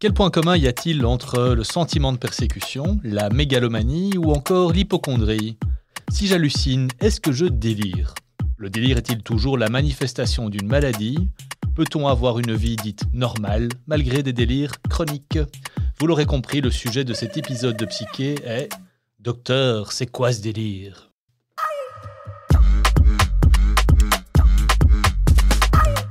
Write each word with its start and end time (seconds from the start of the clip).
Quel 0.00 0.14
point 0.14 0.30
commun 0.30 0.56
y 0.56 0.66
a-t-il 0.66 1.04
entre 1.04 1.52
le 1.54 1.62
sentiment 1.62 2.10
de 2.10 2.16
persécution, 2.16 2.98
la 3.04 3.28
mégalomanie 3.28 4.16
ou 4.16 4.32
encore 4.32 4.72
l'hypochondrie? 4.72 5.58
Si 6.10 6.26
j'hallucine, 6.26 6.88
est-ce 7.00 7.20
que 7.20 7.32
je 7.32 7.44
délire? 7.44 8.14
Le 8.56 8.70
délire 8.70 8.96
est-il 8.96 9.22
toujours 9.22 9.58
la 9.58 9.68
manifestation 9.68 10.48
d'une 10.48 10.68
maladie? 10.68 11.28
Peut-on 11.74 12.08
avoir 12.08 12.38
une 12.38 12.54
vie 12.54 12.76
dite 12.76 13.04
normale 13.12 13.68
malgré 13.86 14.22
des 14.22 14.32
délires 14.32 14.72
chroniques? 14.88 15.38
Vous 15.98 16.06
l'aurez 16.06 16.24
compris, 16.24 16.62
le 16.62 16.70
sujet 16.70 17.04
de 17.04 17.12
cet 17.12 17.36
épisode 17.36 17.76
de 17.76 17.84
Psyché 17.84 18.36
est 18.42 18.70
Docteur, 19.18 19.92
c'est 19.92 20.06
quoi 20.06 20.32
ce 20.32 20.40
délire? 20.40 21.10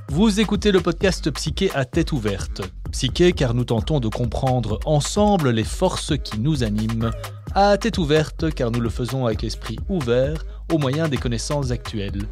Vous 0.10 0.40
écoutez 0.40 0.72
le 0.72 0.80
podcast 0.80 1.32
Psyché 1.32 1.72
à 1.74 1.86
tête 1.86 2.12
ouverte. 2.12 2.62
Psyché 2.92 3.34
car 3.34 3.54
nous 3.54 3.66
tentons 3.66 4.00
de 4.00 4.08
comprendre 4.08 4.80
ensemble 4.86 5.52
les 5.52 5.64
forces 5.64 6.14
qui 6.24 6.40
nous 6.40 6.64
animent. 6.64 7.12
À 7.56 7.78
tête 7.78 7.98
ouverte 7.98 8.54
car 8.54 8.72
nous 8.72 8.80
le 8.80 8.90
faisons 8.90 9.26
avec 9.26 9.42
l'esprit 9.42 9.78
ouvert 9.90 10.44
au 10.72 10.78
moyen 10.78 11.08
des 11.08 11.18
connaissances 11.18 11.72
actuelles. 11.72 12.24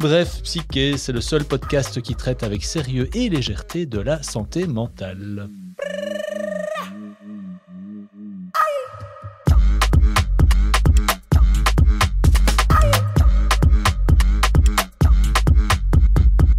Bref, 0.00 0.42
Psyché, 0.42 0.96
c'est 0.96 1.12
le 1.12 1.20
seul 1.20 1.44
podcast 1.44 2.00
qui 2.00 2.14
traite 2.14 2.42
avec 2.42 2.64
sérieux 2.64 3.08
et 3.14 3.28
légèreté 3.28 3.86
de 3.86 4.00
la 4.00 4.22
santé 4.22 4.66
mentale. 4.66 5.48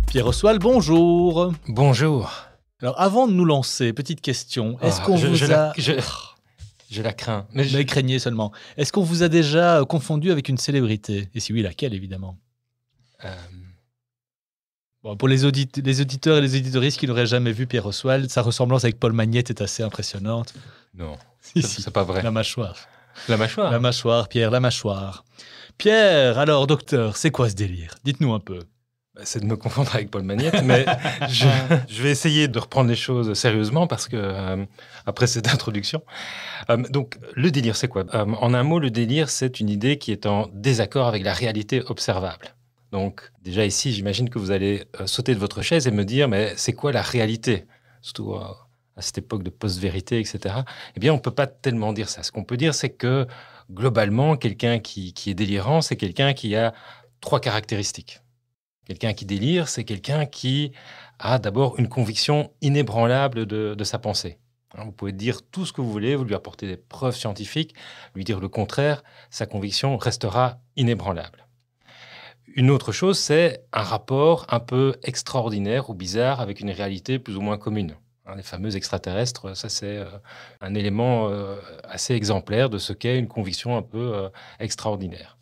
Pierre 0.07 0.27
Oswald, 0.27 0.61
bonjour. 0.61 1.53
Bonjour. 1.67 2.52
Alors, 2.83 2.99
avant 2.99 3.27
de 3.27 3.33
nous 3.33 3.45
lancer, 3.45 3.93
petite 3.93 4.19
question. 4.21 4.77
Est-ce 4.81 4.99
Ah, 5.01 5.05
qu'on 5.05 5.15
je- 5.17 5.27
vous 5.27 5.35
je 5.35 5.45
a. 5.45 5.47
la- 5.47 5.73
je- 5.77 5.93
Je 6.91 7.01
la 7.01 7.13
crains. 7.13 7.47
Mais 7.53 7.63
je- 7.63 7.81
craignez 7.81 8.19
seulement. 8.19 8.51
Est-ce 8.77 8.91
qu'on 8.91 9.01
vous 9.03 9.23
a 9.23 9.29
déjà 9.29 9.79
euh, 9.79 9.85
confondu 9.85 10.31
avec 10.31 10.49
une 10.49 10.57
célébrité? 10.57 11.29
Et 11.33 11.39
si 11.39 11.53
oui, 11.53 11.61
laquelle, 11.63 11.93
évidemment? 11.93 12.37
Euh, 13.25 13.33
Bon, 15.01 15.17
Pour 15.17 15.27
les, 15.27 15.43
audit- 15.43 15.77
les 15.83 15.99
auditeurs 16.01 16.37
et 16.37 16.41
les 16.41 16.55
auditoristes 16.57 16.97
qui 16.99 17.07
n'auraient 17.07 17.25
jamais 17.25 17.51
vu 17.51 17.67
Pierre 17.67 17.85
Oswald, 17.85 18.29
sa 18.29 18.41
ressemblance 18.41 18.83
avec 18.85 18.99
Paul 18.99 19.11
Magnette 19.11 19.49
est 19.49 19.61
assez 19.61 19.83
impressionnante. 19.83 20.53
non, 20.93 21.17
Si, 21.41 21.61
c'est 21.61 21.67
si. 21.67 21.81
c'est 21.81 21.91
pas 21.91 22.03
vrai. 22.03 22.21
La 22.21 22.31
mâchoire. 22.31 22.77
La 23.27 23.35
mâchoire? 23.37 23.69
La 23.71 23.79
mâchoire, 23.79 24.29
Pierre, 24.29 24.49
la 24.51 24.59
mâchoire. 24.61 25.25
Pierre, 25.77 26.37
alors, 26.39 26.67
docteur, 26.67 27.17
c'est 27.17 27.31
quoi 27.31 27.49
ce 27.49 27.55
délire? 27.55 27.95
Dites-nous 28.05 28.33
un 28.33 28.39
peu. 28.39 28.59
Bah, 29.15 29.21
C'est 29.25 29.39
de 29.41 29.45
me 29.45 29.55
confondre 29.55 29.93
avec 29.95 30.09
Paul 30.09 30.23
Magnette, 30.23 30.63
mais 30.63 30.85
je, 31.29 31.47
je 31.87 32.01
vais 32.01 32.09
essayer 32.09 32.47
de 32.47 32.57
reprendre 32.57 32.89
les 32.89 32.95
choses 32.95 33.33
sérieusement 33.33 33.85
parce 33.85 34.07
que 34.07 34.15
euh, 34.17 34.65
après 35.05 35.27
cette 35.27 35.47
introduction. 35.47 36.01
Euh, 36.69 36.77
donc, 36.77 37.17
le 37.35 37.51
délire, 37.51 37.75
c'est 37.75 37.87
quoi? 37.87 38.05
Euh, 38.15 38.25
En 38.25 38.53
un 38.53 38.63
mot, 38.63 38.79
le 38.79 38.89
délire, 38.89 39.29
c'est 39.29 39.59
une 39.59 39.69
idée 39.69 39.97
qui 39.97 40.11
est 40.11 40.25
en 40.25 40.49
désaccord 40.53 41.07
avec 41.07 41.23
la 41.23 41.33
réalité 41.33 41.83
observable. 41.85 42.55
Donc, 42.91 43.31
déjà 43.43 43.65
ici, 43.65 43.91
j'imagine 43.93 44.29
que 44.29 44.39
vous 44.39 44.51
allez 44.51 44.85
sauter 45.05 45.33
de 45.33 45.39
votre 45.39 45.61
chaise 45.61 45.87
et 45.87 45.91
me 45.91 46.05
dire, 46.05 46.27
mais 46.27 46.53
c'est 46.57 46.73
quoi 46.73 46.91
la 46.91 47.01
réalité? 47.01 47.65
Surtout 48.01 48.35
à 48.35 49.01
cette 49.01 49.17
époque 49.17 49.41
de 49.41 49.49
post-vérité, 49.49 50.19
etc. 50.19 50.55
Eh 50.95 50.99
bien, 50.99 51.11
on 51.11 51.17
ne 51.17 51.21
peut 51.21 51.31
pas 51.31 51.47
tellement 51.47 51.93
dire 51.93 52.07
ça. 52.09 52.21
Ce 52.21 52.31
qu'on 52.31 52.43
peut 52.43 52.57
dire, 52.57 52.75
c'est 52.75 52.91
que 52.91 53.25
globalement, 53.71 54.37
quelqu'un 54.37 54.77
qui, 54.77 55.13
qui 55.13 55.31
est 55.31 55.33
délirant, 55.33 55.81
c'est 55.81 55.95
quelqu'un 55.95 56.33
qui 56.33 56.55
a 56.55 56.73
trois 57.19 57.39
caractéristiques. 57.39 58.19
Quelqu'un 58.85 59.13
qui 59.13 59.25
délire, 59.25 59.69
c'est 59.69 59.85
quelqu'un 59.85 60.25
qui 60.25 60.73
a 61.19 61.39
d'abord 61.39 61.79
une 61.79 61.87
conviction 61.87 62.51
inébranlable 62.61 63.45
de, 63.45 63.83
sa 63.83 63.99
pensée. 63.99 64.39
Hein, 64.75 64.83
Vous 64.85 64.91
pouvez 64.91 65.13
dire 65.13 65.41
tout 65.51 65.65
ce 65.65 65.71
que 65.71 65.81
vous 65.81 65.91
voulez, 65.91 66.15
vous 66.15 66.25
lui 66.25 66.35
apportez 66.35 66.67
des 66.67 66.77
preuves 66.77 67.15
scientifiques, 67.15 67.75
lui 68.13 68.23
dire 68.23 68.39
le 68.39 68.49
contraire, 68.49 69.03
sa 69.29 69.45
conviction 69.45 69.97
restera 69.97 70.59
inébranlable. 70.75 71.47
Une 72.55 72.69
autre 72.69 72.91
chose, 72.91 73.17
c'est 73.17 73.63
un 73.71 73.81
rapport 73.81 74.45
un 74.49 74.59
peu 74.59 74.95
extraordinaire 75.03 75.89
ou 75.89 75.93
bizarre 75.93 76.41
avec 76.41 76.59
une 76.59 76.69
réalité 76.69 77.19
plus 77.19 77.37
ou 77.37 77.41
moins 77.41 77.57
commune. 77.57 77.95
Hein, 78.25 78.35
Les 78.35 78.43
fameux 78.43 78.75
extraterrestres, 78.75 79.55
ça 79.55 79.69
c'est 79.69 79.97
euh, 79.97 80.05
un 80.61 80.75
élément 80.75 81.29
euh, 81.29 81.55
assez 81.83 82.13
exemplaire 82.13 82.69
de 82.69 82.77
ce 82.77 82.93
qu'est 82.93 83.17
une 83.17 83.27
conviction 83.27 83.75
un 83.77 83.81
peu 83.81 84.13
euh, 84.13 84.29
extraordinaire. 84.59 85.37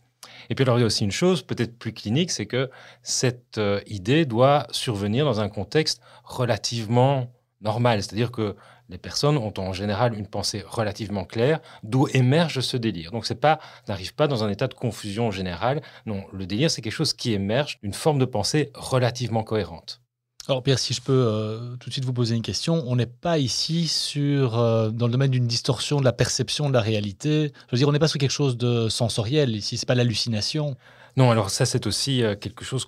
Et 0.52 0.56
puis 0.56 0.64
alors 0.64 0.78
il 0.78 0.82
y 0.82 0.84
a 0.84 0.86
aussi 0.86 1.06
une 1.06 1.14
chose 1.14 1.44
peut-être 1.44 1.80
plus 1.80 1.94
clinique, 1.94 2.30
c'est 2.30 2.46
que 2.46 2.70
cette 3.04 3.58
euh, 3.58 3.80
idée 3.88 4.26
doit 4.26 4.68
survenir 4.72 5.24
dans 5.24 5.40
un 5.40 5.48
contexte 5.48 6.02
relativement 6.26 7.32
normal, 7.62 8.04
c'est-à-dire 8.04 8.32
que 8.32 8.58
les 8.90 8.98
personnes 8.98 9.38
ont 9.38 9.54
en 9.58 9.72
général 9.72 10.14
une 10.14 10.28
pensée 10.28 10.62
relativement 10.68 11.24
claire, 11.24 11.62
d'où 11.84 12.10
émerge 12.14 12.60
ce 12.60 12.76
délire. 12.76 13.12
Donc 13.12 13.26
c'est 13.26 13.40
pas, 13.40 13.60
n'arrive 13.88 14.14
pas 14.14 14.28
dans 14.28 14.44
un 14.44 14.50
état 14.50 14.68
de 14.68 14.74
confusion 14.74 15.32
générale. 15.32 15.82
Non, 16.06 16.26
le 16.34 16.46
délire 16.46 16.70
c'est 16.70 16.82
quelque 16.82 16.92
chose 16.92 17.14
qui 17.14 17.32
émerge 17.32 17.80
d'une 17.82 17.94
forme 17.94 18.20
de 18.20 18.26
pensée 18.26 18.72
relativement 18.76 19.44
cohérente. 19.44 20.02
Alors, 20.48 20.64
Pierre, 20.64 20.80
si 20.80 20.94
je 20.94 21.02
peux 21.02 21.14
euh, 21.14 21.76
tout 21.78 21.90
de 21.90 21.94
suite 21.94 22.06
vous 22.06 22.14
poser 22.14 22.36
une 22.36 22.42
question, 22.42 22.84
on 22.88 22.96
n'est 22.96 23.06
pas 23.06 23.38
ici 23.38 23.88
sur, 23.88 24.58
euh, 24.58 24.90
dans 24.90 25.06
le 25.06 25.12
domaine 25.12 25.30
d'une 25.30 25.48
distorsion 25.48 26.00
de 26.00 26.06
la 26.06 26.14
perception 26.14 26.68
de 26.68 26.74
la 26.74 26.82
réalité. 26.82 27.54
Je 27.68 27.72
veux 27.72 27.78
dire, 27.78 27.88
on 27.88 27.92
n'est 27.92 28.00
pas 28.00 28.08
sur 28.08 28.18
quelque 28.18 28.32
chose 28.32 28.58
de 28.58 28.90
sensoriel 28.90 29.56
ici, 29.56 29.78
c'est 29.78 29.86
pas 29.86 29.96
l'hallucination. 29.96 30.76
Non, 31.18 31.30
alors 31.30 31.50
ça 31.50 31.66
c'est 31.66 31.88
aussi 31.88 32.24
euh, 32.24 32.36
quelque 32.36 32.64
chose 32.64 32.86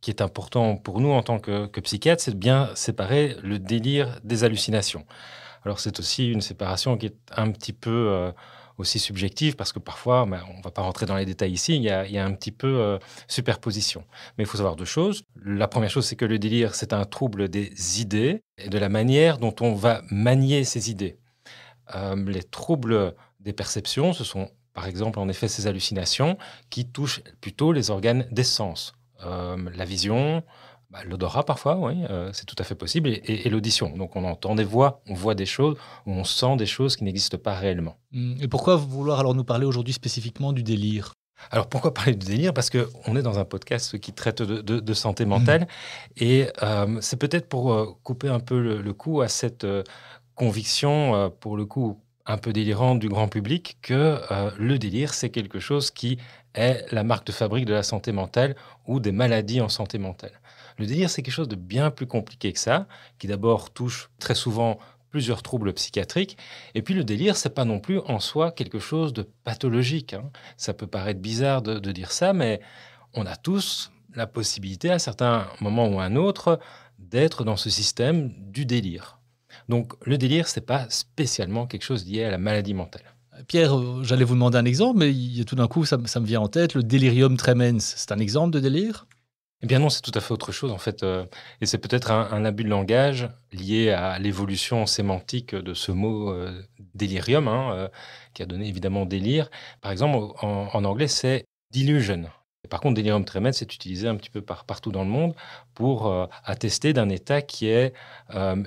qui 0.00 0.10
est 0.10 0.20
important 0.20 0.76
pour 0.76 1.00
nous 1.00 1.10
en 1.10 1.22
tant 1.22 1.38
que, 1.38 1.66
que 1.66 1.80
psychiatre, 1.80 2.22
c'est 2.22 2.32
de 2.32 2.38
bien 2.38 2.70
séparer 2.74 3.36
le 3.42 3.58
délire 3.58 4.18
des 4.24 4.44
hallucinations. 4.44 5.04
Alors 5.64 5.78
c'est 5.78 6.00
aussi 6.00 6.30
une 6.30 6.40
séparation 6.40 6.96
qui 6.96 7.06
est 7.06 7.16
un 7.36 7.50
petit 7.50 7.72
peu 7.72 8.32
aussi 8.78 8.98
subjective 8.98 9.56
parce 9.56 9.72
que 9.72 9.78
parfois, 9.78 10.26
ben, 10.26 10.42
on 10.52 10.58
ne 10.58 10.62
va 10.62 10.70
pas 10.70 10.82
rentrer 10.82 11.06
dans 11.06 11.16
les 11.16 11.24
détails 11.24 11.52
ici, 11.52 11.76
il 11.76 11.82
y 11.82 11.90
a, 11.90 12.24
un 12.24 12.32
petit 12.32 12.52
peu 12.52 12.80
euh, 12.80 12.98
superposition. 13.28 14.04
Mais 14.36 14.44
il 14.44 14.46
faut 14.46 14.58
savoir 14.58 14.76
deux 14.76 14.84
choses. 14.84 15.22
La 15.44 15.68
première 15.68 15.90
chose, 15.90 16.06
c'est 16.06 16.16
que 16.16 16.24
le 16.24 16.38
délire, 16.38 16.74
c'est 16.74 16.92
un 16.92 17.04
trouble 17.04 17.48
des 17.48 18.00
idées 18.00 18.42
et 18.58 18.68
de 18.68 18.78
la 18.78 18.88
manière 18.88 19.38
dont 19.38 19.54
on 19.60 19.74
va 19.74 20.02
manier 20.10 20.64
ces 20.64 20.90
idées. 20.90 21.18
Euh, 21.94 22.16
les 22.26 22.42
troubles 22.42 23.14
des 23.40 23.52
perceptions, 23.52 24.12
ce 24.12 24.24
sont 24.24 24.50
par 24.72 24.86
exemple 24.86 25.18
en 25.18 25.28
effet 25.28 25.48
ces 25.48 25.66
hallucinations 25.66 26.36
qui 26.68 26.86
touchent 26.86 27.22
plutôt 27.40 27.72
les 27.72 27.90
organes 27.90 28.26
des 28.30 28.44
sens. 28.44 28.92
Euh, 29.24 29.56
la 29.74 29.84
vision, 29.84 30.42
bah, 30.90 31.00
l'odorat 31.04 31.44
parfois, 31.44 31.76
oui, 31.78 32.04
euh, 32.10 32.30
c'est 32.32 32.44
tout 32.46 32.56
à 32.58 32.64
fait 32.64 32.74
possible, 32.74 33.08
et, 33.08 33.12
et- 33.12 33.46
et 33.46 33.50
l'audition. 33.50 33.90
Donc 33.96 34.16
on 34.16 34.24
entend 34.24 34.54
des 34.54 34.64
voix, 34.64 35.00
on 35.08 35.14
voit 35.14 35.34
des 35.34 35.46
choses, 35.46 35.76
ou 36.06 36.12
on 36.12 36.24
sent 36.24 36.56
des 36.56 36.66
choses 36.66 36.96
qui 36.96 37.04
n'existent 37.04 37.38
pas 37.38 37.54
réellement. 37.54 37.96
Hum, 38.14 38.36
Et 38.40 38.48
pourquoi 38.48 38.76
vouloir 38.76 39.18
alors 39.20 39.34
nous 39.34 39.44
parler 39.44 39.66
aujourd'hui 39.66 39.92
spécifiquement 39.94 40.52
du 40.52 40.62
délire? 40.62 41.12
Alors 41.50 41.68
pourquoi 41.68 41.92
parler 41.92 42.14
de 42.14 42.24
délire? 42.24 42.54
Parce 42.54 42.70
qu'on 42.70 43.14
est 43.16 43.22
dans 43.22 43.38
un 43.38 43.44
podcast 43.44 43.98
qui 43.98 44.12
traite 44.12 44.40
de, 44.42 44.62
de- 44.62 44.80
de 44.80 44.94
santé 44.94 45.24
mentale, 45.26 45.66
et 46.16 46.46
euh, 46.62 46.98
c'est 47.00 47.18
peut-être 47.18 47.48
pour 47.48 47.72
euh, 47.72 47.86
couper 48.02 48.28
un 48.28 48.40
peu 48.40 48.58
le, 48.60 48.80
le 48.80 48.92
coup 48.94 49.20
à 49.20 49.28
cette 49.28 49.64
euh, 49.64 49.82
conviction, 50.34 51.30
pour 51.40 51.56
le 51.56 51.64
coup 51.66 51.98
un 52.26 52.38
peu 52.38 52.52
délirante 52.52 52.98
du 52.98 53.08
grand 53.08 53.28
public, 53.28 53.78
que 53.82 54.18
le 54.58 54.78
délire, 54.78 55.14
c'est 55.14 55.30
quelque 55.30 55.60
chose 55.60 55.90
qui 55.92 56.18
est 56.54 56.84
la 56.92 57.04
marque 57.04 57.26
de 57.28 57.32
fabrique 57.32 57.66
de 57.66 57.72
la 57.72 57.84
santé 57.84 58.10
mentale 58.12 58.56
ou 58.86 58.98
des 58.98 59.12
maladies 59.12 59.60
en 59.60 59.68
santé 59.68 59.98
mentale. 59.98 60.32
Le 60.78 60.86
délire, 60.86 61.10
c'est 61.10 61.22
quelque 61.22 61.34
chose 61.34 61.48
de 61.48 61.56
bien 61.56 61.90
plus 61.90 62.06
compliqué 62.06 62.52
que 62.52 62.58
ça, 62.58 62.86
qui 63.18 63.26
d'abord 63.26 63.70
touche 63.70 64.10
très 64.18 64.34
souvent 64.34 64.78
plusieurs 65.10 65.42
troubles 65.42 65.72
psychiatriques. 65.72 66.36
Et 66.74 66.82
puis 66.82 66.92
le 66.92 67.04
délire, 67.04 67.36
c'est 67.36 67.54
pas 67.54 67.64
non 67.64 67.80
plus 67.80 68.00
en 68.00 68.20
soi 68.20 68.50
quelque 68.52 68.78
chose 68.78 69.12
de 69.12 69.26
pathologique. 69.44 70.12
hein. 70.14 70.30
Ça 70.56 70.74
peut 70.74 70.86
paraître 70.86 71.20
bizarre 71.20 71.62
de, 71.62 71.78
dire 71.92 72.12
ça, 72.12 72.32
mais 72.32 72.60
on 73.14 73.24
a 73.24 73.36
tous 73.36 73.90
la 74.14 74.26
possibilité, 74.26 74.90
à 74.90 74.98
certains 74.98 75.46
moments 75.60 75.88
ou 75.88 76.00
à 76.00 76.04
un 76.04 76.16
autre, 76.16 76.58
d'être 76.98 77.44
dans 77.44 77.56
ce 77.56 77.70
système 77.70 78.32
du 78.50 78.66
délire. 78.66 79.18
Donc 79.68 79.94
le 80.04 80.18
délire, 80.18 80.48
c'est 80.48 80.60
pas 80.66 80.86
spécialement 80.90 81.66
quelque 81.66 81.84
chose 81.84 82.04
lié 82.06 82.24
à 82.24 82.30
la 82.30 82.38
maladie 82.38 82.74
mentale. 82.74 83.02
Pierre, 83.48 84.02
j'allais 84.02 84.24
vous 84.24 84.34
demander 84.34 84.56
un 84.58 84.64
exemple, 84.64 84.98
mais 84.98 85.44
tout 85.44 85.56
d'un 85.56 85.68
coup, 85.68 85.84
ça, 85.84 85.98
me- 85.98 86.06
ça 86.06 86.20
me 86.20 86.26
vient 86.26 86.40
en 86.40 86.48
tête, 86.48 86.74
le 86.74 86.82
delirium 86.82 87.36
tremens. 87.36 87.80
C'est 87.80 88.12
un 88.12 88.18
exemple 88.18 88.50
de 88.52 88.60
délire? 88.60 89.05
Eh 89.62 89.66
bien 89.66 89.78
non, 89.78 89.88
c'est 89.88 90.02
tout 90.02 90.12
à 90.14 90.20
fait 90.20 90.32
autre 90.32 90.52
chose 90.52 90.70
en 90.70 90.78
fait. 90.78 91.02
euh, 91.02 91.24
et 91.60 91.66
c'est 91.66 91.78
peut-être 91.78 92.10
un, 92.10 92.44
abus 92.44 92.64
de 92.64 92.68
langage 92.68 93.28
lié 93.52 93.90
à 93.90 94.18
l'évolution 94.18 94.84
sémantique 94.86 95.54
de 95.54 95.72
ce 95.72 95.92
mot 95.92 96.30
euh, 96.30 96.62
délirium, 96.94 97.48
hein, 97.48 97.72
euh, 97.74 97.88
qui 98.34 98.42
a 98.42 98.46
donné 98.46 98.68
évidemment 98.68 99.06
délire. 99.06 99.50
Par 99.80 99.92
exemple, 99.92 100.34
en, 100.42 100.84
anglais, 100.84 101.08
c'est 101.08 101.46
delusion. 101.72 102.24
Et 102.64 102.68
par 102.68 102.80
contre, 102.80 102.96
delirium 102.96 103.24
tremens, 103.24 103.52
c'est 103.52 103.72
utilisé 103.72 104.08
un 104.08 104.16
petit 104.16 104.28
peu 104.30 104.42
par, 104.42 104.66
partout 104.66 104.92
dans 104.92 105.04
le 105.04 105.10
monde 105.10 105.34
pour 105.74 106.28
attester 106.44 106.92
d'un 106.92 107.08
état 107.08 107.40
qui 107.42 107.68
est 107.68 107.94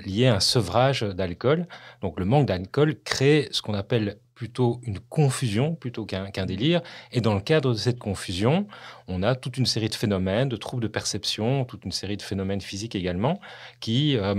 lié 0.05 0.27
à 0.27 0.35
un 0.35 0.39
sevrage 0.39 1.01
d'alcool. 1.01 1.67
Donc 2.01 2.17
le 2.19 2.25
manque 2.25 2.45
d'alcool 2.47 2.95
crée 3.03 3.49
ce 3.51 3.61
qu'on 3.61 3.73
appelle 3.73 4.17
plutôt 4.39 4.79
une 4.83 5.01
confusion 5.01 5.75
plutôt 5.75 6.05
qu'un 6.05 6.45
délire. 6.45 6.79
Et 7.11 7.19
dans 7.19 7.33
le 7.33 7.41
cadre 7.41 7.73
de 7.73 7.77
cette 7.77 7.99
confusion, 7.99 8.67
on 9.09 9.21
a 9.21 9.35
toute 9.35 9.57
une 9.57 9.65
série 9.65 9.89
de 9.89 9.95
phénomènes, 9.95 10.47
de 10.47 10.55
troubles 10.55 10.81
de 10.81 10.87
perception, 10.87 11.65
toute 11.65 11.83
une 11.83 11.91
série 11.91 12.15
de 12.15 12.21
phénomènes 12.21 12.61
physiques 12.61 12.95
également, 12.95 13.41
qui 13.81 14.15
euh, 14.15 14.35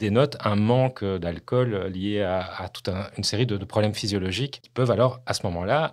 dénote 0.00 0.36
un 0.40 0.56
manque 0.56 1.04
d'alcool 1.04 1.86
lié 1.94 2.22
à, 2.22 2.68
toute 2.74 2.90
une 3.16 3.22
série 3.22 3.46
de, 3.46 3.56
problèmes 3.58 3.94
physiologiques 3.94 4.62
qui 4.64 4.70
peuvent 4.70 4.90
alors, 4.90 5.20
à 5.26 5.32
ce 5.32 5.46
moment-là, 5.46 5.92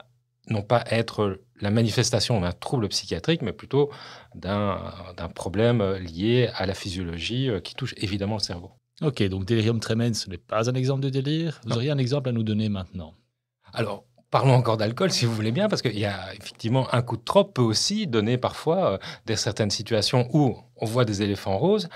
non 0.49 0.63
pas 0.63 0.83
être 0.89 1.39
la 1.61 1.69
manifestation 1.69 2.41
d'un 2.41 2.53
trouble 2.53 2.87
psychiatrique, 2.87 3.43
mais 3.43 3.53
plutôt 3.53 3.91
d'un 4.33 4.79
problème 5.35 5.93
lié 5.97 6.49
à 6.55 6.65
la 6.65 6.73
physiologie 6.73 7.51
euh, 7.51 7.59
qui 7.59 7.75
touche 7.75 7.93
évidemment 7.97 8.37
le 8.37 8.41
cerveau. 8.41 8.71
Ok, 9.03 9.21
donc 9.29 9.45
délirium 9.45 9.79
tremens, 9.79 10.15
ce 10.15 10.27
n'est 10.31 10.39
pas 10.39 10.71
un 10.71 10.73
exemple 10.73 11.01
de 11.01 11.09
délire. 11.09 11.61
Vous 11.67 11.73
auriez 11.73 11.91
un 11.91 11.99
exemple 11.99 12.29
à 12.29 12.31
nous 12.31 12.43
donner 12.43 12.67
maintenant 12.67 13.13
Alors, 13.73 14.05
Parlons 14.33 14.55
encore 14.55 14.77
d'alcool, 14.77 15.11
si 15.11 15.27
vous 15.27 15.35
voulez 15.35 15.51
bien, 15.51 15.69
parce 15.69 15.83
qu'il 15.83 15.99
y 15.99 16.05
a 16.07 16.33
effectivement 16.33 16.91
un 16.91 17.03
coup 17.03 17.17
de 17.17 17.21
trop 17.21 17.43
peut 17.43 17.61
aussi 17.61 18.07
donner 18.07 18.39
parfois 18.39 18.93
euh, 18.93 18.97
des 19.27 19.35
certaines 19.35 19.69
situations 19.69 20.27
où 20.33 20.57
on 20.75 20.87
voit 20.87 21.05
des 21.05 21.21
éléphants 21.21 21.59
roses, 21.59 21.87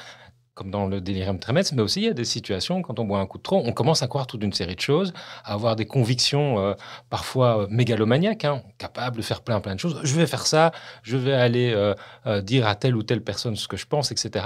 comme 0.53 0.69
dans 0.69 0.85
le 0.85 1.01
délirium 1.01 1.39
tremens, 1.39 1.73
mais 1.73 1.81
aussi 1.81 2.01
il 2.01 2.05
y 2.05 2.09
a 2.09 2.13
des 2.13 2.25
situations, 2.25 2.83
quand 2.83 2.99
on 2.99 3.05
boit 3.05 3.17
un 3.17 3.25
coup 3.25 3.39
de 3.39 3.41
trop, 3.41 3.63
on 3.65 3.71
commence 3.71 4.03
à 4.03 4.07
croire 4.07 4.27
toute 4.27 4.43
une 4.43 4.53
série 4.53 4.75
de 4.75 4.79
choses, 4.79 5.13
à 5.43 5.53
avoir 5.53 5.75
des 5.75 5.87
convictions 5.87 6.59
euh, 6.59 6.75
parfois 7.09 7.63
euh, 7.63 7.67
mégalomaniaques, 7.71 8.45
hein, 8.45 8.61
capables 8.77 9.17
de 9.17 9.23
faire 9.23 9.41
plein 9.41 9.59
plein 9.59 9.73
de 9.73 9.79
choses. 9.79 9.99
Je 10.03 10.15
vais 10.15 10.27
faire 10.27 10.45
ça, 10.45 10.71
je 11.01 11.17
vais 11.17 11.33
aller 11.33 11.75
dire 12.43 12.67
à 12.67 12.75
telle 12.75 12.95
ou 12.95 13.01
telle 13.01 13.23
personne 13.23 13.55
ce 13.55 13.67
que 13.67 13.77
je 13.77 13.87
pense, 13.87 14.11
etc. 14.11 14.45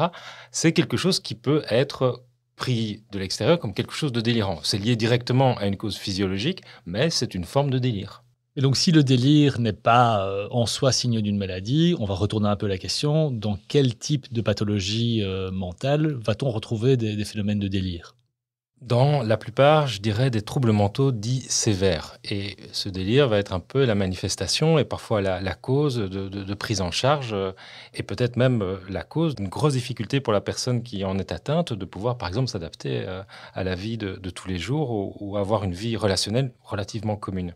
C'est 0.51 0.71
quelque 0.71 0.95
chose 0.95 1.19
qui 1.19 1.35
peut 1.35 1.65
être 1.69 2.23
pris 2.55 3.03
de 3.11 3.19
l'extérieur 3.19 3.59
comme 3.59 3.73
quelque 3.73 3.93
chose 3.93 4.11
de 4.11 4.21
délirant. 4.21 4.59
C'est 4.63 4.77
lié 4.77 4.95
directement 4.95 5.57
à 5.57 5.67
une 5.67 5.77
cause 5.77 5.97
physiologique, 5.97 6.61
mais 6.85 7.09
c'est 7.09 7.35
une 7.35 7.45
forme 7.45 7.69
de 7.69 7.79
délire. 7.79 8.23
Et 8.57 8.61
donc, 8.61 8.75
si 8.75 8.91
le 8.91 9.01
délire 9.01 9.59
n'est 9.61 9.71
pas 9.71 10.27
euh, 10.27 10.47
en 10.51 10.65
soi 10.65 10.91
signe 10.91 11.21
d'une 11.21 11.37
maladie, 11.37 11.95
on 11.99 12.05
va 12.05 12.15
retourner 12.15 12.49
un 12.49 12.57
peu 12.57 12.67
la 12.67 12.77
question 12.77 13.31
dans 13.31 13.57
quel 13.69 13.97
type 13.97 14.31
de 14.33 14.41
pathologie 14.41 15.23
euh, 15.23 15.51
mentale 15.51 16.15
va-t-on 16.15 16.49
retrouver 16.49 16.97
des, 16.97 17.23
phénomènes 17.23 17.59
de 17.59 17.69
délire? 17.69 18.15
Dans 18.81 19.21
la 19.21 19.37
plupart, 19.37 19.85
je 19.85 20.01
dirais, 20.01 20.31
des 20.31 20.41
troubles 20.41 20.71
mentaux 20.71 21.11
dits 21.11 21.45
sévères. 21.49 22.17
Et 22.23 22.57
ce 22.71 22.89
délire 22.89 23.27
va 23.27 23.37
être 23.37 23.53
un 23.53 23.59
peu 23.59 23.85
la 23.85 23.93
manifestation 23.93 24.79
et 24.79 24.85
parfois 24.85 25.21
la, 25.21 25.53
cause 25.53 25.97
de, 25.97 26.53
prise 26.55 26.81
en 26.81 26.89
charge 26.91 27.31
euh, 27.33 27.51
et 27.93 28.03
peut-être 28.03 28.37
même 28.37 28.61
euh, 28.61 28.77
la 28.89 29.03
cause 29.03 29.35
d'une 29.35 29.49
grosse 29.49 29.73
difficulté 29.73 30.19
pour 30.19 30.33
la 30.33 30.41
personne 30.41 30.81
qui 30.81 31.05
en 31.05 31.19
est 31.19 31.31
atteinte 31.31 31.73
de 31.73 31.85
pouvoir, 31.85 32.17
par 32.17 32.27
exemple, 32.27 32.49
s'adapter 32.49 33.03
euh, 33.05 33.21
à 33.53 33.63
la 33.63 33.75
vie 33.75 33.97
de, 33.97 34.15
tous 34.31 34.47
les 34.47 34.57
jours 34.57 35.21
ou 35.21 35.37
avoir 35.37 35.63
une 35.63 35.73
vie 35.73 35.97
relationnelle 35.97 36.51
relativement 36.63 37.17
commune. 37.17 37.53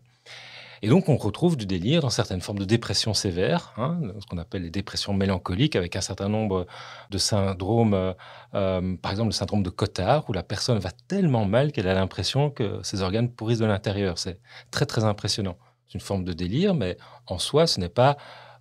Et 0.85 0.87
donc, 0.87 1.09
on 1.09 1.17
retrouve 1.17 1.57
du 1.57 1.65
délire 1.65 2.01
dans 2.01 2.11
certaines 2.11 2.41
formes 2.41 2.59
de 2.59 2.63
dépression 2.63 3.15
sévère, 3.15 3.73
hein, 3.77 3.99
ce 4.19 4.25
qu'on 4.27 4.37
appelle 4.37 4.61
les 4.61 4.69
dépressions 4.69 5.15
mélancoliques, 5.15 5.75
avec 5.75 5.95
un 5.95 6.01
certain 6.01 6.29
nombre 6.29 6.67
de 7.09 7.17
syndromes, 7.17 7.95
euh, 7.95 8.13
euh, 8.53 8.95
par 8.97 9.09
exemple 9.11 9.29
le 9.29 9.33
syndrome 9.33 9.63
de 9.63 9.71
Cotard, 9.71 10.29
où 10.29 10.33
la 10.33 10.43
personne 10.43 10.77
va 10.77 10.91
tellement 11.07 11.45
mal 11.45 11.71
qu'elle 11.71 11.87
a 11.87 11.95
l'impression 11.95 12.51
que 12.51 12.81
ses 12.83 13.01
organes 13.01 13.31
pourrissent 13.31 13.57
de 13.57 13.65
l'intérieur. 13.65 14.19
C'est 14.19 14.39
très, 14.69 14.85
très 14.85 15.05
impressionnant. 15.05 15.57
C'est 15.87 15.95
une 15.95 16.01
forme 16.01 16.23
de 16.23 16.33
délire, 16.33 16.75
mais 16.75 16.97
en 17.25 17.39
soi, 17.39 17.65
ce 17.65 17.79
n'est 17.79 17.89
pas 17.89 18.15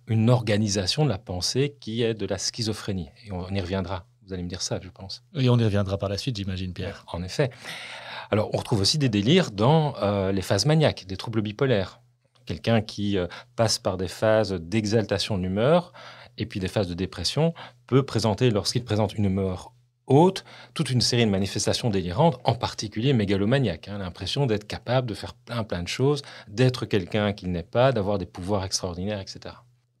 une 0.07 0.31
organisation 0.31 1.05
de 1.05 1.09
la 1.09 1.19
pensée 1.19 1.77
qui 1.79 2.01
est 2.01 2.15
de 2.15 2.25
la 2.25 2.39
schizophrénie. 2.39 3.09
Et 3.27 3.31
on 3.33 3.49
y 3.49 3.61
reviendra. 3.61 4.07
Vous 4.25 4.33
allez 4.33 4.41
me 4.41 4.49
dire 4.49 4.63
ça, 4.63 4.79
je 4.81 4.89
pense. 4.89 5.23
Et 5.35 5.47
on 5.47 5.59
y 5.59 5.63
reviendra 5.63 5.99
par 5.99 6.09
la 6.09 6.17
suite, 6.17 6.35
j'imagine, 6.37 6.73
Pierre. 6.73 7.05
En 7.05 7.21
effet. 7.21 7.51
Alors, 8.31 8.49
on 8.51 8.57
retrouve 8.57 8.81
aussi 8.81 8.97
des 8.97 9.09
délires 9.09 9.51
dans 9.51 9.93
euh, 10.01 10.31
les 10.31 10.41
phases 10.41 10.65
maniaques, 10.65 11.05
des 11.05 11.17
troubles 11.17 11.43
bipolaires. 11.43 12.01
Quelqu'un 12.45 12.81
qui 12.81 13.17
euh, 13.17 13.27
passe 13.55 13.79
par 13.79 13.97
des 13.97 14.07
phases 14.07 14.53
d'exaltation 14.53 15.37
d'humeur 15.37 15.93
et 16.37 16.45
puis 16.45 16.59
des 16.59 16.67
phases 16.67 16.87
de 16.87 16.93
dépression 16.93 17.53
peut 17.87 18.03
présenter, 18.03 18.49
lorsqu'il 18.49 18.83
présente 18.83 19.13
une 19.13 19.25
humeur 19.25 19.71
haute, 20.07 20.43
toute 20.73 20.91
une 20.91 21.01
série 21.01 21.25
de 21.25 21.31
manifestations 21.31 21.89
délirantes, 21.89 22.39
en 22.43 22.53
particulier 22.53 23.13
mégalomaniaques. 23.13 23.87
Hein, 23.87 23.97
L'impression 23.97 24.45
d'être 24.45 24.67
capable 24.67 25.07
de 25.07 25.13
faire 25.13 25.33
plein 25.33 25.63
plein 25.63 25.81
de 25.81 25.87
choses, 25.87 26.21
d'être 26.47 26.85
quelqu'un 26.85 27.33
qu'il 27.33 27.51
n'est 27.51 27.63
pas, 27.63 27.91
d'avoir 27.91 28.17
des 28.17 28.25
pouvoirs 28.25 28.63
extraordinaires, 28.63 29.19
etc. 29.19 29.55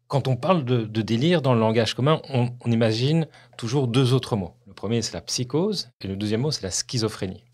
Quand 0.07 0.27
on 0.27 0.35
parle 0.35 0.63
de, 0.63 1.01
délire 1.01 1.41
dans 1.41 1.55
le 1.55 1.59
langage 1.59 1.95
commun, 1.95 2.21
on 2.29 2.71
imagine 2.71 3.27
toujours 3.57 3.87
deux 3.87 4.13
autres 4.13 4.35
mots. 4.35 4.53
Le 4.67 4.73
premier, 4.73 5.01
c'est 5.01 5.13
la 5.13 5.21
psychose, 5.21 5.89
et 6.01 6.07
le 6.07 6.15
deuxième 6.15 6.41
mot, 6.41 6.51
c'est 6.51 6.61
la 6.61 6.69
schizophrénie. 6.69 7.44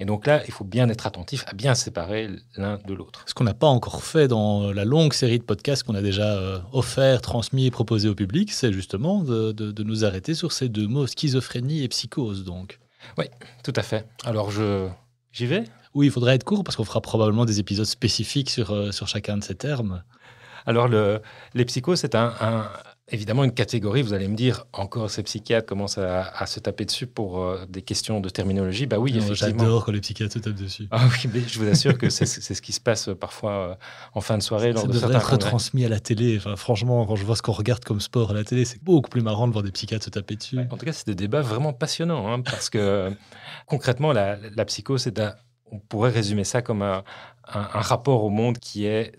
Et 0.00 0.04
donc 0.04 0.26
là, 0.26 0.42
il 0.46 0.52
faut 0.52 0.64
bien 0.64 0.88
être 0.88 1.06
attentif 1.06 1.44
à 1.46 1.54
bien 1.54 1.74
séparer 1.74 2.28
l'un 2.56 2.78
de 2.86 2.94
l'autre. 2.94 3.24
Ce 3.26 3.34
qu'on 3.34 3.44
n'a 3.44 3.54
pas 3.54 3.66
encore 3.66 4.02
fait 4.02 4.28
dans 4.28 4.72
la 4.72 4.84
longue 4.84 5.12
série 5.12 5.38
de 5.38 5.44
podcasts 5.44 5.82
qu'on 5.82 5.94
a 5.94 6.02
déjà 6.02 6.36
euh, 6.36 6.58
offert, 6.72 7.20
transmis 7.20 7.66
et 7.66 7.70
proposé 7.70 8.08
au 8.08 8.14
public, 8.14 8.52
c'est 8.52 8.72
justement 8.72 9.20
de, 9.20 9.82
nous 9.82 10.04
arrêter 10.04 10.34
sur 10.34 10.52
ces 10.52 10.68
deux 10.68 10.86
mots, 10.86 11.06
schizophrénie 11.06 11.82
et 11.82 11.88
psychose. 11.88 12.44
Donc. 12.44 12.78
Oui, 13.18 13.26
tout 13.62 13.72
à 13.76 13.82
fait. 13.82 14.06
Alors 14.24 14.50
je 14.50 14.88
j'y 15.32 15.46
vais? 15.46 15.64
Oui, 15.94 16.06
il 16.06 16.12
faudrait 16.12 16.34
être 16.34 16.44
court 16.44 16.64
parce 16.64 16.76
qu'on 16.76 16.84
fera 16.84 17.00
probablement 17.00 17.44
des 17.44 17.60
épisodes 17.60 17.86
spécifiques 17.86 18.50
sur, 18.50 18.72
euh, 18.72 18.90
sur 18.90 19.06
chacun 19.06 19.36
de 19.36 19.44
ces 19.44 19.54
termes. 19.54 20.02
Alors 20.66 20.88
le, 20.88 21.20
les 21.54 21.64
psychoses, 21.66 22.00
c'est 22.00 22.14
un 22.14 22.32
évidemment 23.08 23.44
une 23.44 23.52
catégorie, 23.52 24.02
vous 24.02 24.14
allez 24.14 24.28
me 24.28 24.34
dire, 24.34 24.66
encore 24.72 25.10
ces 25.10 25.22
psychiatres 25.22 25.66
commencent 25.66 25.98
à, 25.98 26.46
se 26.46 26.58
taper 26.60 26.84
dessus 26.84 27.06
pour 27.06 27.42
euh, 27.42 27.66
des 27.68 27.82
questions 27.82 28.20
de 28.20 28.28
terminologie. 28.28 28.86
Bah 28.86 28.98
oui, 28.98 29.10
effectivement. 29.10 29.64
J'adore 29.64 29.84
quand 29.84 29.92
les 29.92 30.00
psychiatres 30.00 30.32
se 30.32 30.38
tapent 30.38 30.54
dessus. 30.54 30.88
Ah 30.90 31.06
oui, 31.10 31.30
mais 31.32 31.40
je 31.40 31.58
vous 31.58 31.68
assure 31.68 31.98
que 31.98 32.08
c'est 32.08 32.26
ce 32.26 32.62
qui 32.62 32.72
se 32.72 32.80
passe 32.80 33.10
parfois 33.18 33.52
euh, 33.52 33.74
en 34.14 34.20
fin 34.20 34.38
de 34.38 34.42
soirée. 34.42 34.72
Ça, 34.74 34.86
devrait 34.86 35.14
être 35.14 35.30
retransmis 35.30 35.84
à 35.84 35.88
la 35.88 36.00
télé. 36.00 36.38
Enfin, 36.38 36.56
franchement, 36.56 37.04
quand 37.06 37.16
je 37.16 37.24
vois 37.24 37.36
ce 37.36 37.42
qu'on 37.42 37.52
regarde 37.52 37.84
comme 37.84 38.00
sport 38.00 38.30
à 38.30 38.34
la 38.34 38.44
télé, 38.44 38.64
c'est 38.64 38.82
beaucoup 38.82 39.10
plus 39.10 39.22
marrant 39.22 39.46
de 39.46 39.52
voir 39.52 39.64
des 39.64 39.72
psychiatres 39.72 40.04
se 40.04 40.10
taper 40.10 40.36
dessus. 40.36 40.58
en 40.58 40.76
tout 40.76 40.86
cas, 40.86 40.92
c'est 40.92 41.06
des 41.06 41.14
débats 41.14 41.42
vraiment 41.42 41.72
passionnants, 41.72 42.32
hein, 42.32 42.40
parce 42.40 42.70
que 42.70 43.12
concrètement, 43.66 44.12
la, 44.12 44.36
la 44.36 44.64
psycho, 44.64 44.98
c'est 44.98 45.20
on 45.70 45.78
pourrait 45.78 46.10
résumer 46.10 46.44
ça 46.44 46.62
comme 46.62 46.82
un 46.82 47.02
rapport 47.46 48.24
au 48.24 48.30
monde 48.30 48.58
qui 48.58 48.86
est 48.86 49.12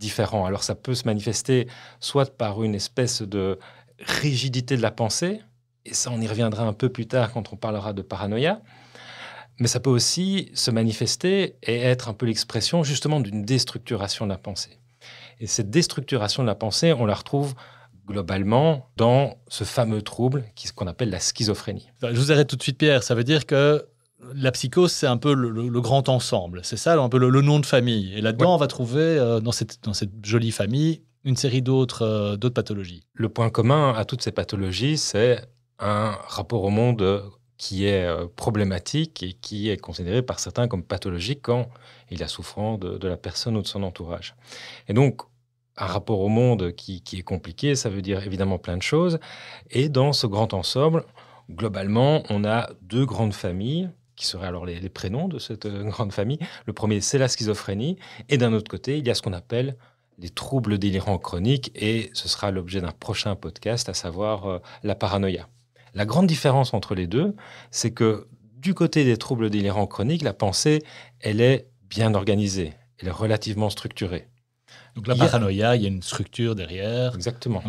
différents. 0.00 0.46
Alors 0.46 0.64
ça 0.64 0.74
peut 0.74 0.94
se 0.94 1.04
manifester 1.04 1.68
soit 2.00 2.36
par 2.36 2.64
une 2.64 2.74
espèce 2.74 3.22
de 3.22 3.58
rigidité 4.00 4.76
de 4.76 4.82
la 4.82 4.90
pensée, 4.90 5.40
et 5.84 5.94
ça 5.94 6.10
on 6.10 6.20
y 6.20 6.26
reviendra 6.26 6.64
un 6.64 6.72
peu 6.72 6.88
plus 6.88 7.06
tard 7.06 7.32
quand 7.32 7.52
on 7.52 7.56
parlera 7.56 7.92
de 7.92 8.02
paranoïa, 8.02 8.60
mais 9.60 9.68
ça 9.68 9.78
peut 9.78 9.90
aussi 9.90 10.50
se 10.54 10.70
manifester 10.70 11.56
et 11.62 11.76
être 11.76 12.08
un 12.08 12.14
peu 12.14 12.26
l'expression 12.26 12.82
justement 12.82 13.20
d'une 13.20 13.44
déstructuration 13.44 14.24
de 14.24 14.30
la 14.30 14.38
pensée. 14.38 14.78
Et 15.38 15.46
cette 15.46 15.70
déstructuration 15.70 16.42
de 16.42 16.48
la 16.48 16.54
pensée, 16.54 16.92
on 16.92 17.06
la 17.06 17.14
retrouve 17.14 17.54
globalement 18.06 18.90
dans 18.96 19.36
ce 19.48 19.64
fameux 19.64 20.02
trouble 20.02 20.44
qu'on 20.74 20.86
appelle 20.86 21.10
la 21.10 21.20
schizophrénie. 21.20 21.90
Je 22.02 22.08
vous 22.08 22.32
arrête 22.32 22.48
tout 22.48 22.56
de 22.56 22.62
suite, 22.62 22.78
Pierre. 22.78 23.02
Ça 23.02 23.14
veut 23.14 23.24
dire 23.24 23.46
que 23.46 23.86
la 24.34 24.52
psychose, 24.52 24.92
c'est 24.92 25.06
un 25.06 25.16
peu 25.16 25.34
le, 25.34 25.80
grand 25.80 26.08
ensemble. 26.08 26.60
C'est 26.64 26.76
ça, 26.76 27.00
un 27.00 27.08
peu 27.08 27.18
le, 27.18 27.40
nom 27.40 27.58
de 27.58 27.66
famille. 27.66 28.14
Et 28.16 28.20
là-dedans, 28.20 28.54
on 28.54 28.58
va 28.58 28.66
trouver, 28.66 29.00
euh, 29.00 29.40
dans, 29.40 29.52
cette, 29.52 29.78
jolie 30.22 30.50
famille, 30.50 31.02
une 31.24 31.36
série 31.36 31.62
euh, 31.66 32.36
d'autres 32.36 32.54
pathologies. 32.54 33.02
Le 33.14 33.28
point 33.28 33.50
commun 33.50 33.94
à 33.94 34.04
toutes 34.04 34.22
ces 34.22 34.32
pathologies, 34.32 34.98
c'est 34.98 35.40
un 35.78 36.12
rapport 36.28 36.62
au 36.64 36.70
monde 36.70 37.24
qui 37.56 37.86
est 37.86 38.06
euh, 38.06 38.26
problématique 38.36 39.22
et 39.22 39.32
qui 39.34 39.68
est 39.68 39.76
considéré 39.76 40.22
par 40.22 40.38
certains 40.38 40.66
comme 40.66 40.82
pathologique 40.82 41.40
quand 41.42 41.68
il 42.10 42.22
a 42.22 42.28
souffrant 42.28 42.78
de, 42.78 43.06
la 43.06 43.16
personne 43.16 43.56
ou 43.56 43.62
de 43.62 43.66
son 43.66 43.82
entourage. 43.82 44.34
Et 44.88 44.94
donc, 44.94 45.20
un 45.76 45.86
rapport 45.86 46.20
au 46.20 46.28
monde 46.28 46.72
qui, 46.72 47.02
qui 47.02 47.18
est 47.18 47.22
compliqué, 47.22 47.74
ça 47.74 47.88
veut 47.88 48.02
dire 48.02 48.24
évidemment 48.26 48.58
plein 48.58 48.76
de 48.76 48.82
choses. 48.82 49.18
Et 49.70 49.88
dans 49.88 50.12
ce 50.12 50.26
grand 50.26 50.52
ensemble, 50.52 51.04
globalement, 51.50 52.22
on 52.28 52.44
a 52.44 52.70
deux 52.82 53.06
grandes 53.06 53.34
familles 53.34 53.90
qui 54.20 54.26
seraient 54.26 54.46
alors 54.46 54.66
les, 54.66 54.88
prénoms 54.90 55.28
de 55.28 55.38
cette 55.38 55.64
euh, 55.64 55.84
grande 55.84 56.12
famille. 56.12 56.38
Le 56.66 56.74
premier, 56.74 57.00
c'est 57.00 57.16
la 57.16 57.26
schizophrénie. 57.26 57.96
Et 58.28 58.36
d'un 58.36 58.52
autre 58.52 58.70
côté, 58.70 58.98
il 58.98 59.06
y 59.06 59.10
a 59.10 59.14
ce 59.14 59.22
qu'on 59.22 59.32
appelle 59.32 59.76
les 60.18 60.28
troubles 60.28 60.76
délirants 60.76 61.18
chroniques. 61.18 61.72
Et 61.74 62.10
ce 62.12 62.28
sera 62.28 62.50
l'objet 62.50 62.82
d'un 62.82 62.92
prochain 62.92 63.34
podcast, 63.34 63.88
à 63.88 63.94
savoir 63.94 64.46
euh, 64.46 64.58
la 64.82 64.94
paranoïa. 64.94 65.48
La 65.94 66.04
grande 66.04 66.26
différence 66.26 66.74
entre 66.74 66.94
les 66.94 67.06
deux, 67.06 67.34
c'est 67.70 67.92
que 67.92 68.28
du 68.58 68.74
côté 68.74 69.04
des 69.04 69.16
troubles 69.16 69.48
délirants 69.48 69.86
chroniques, 69.86 70.22
la 70.22 70.34
pensée, 70.34 70.82
elle 71.20 71.40
est 71.40 71.66
bien 71.88 72.14
organisée, 72.14 72.74
elle 72.98 73.08
est 73.08 73.12
relativement 73.12 73.70
structurée. 73.70 74.28
Donc 74.96 75.06
la 75.06 75.14
paranoïa, 75.14 75.76
il 75.76 75.82
y 75.82 75.86
a 75.86 75.88
une 75.88 76.02
structure 76.02 76.54
derrière. 76.54 77.14
Exactement. 77.14 77.62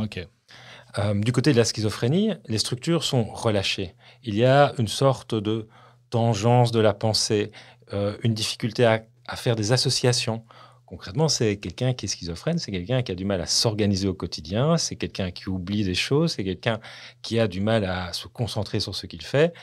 Euh, 1.00 1.13
du 1.13 1.31
côté 1.31 1.53
de 1.53 1.58
la 1.58 1.63
schizophrénie, 1.63 2.34
les 2.48 2.58
structures 2.58 3.05
sont 3.05 3.24
relâchées. 3.24 3.96
Il 4.24 4.36
y 4.36 4.43
a 4.43 4.74
une 4.77 4.89
sorte 4.89 5.34
de 5.34 5.70
tangence 6.12 6.72
de 6.72 6.80
la 6.80 6.94
pensée, 6.94 7.51
euh, 7.94 8.15
une 8.22 8.36
difficulté 8.36 8.86
à, 8.86 9.01
faire 9.36 9.56
des 9.56 9.72
associations. 9.72 10.44
Concrètement, 10.86 11.30
c'est 11.30 11.56
quelqu'un 11.56 11.94
qui 11.94 12.06
est 12.06 12.10
schizophrène, 12.10 12.58
c'est 12.58 12.72
quelqu'un 12.72 13.01
qui 13.01 13.13
a 13.13 13.15
du 13.15 13.24
mal 13.24 13.39
à 13.39 13.46
s'organiser 13.46 14.10
au 14.10 14.13
quotidien, 14.13 14.75
c'est 14.75 14.98
quelqu'un 14.98 15.32
qui 15.32 15.48
oublie 15.48 15.86
des 15.86 15.96
choses, 15.96 16.34
c'est 16.34 16.44
quelqu'un 16.44 16.82
qui 17.22 17.39
a 17.39 17.48
du 17.48 17.62
mal 17.62 17.86
à 17.86 18.12
se 18.12 18.27
concentrer 18.27 18.82
sur 18.82 18.94
ce 18.94 19.08
qu'il 19.08 19.22
fait. 19.22 19.53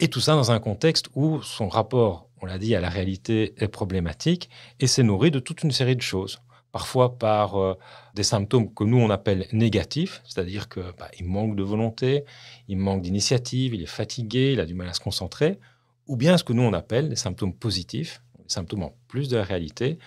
Et 0.00 0.08
tout 0.08 0.20
ça 0.20 0.34
dans 0.34 0.50
un 0.50 0.58
contexte 0.58 1.10
où 1.14 1.42
son 1.42 1.68
rapport, 1.68 2.30
on 2.40 2.46
l'a 2.46 2.56
dit, 2.56 2.74
à 2.74 2.80
la 2.80 2.88
réalité 2.88 3.54
est 3.58 3.68
problématique 3.68 4.48
et 4.80 4.86
c'est 4.86 5.02
nourri 5.02 5.30
de 5.30 5.38
toute 5.38 5.62
une 5.62 5.70
série 5.70 5.96
de 5.96 6.02
choses. 6.02 6.38
Parfois 6.72 7.18
par 7.18 7.60
euh, 7.60 7.74
des 8.14 8.24
symptômes 8.24 8.72
que 8.72 8.84
nous 8.84 8.98
on 8.98 9.10
appelle 9.10 9.46
négatifs, 9.52 10.22
c'est-à-dire 10.24 10.70
que 10.70 10.80
bah, 10.98 11.10
manque 11.22 11.56
de 11.56 11.62
volonté, 11.62 12.24
il 12.68 12.78
manque 12.78 13.02
d'initiative, 13.02 13.74
il 13.74 13.82
est 13.82 13.86
fatigué, 13.86 14.54
il 14.54 14.60
a 14.60 14.64
du 14.64 14.74
mal 14.74 14.88
à 14.88 14.94
se 14.94 15.00
concentrer 15.00 15.58
ou 16.06 16.16
bien 16.16 16.36
ce 16.36 16.44
que 16.44 16.52
nous 16.52 16.62
on 16.62 16.72
appelle 16.72 17.08
les 17.08 17.16
symptômes 17.16 17.54
positifs, 17.54 18.22
les 18.38 18.48
symptômes 18.48 18.82
en 18.82 18.94
plus 19.08 19.28
de 19.28 19.36
la 19.36 19.44
réalité, 19.44 19.98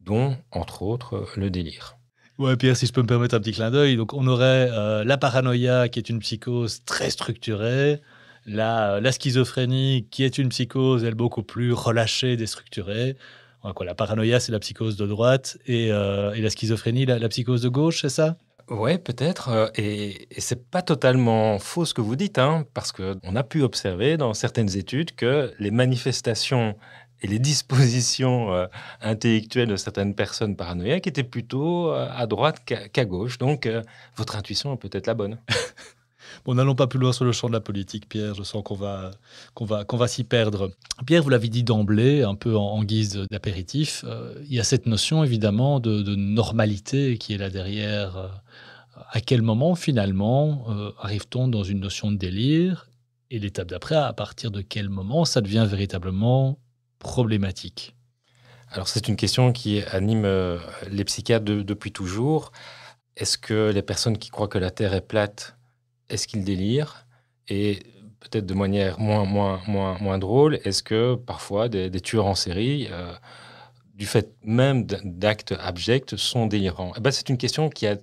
dont 0.00 0.36
entre 0.50 0.82
autres 0.82 1.26
le 1.36 1.50
délire. 1.50 1.96
Ouais, 2.38 2.56
Pierre, 2.56 2.76
si 2.76 2.86
je 2.86 2.92
peux 2.92 3.00
me 3.00 3.06
permettre 3.06 3.34
un 3.34 3.40
petit 3.40 3.52
clin 3.52 3.70
d'œil, 3.70 3.96
donc 3.96 4.12
on 4.12 4.26
aurait 4.26 4.68
euh, 4.70 5.04
la 5.04 5.16
paranoïa 5.16 5.88
qui 5.88 5.98
est 5.98 6.10
une 6.10 6.18
psychose 6.18 6.84
très 6.84 7.08
structurée, 7.08 8.02
la, 8.44 9.00
la 9.00 9.10
schizophrénie 9.10 10.06
qui 10.10 10.22
est 10.22 10.36
une 10.36 10.50
psychose, 10.50 11.02
elle 11.04 11.14
beaucoup 11.14 11.42
plus 11.42 11.72
relâchée, 11.72 12.36
déstructurée. 12.36 13.16
quoi, 13.74 13.86
la 13.86 13.94
paranoïa, 13.94 14.38
c'est 14.38 14.52
la 14.52 14.60
psychose 14.60 14.96
de 14.96 15.06
droite 15.06 15.58
et, 15.66 15.90
euh, 15.90 16.34
et 16.34 16.42
la 16.42 16.50
schizophrénie, 16.50 17.06
la 17.06 17.28
psychose 17.28 17.62
de 17.62 17.68
gauche, 17.70 18.02
c'est 18.02 18.10
ça? 18.10 18.36
Ouais, 18.68 18.98
peut-être. 18.98 19.48
euh, 19.50 19.68
Et, 19.76 20.26
et 20.36 20.40
c'est 20.40 20.68
pas 20.70 20.82
totalement 20.82 21.58
faux 21.60 21.84
ce 21.84 21.94
que 21.94 22.00
vous 22.00 22.16
dites, 22.16 22.38
hein, 22.38 22.66
parce 22.74 22.90
qu'on 22.90 23.36
a 23.36 23.42
pu 23.44 23.62
observer 23.62 24.16
dans 24.16 24.34
certaines 24.34 24.76
études 24.76 25.14
que 25.14 25.52
les 25.60 25.70
manifestations 25.70 26.76
et 27.22 27.28
les 27.28 27.38
dispositions 27.40 28.52
euh, 28.52 28.66
intellectuelles 29.00 29.68
de 29.68 29.76
certaines 29.76 30.14
personnes 30.16 30.56
paranoïaques 30.56 31.06
étaient 31.06 31.22
plutôt 31.24 31.92
euh, 31.92 32.08
à 32.10 32.26
droite 32.26 32.64
qu'à 32.64 33.04
gauche. 33.04 33.38
Donc, 33.38 33.68
votre 34.16 34.34
intuition 34.36 34.74
est 34.74 34.78
peut-être 34.78 35.06
la 35.06 35.14
bonne. 35.14 35.38
Bon, 36.44 36.54
n'allons 36.54 36.74
pas 36.74 36.86
plus 36.86 36.98
loin 36.98 37.12
sur 37.12 37.24
le 37.24 37.32
champ 37.32 37.48
de 37.48 37.52
la 37.52 37.60
politique, 37.60 38.08
Pierre. 38.08 38.34
Je 38.34 38.42
sens 38.42 38.62
qu'on 38.64 38.74
va, 38.74 39.10
qu'on 39.54 39.64
va, 39.64 39.84
qu'on 39.84 39.96
va 39.96 40.08
s'y 40.08 40.24
perdre. 40.24 40.70
Pierre, 41.06 41.22
vous 41.22 41.30
l'avez 41.30 41.48
dit 41.48 41.62
d'emblée, 41.62 42.22
un 42.22 42.34
peu 42.34 42.56
en, 42.56 42.82
guise 42.84 43.26
d'apéritif, 43.30 44.04
euh, 44.06 44.34
il 44.48 44.54
y 44.54 44.60
a 44.60 44.64
cette 44.64 44.86
notion 44.86 45.24
évidemment 45.24 45.80
de, 45.80 46.14
normalité 46.14 47.18
qui 47.18 47.34
est 47.34 47.38
là 47.38 47.50
derrière. 47.50 48.16
Euh, 48.16 48.28
à 49.10 49.20
quel 49.20 49.42
moment 49.42 49.74
finalement 49.74 50.66
euh, 50.70 50.90
arrive-t-on 50.98 51.48
dans 51.48 51.62
une 51.62 51.80
notion 51.80 52.10
de 52.10 52.16
délire? 52.16 52.88
Et 53.30 53.38
l'étape 53.38 53.68
d'après, 53.68 53.96
à 53.96 54.12
partir 54.12 54.50
de 54.50 54.60
quel 54.62 54.88
moment 54.88 55.24
ça 55.24 55.40
devient 55.40 55.66
véritablement 55.68 56.58
problématique? 56.98 57.94
Alors, 58.70 58.88
c'est 58.88 59.08
une 59.08 59.16
question 59.16 59.52
qui 59.52 59.82
anime 59.90 60.26
les 60.90 61.04
psychiatres 61.04 61.44
de- 61.44 61.62
depuis 61.62 61.92
toujours. 61.92 62.52
Est-ce 63.16 63.38
que 63.38 63.70
les 63.72 63.82
personnes 63.82 64.18
qui 64.18 64.30
croient 64.30 64.48
que 64.48 64.58
la 64.58 64.70
Terre 64.70 64.92
est 64.94 65.06
plate, 65.06 65.56
est-ce 66.10 66.28
qu'ils 66.28 66.44
délirent 66.44 67.06
Et 67.48 67.80
peut-être 68.20 68.46
de 68.46 68.54
manière 68.54 68.98
moins, 68.98 69.24
moins, 69.24 69.60
moins, 69.66 69.98
moins 70.00 70.18
drôle, 70.18 70.58
est-ce 70.64 70.82
que 70.82 71.14
parfois 71.14 71.68
des, 71.68 71.90
des 71.90 72.00
tueurs 72.00 72.26
en 72.26 72.34
série, 72.34 72.88
euh, 72.90 73.12
du 73.96 74.04
fait 74.04 74.34
même 74.44 74.84
d'actes 74.84 75.54
abjects, 75.58 76.18
sont 76.18 76.46
délirants 76.46 76.92
Eh 76.98 77.00
ben, 77.00 77.10
C'est 77.10 77.30
une 77.30 77.38
question 77.38 77.70
qui 77.70 77.86
a 77.86 77.96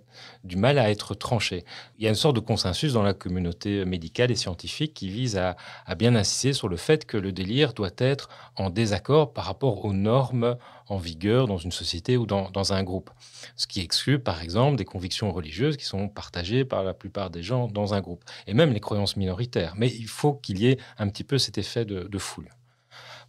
du 0.44 0.56
mal 0.56 0.80
à 0.80 0.90
être 0.90 1.14
tranchée. 1.14 1.64
Il 2.00 2.04
y 2.04 2.08
a 2.08 2.10
une 2.10 2.16
sorte 2.16 2.36
de 2.36 2.40
consensus 2.40 2.94
dans 2.94 3.04
la 3.04 3.14
communauté 3.14 3.86
médicale 3.86 4.32
et 4.32 4.36
scientifique 4.36 4.96
qui 4.96 5.10
vise 5.10 5.38
à, 5.38 5.56
bien 5.96 6.16
insister 6.16 6.54
sur 6.54 6.68
le 6.68 6.78
fait 6.78 7.06
que 7.06 7.16
le 7.16 7.32
délire 7.32 7.74
doit 7.74 7.92
être 8.00 8.30
en 8.56 8.72
désaccord 8.72 9.34
par 9.34 9.46
rapport 9.46 9.86
aux 9.86 9.94
normes 9.94 10.58
en 10.88 10.98
vigueur 10.98 11.48
dans 11.48 11.58
une 11.58 11.72
société 11.72 12.18
ou 12.18 12.26
dans, 12.26 12.74
un 12.74 12.84
groupe. 12.84 13.12
Ce 13.56 13.68
qui 13.68 13.82
exclut, 13.82 14.18
par 14.18 14.42
exemple, 14.42 14.78
des 14.78 14.86
convictions 14.86 15.32
religieuses 15.32 15.78
qui 15.78 15.86
sont 15.86 16.10
partagées 16.10 16.66
par 16.66 16.84
la 16.84 16.96
plupart 16.96 17.30
des 17.30 17.44
gens 17.44 17.68
dans 17.68 17.94
un 17.94 18.02
groupe, 18.02 18.24
et 18.48 18.56
même 18.56 18.74
les 18.74 18.80
croyances 18.80 19.16
minoritaires. 19.16 19.74
Mais 19.78 19.90
il 19.90 20.08
faut 20.08 20.34
qu'il 20.34 20.58
y 20.60 20.68
ait 20.68 20.80
un 20.98 21.08
petit 21.08 21.24
peu 21.24 21.38
cet 21.38 21.60
effet 21.60 21.86
de 21.86 22.18
foule. 22.18 22.50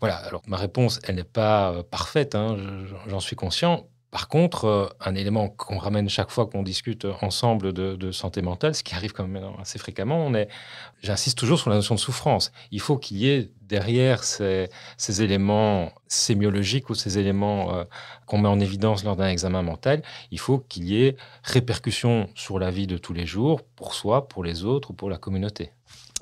Voilà, 0.00 0.16
alors 0.16 0.42
ma 0.46 0.56
réponse, 0.56 1.00
elle 1.04 1.16
n'est 1.16 1.24
pas 1.24 1.72
euh, 1.72 1.82
parfaite, 1.82 2.34
hein, 2.34 2.56
je- 2.58 3.10
j'en 3.10 3.20
suis 3.20 3.36
conscient. 3.36 3.86
Par 4.14 4.28
contre, 4.28 4.66
euh, 4.66 4.86
un 5.00 5.16
élément 5.16 5.48
qu'on 5.48 5.76
ramène 5.76 6.08
chaque 6.08 6.30
fois 6.30 6.46
qu'on 6.46 6.62
discute 6.62 7.04
ensemble 7.20 7.72
de, 7.72 8.12
santé 8.12 8.42
mentale, 8.42 8.72
ce 8.76 8.84
qui 8.84 8.94
arrive 8.94 9.12
quand 9.12 9.26
même 9.26 9.44
assez 9.60 9.76
fréquemment, 9.76 10.24
on 10.24 10.34
est, 10.34 10.48
j'insiste 11.02 11.36
toujours 11.36 11.58
sur 11.58 11.68
la 11.68 11.74
notion 11.74 11.96
de 11.96 12.00
souffrance. 12.00 12.52
Il 12.70 12.80
faut 12.80 12.96
qu'il 12.96 13.16
y 13.16 13.28
ait 13.28 13.50
derrière 13.62 14.22
ces, 14.22 14.68
éléments 15.20 15.90
sémiologiques 16.06 16.90
ou 16.90 16.94
ces 16.94 17.18
éléments 17.18 17.74
euh, 17.74 17.84
qu'on 18.26 18.38
met 18.38 18.48
en 18.48 18.60
évidence 18.60 19.02
lors 19.02 19.16
d'un 19.16 19.26
examen 19.28 19.62
mental, 19.62 20.00
il 20.30 20.38
faut 20.38 20.58
qu'il 20.60 20.84
y 20.84 21.04
ait 21.04 21.16
répercussions 21.42 22.28
sur 22.36 22.60
la 22.60 22.70
vie 22.70 22.86
de 22.86 22.98
tous 22.98 23.14
les 23.14 23.26
jours, 23.26 23.62
pour 23.74 23.94
soi, 23.94 24.28
pour 24.28 24.44
les 24.44 24.64
autres 24.64 24.92
ou 24.92 24.94
pour 24.94 25.10
la 25.10 25.18
communauté. 25.18 25.72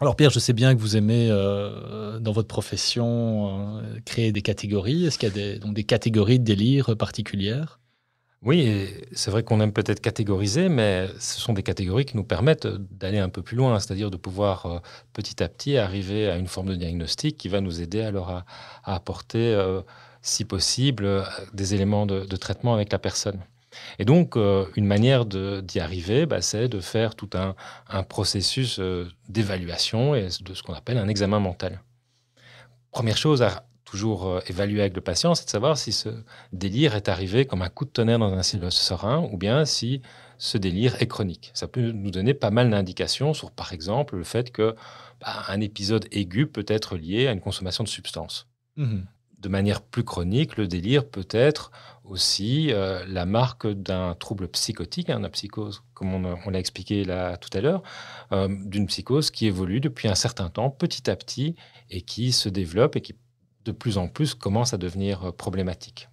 Alors 0.01 0.17
Pierre, 0.17 0.31
je 0.31 0.39
sais 0.39 0.53
bien 0.53 0.75
que 0.75 0.81
vous 0.81 0.97
aimez 0.97 1.29
euh, 1.31 2.19
dans 2.19 2.33
votre 2.33 2.49
profession 2.49 3.79
euh, 3.79 4.01
créer 4.05 4.33
des 4.33 4.43
catégories. 4.43 5.07
Est-ce 5.07 5.19
qu'il 5.19 5.29
y 5.29 5.33
a 5.33 5.35
des, 5.35 5.59
donc 5.59 5.75
des 5.75 5.85
catégories 5.85 6.41
de 6.41 6.45
délire 6.45 6.97
particulières? 6.97 7.79
Oui, 8.43 8.89
c'est 9.13 9.31
vrai 9.31 9.45
qu'on 9.45 9.61
aime 9.61 9.73
peut-être 9.73 10.01
catégoriser, 10.01 10.69
mais 10.69 11.09
ce 11.21 11.41
sont 11.41 11.53
des 11.53 11.63
catégories 11.63 12.05
qui 12.05 12.17
nous 12.17 12.25
permettent 12.25 12.67
d'aller 12.67 13.19
un 13.19 13.29
peu 13.29 13.43
plus 13.43 13.57
loin, 13.57 13.79
c'est-à-dire 13.79 14.11
de 14.11 14.17
pouvoir 14.17 14.67
euh, 14.67 14.79
petit 15.13 15.41
à 15.41 15.49
petit 15.49 15.77
arriver 15.77 16.29
à 16.29 16.37
une 16.37 16.49
forme 16.49 16.71
de 16.71 16.75
diagnostic 16.75 17.37
qui 17.37 17.49
va 17.49 17.61
nous 17.61 17.81
aider 17.81 18.03
alors 18.03 18.31
à, 18.31 18.45
apporter, 18.85 19.57
si 20.23 20.45
possible, 20.45 21.25
des 21.55 21.75
éléments 21.75 22.07
de 22.07 22.37
traitement 22.37 22.75
avec 22.75 22.91
la 22.91 22.99
personne. 22.99 23.39
Et 23.99 24.05
donc, 24.05 24.37
euh, 24.37 24.67
une 24.77 24.87
manière 24.87 25.25
d'y 25.25 25.81
arriver, 25.81 26.27
bah, 26.27 26.43
c'est 26.43 26.69
de 26.69 26.81
faire 26.81 27.15
tout 27.15 27.31
un, 27.35 27.55
processus 28.05 28.79
euh, 28.79 29.09
d'évaluation 29.29 30.15
et 30.15 30.29
de 30.41 30.55
ce 30.55 30.63
qu'on 30.63 30.75
appelle 30.75 30.99
un 30.99 31.09
examen 31.09 31.41
mental. 31.41 31.81
Première 32.91 33.17
chose 33.17 33.43
à 33.43 33.67
toujours 33.85 34.27
euh, 34.27 34.41
évaluer 34.47 34.81
avec 34.81 34.95
le 34.95 35.01
patient, 35.01 35.35
c'est 35.35 35.45
de 35.45 35.51
savoir 35.51 35.77
si 35.77 35.93
ce 35.93 36.09
délire 36.53 36.95
est 36.95 37.09
arrivé 37.09 37.45
comme 37.45 37.63
un 37.63 37.69
coup 37.69 37.85
de 37.85 37.91
tonnerre 37.91 38.19
dans 38.19 38.33
un 38.33 38.43
silence 38.43 38.77
serein 38.77 39.29
ou 39.31 39.37
bien 39.37 39.65
si 39.65 40.01
ce 40.39 40.59
délire 40.59 41.01
est 41.01 41.07
chronique. 41.07 41.51
Ça 41.55 41.69
peut 41.69 41.93
nous 41.93 42.11
donner 42.11 42.35
pas 42.35 42.51
mal 42.51 42.71
d'indications 42.71 43.35
sur, 43.35 43.51
par 43.51 43.73
exemple, 43.73 44.17
le 44.17 44.25
fait 44.25 44.51
que 44.51 44.75
bah, 45.21 45.45
un 45.49 45.61
épisode 45.61 46.07
aigu 46.11 46.47
peut 46.47 46.65
être 46.67 46.97
lié 46.97 47.29
à 47.29 47.33
une 47.33 47.41
consommation 47.41 47.85
de 47.85 47.89
substances. 47.89 48.49
Mhm. 48.77 49.07
De 49.43 49.49
manière 49.49 49.83
plus 49.83 50.05
chronique, 50.05 50.57
le 50.57 50.69
délire 50.69 51.05
peut 51.05 51.27
être 51.33 51.73
aussi 52.05 52.73
euh, 52.73 53.05
la 53.09 53.27
marque 53.27 53.67
d'un 53.67 54.15
trouble 54.15 54.47
psychotique, 54.47 55.11
hein, 55.11 55.21
psychose, 55.31 55.83
comme 55.95 56.15
on, 56.15 56.51
l'a 56.51 56.61
expliqué 56.61 57.03
tout 57.05 57.59
à 57.59 57.61
l'heure, 57.61 57.83
euh, 58.31 58.47
d'une 58.49 58.87
psychose 58.87 59.33
qui 59.33 59.47
évolue 59.47 59.81
depuis 59.81 60.07
un 60.07 60.15
certain 60.15 60.49
temps, 60.49 60.71
petit 60.71 61.11
à 61.11 61.17
petit, 61.17 61.57
et 61.91 62.03
qui 62.03 62.31
se 62.31 62.49
développe 62.49 62.95
et 62.95 63.01
qui 63.01 63.17
de 63.65 63.73
plus 63.73 63.99
en 63.99 64.07
plus 64.07 64.35
commence 64.35 64.75
à 64.75 64.79
devenir 64.79 65.25
euh, 65.25 65.33
problématique. 65.33 66.09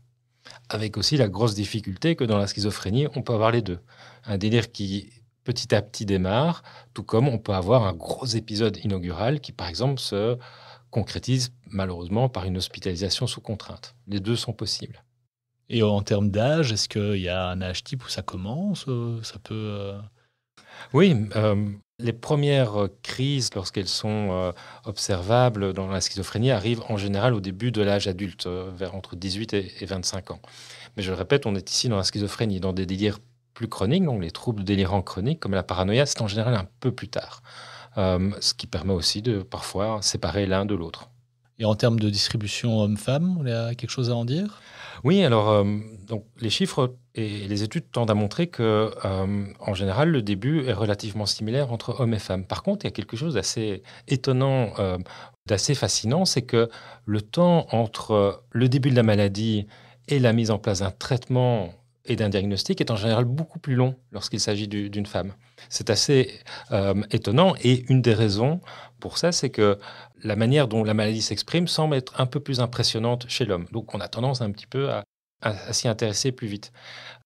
Avec 0.68 0.98
aussi 0.98 1.16
la 1.16 1.28
grosse 1.28 1.54
difficulté 1.54 2.16
que 2.16 2.24
dans 2.24 2.40
la 2.40 2.48
schizophrénie, 2.48 3.08
on 3.16 3.22
peut 3.22 3.34
avoir 3.34 3.52
les 3.52 3.62
deux. 3.62 3.80
Un 4.26 4.40
délire 4.40 4.72
qui 4.72 5.12
petit 5.44 5.76
à 5.76 5.84
petit 5.84 6.06
démarre, 6.06 6.64
tout 6.96 7.04
comme 7.04 7.28
on 7.28 7.38
peut 7.38 7.54
avoir 7.54 7.86
un 7.86 7.94
gros 7.94 8.26
épisode 8.26 8.78
inaugural 8.84 9.40
qui, 9.40 9.52
par 9.52 9.68
exemple, 9.68 10.00
se 10.00 10.38
concrétise 10.92 11.54
malheureusement 11.68 12.30
par 12.30 12.46
une 12.46 12.58
hospitalisation 12.58 13.28
sous 13.28 13.42
contrainte. 13.42 13.96
Les 14.08 14.20
deux 14.20 14.36
sont 14.36 14.54
possibles. 14.54 15.04
Et 15.70 15.84
en 15.84 16.02
termes 16.02 16.32
d'âge, 16.32 16.72
est-ce 16.72 16.90
qu'il 16.90 17.18
y 17.22 17.30
a 17.30 17.48
un 17.50 17.62
âge 17.62 17.84
type 17.84 18.06
où 18.06 18.10
ça 18.10 18.22
commence 18.24 18.86
euh, 18.88 19.22
Ça 19.24 19.40
peut. 19.40 19.54
euh, 19.56 20.00
Oui, 20.94 21.16
euh, 21.36 21.70
les 22.00 22.14
premières 22.14 22.88
crises, 23.04 23.50
lorsqu'elles 23.56 23.88
sont 23.88 24.30
euh, 24.32 24.52
observables 24.86 25.74
dans 25.74 25.88
la 25.88 26.02
schizophrénie, 26.02 26.52
arrivent 26.52 26.82
en 26.90 26.98
général 26.98 27.34
au 27.34 27.42
début 27.42 27.72
de 27.72 27.82
l'âge 27.82 28.08
adulte, 28.08 28.48
vers 28.48 28.96
entre 28.96 29.16
18 29.16 29.54
et, 29.54 29.72
et 29.82 29.86
25 29.86 30.32
ans. 30.32 30.42
Mais 30.98 31.04
je 31.04 31.12
le 31.12 31.18
répète, 31.18 31.46
on 31.46 31.56
est 31.56 31.70
ici 31.72 31.90
dans 31.90 31.98
la 31.98 32.04
schizophrénie, 32.04 32.60
dans 32.60 32.74
des 32.74 32.86
délires 32.86 33.20
plus 33.54 33.68
chroniques, 33.68 34.06
donc 34.06 34.22
les 34.22 34.32
troubles 34.32 34.64
délirants 34.64 35.02
chroniques, 35.02 35.40
comme 35.40 35.54
la 35.54 35.64
paranoïa, 35.64 36.06
c'est 36.06 36.22
en 36.22 36.28
général 36.28 36.56
un 36.56 36.68
peu 36.80 36.92
plus 36.94 37.10
tard. 37.10 37.42
Euh, 37.98 38.30
ce 38.40 38.54
qui 38.54 38.68
permet 38.68 38.94
aussi 38.94 39.22
de 39.22 39.42
parfois 39.42 40.00
séparer 40.02 40.46
l'un 40.46 40.66
de 40.66 40.76
l'autre. 40.76 41.10
Et 41.58 41.66
en 41.66 41.76
termes 41.76 42.00
de 42.00 42.10
distribution 42.10 42.80
homme-femme, 42.80 43.38
on 43.38 43.46
a 43.46 43.76
quelque 43.76 43.90
chose 43.90 44.10
à 44.10 44.16
en 44.16 44.24
dire? 44.24 44.62
Oui, 45.04 45.24
alors 45.24 45.50
euh, 45.50 45.64
donc, 46.08 46.26
les 46.40 46.50
chiffres 46.50 46.96
et 47.16 47.48
les 47.48 47.64
études 47.64 47.92
tendent 47.92 48.12
à 48.12 48.14
montrer 48.14 48.48
que, 48.48 48.92
euh, 49.04 49.46
en 49.60 49.74
général, 49.74 50.10
le 50.10 50.22
début 50.22 50.66
est 50.66 50.74
relativement 50.74 51.26
similaire 51.26 51.72
entre 51.72 52.00
hommes 52.00 52.14
et 52.14 52.20
femmes. 52.20 52.46
Par 52.46 52.64
contre, 52.64 52.86
il 52.86 52.88
y 52.88 52.90
a 52.90 52.92
quelque 52.92 53.18
chose 53.18 53.34
d'assez 53.34 53.84
étonnant, 54.08 54.72
euh, 54.80 54.98
d'assez 55.46 55.76
fascinant, 55.76 56.26
c'est 56.26 56.44
que 56.44 56.70
le 57.06 57.22
temps 57.22 57.68
entre 57.72 58.44
le 58.52 58.70
début 58.70 58.90
de 58.90 58.96
la 58.96 59.04
maladie 59.04 59.68
et 60.08 60.20
la 60.20 60.34
mise 60.34 60.52
en 60.52 60.60
place 60.60 60.80
d'un 60.80 60.92
traitement 60.92 61.74
et 62.10 62.16
d'un 62.16 62.30
diagnostic 62.30 62.82
est 62.82 62.92
en 62.92 62.96
général 62.96 63.26
beaucoup 63.26 63.60
plus 63.60 63.76
long 63.76 63.96
lorsqu'il 64.12 64.40
s'agit 64.40 64.68
du- 64.68 64.90
d'une 64.90 65.06
femme. 65.06 65.34
C'est 65.70 65.90
assez 65.90 66.40
euh, 66.72 67.02
étonnant 67.12 67.56
et 67.64 67.86
une 67.92 68.02
des 68.02 68.14
raisons 68.14 68.60
pour 69.00 69.18
ça, 69.18 69.32
c'est 69.32 69.50
que 69.50 69.80
la 70.24 70.36
manière 70.36 70.68
dont 70.68 70.84
la 70.84 70.94
maladie 70.94 71.22
s'exprime 71.22 71.68
semble 71.68 71.96
être 71.96 72.20
un 72.20 72.26
peu 72.26 72.40
plus 72.42 72.60
impressionnante 72.60 73.26
chez 73.30 73.46
l'homme. 73.46 73.66
Donc 73.72 73.94
on 73.96 74.00
a 74.02 74.08
tendance 74.10 74.42
un 74.42 74.52
petit 74.52 74.68
peu 74.68 74.90
à- 74.92 75.04
à 75.42 75.72
s'y 75.72 75.88
intéresser 75.88 76.34
plus 76.34 76.48
vite. 76.48 76.74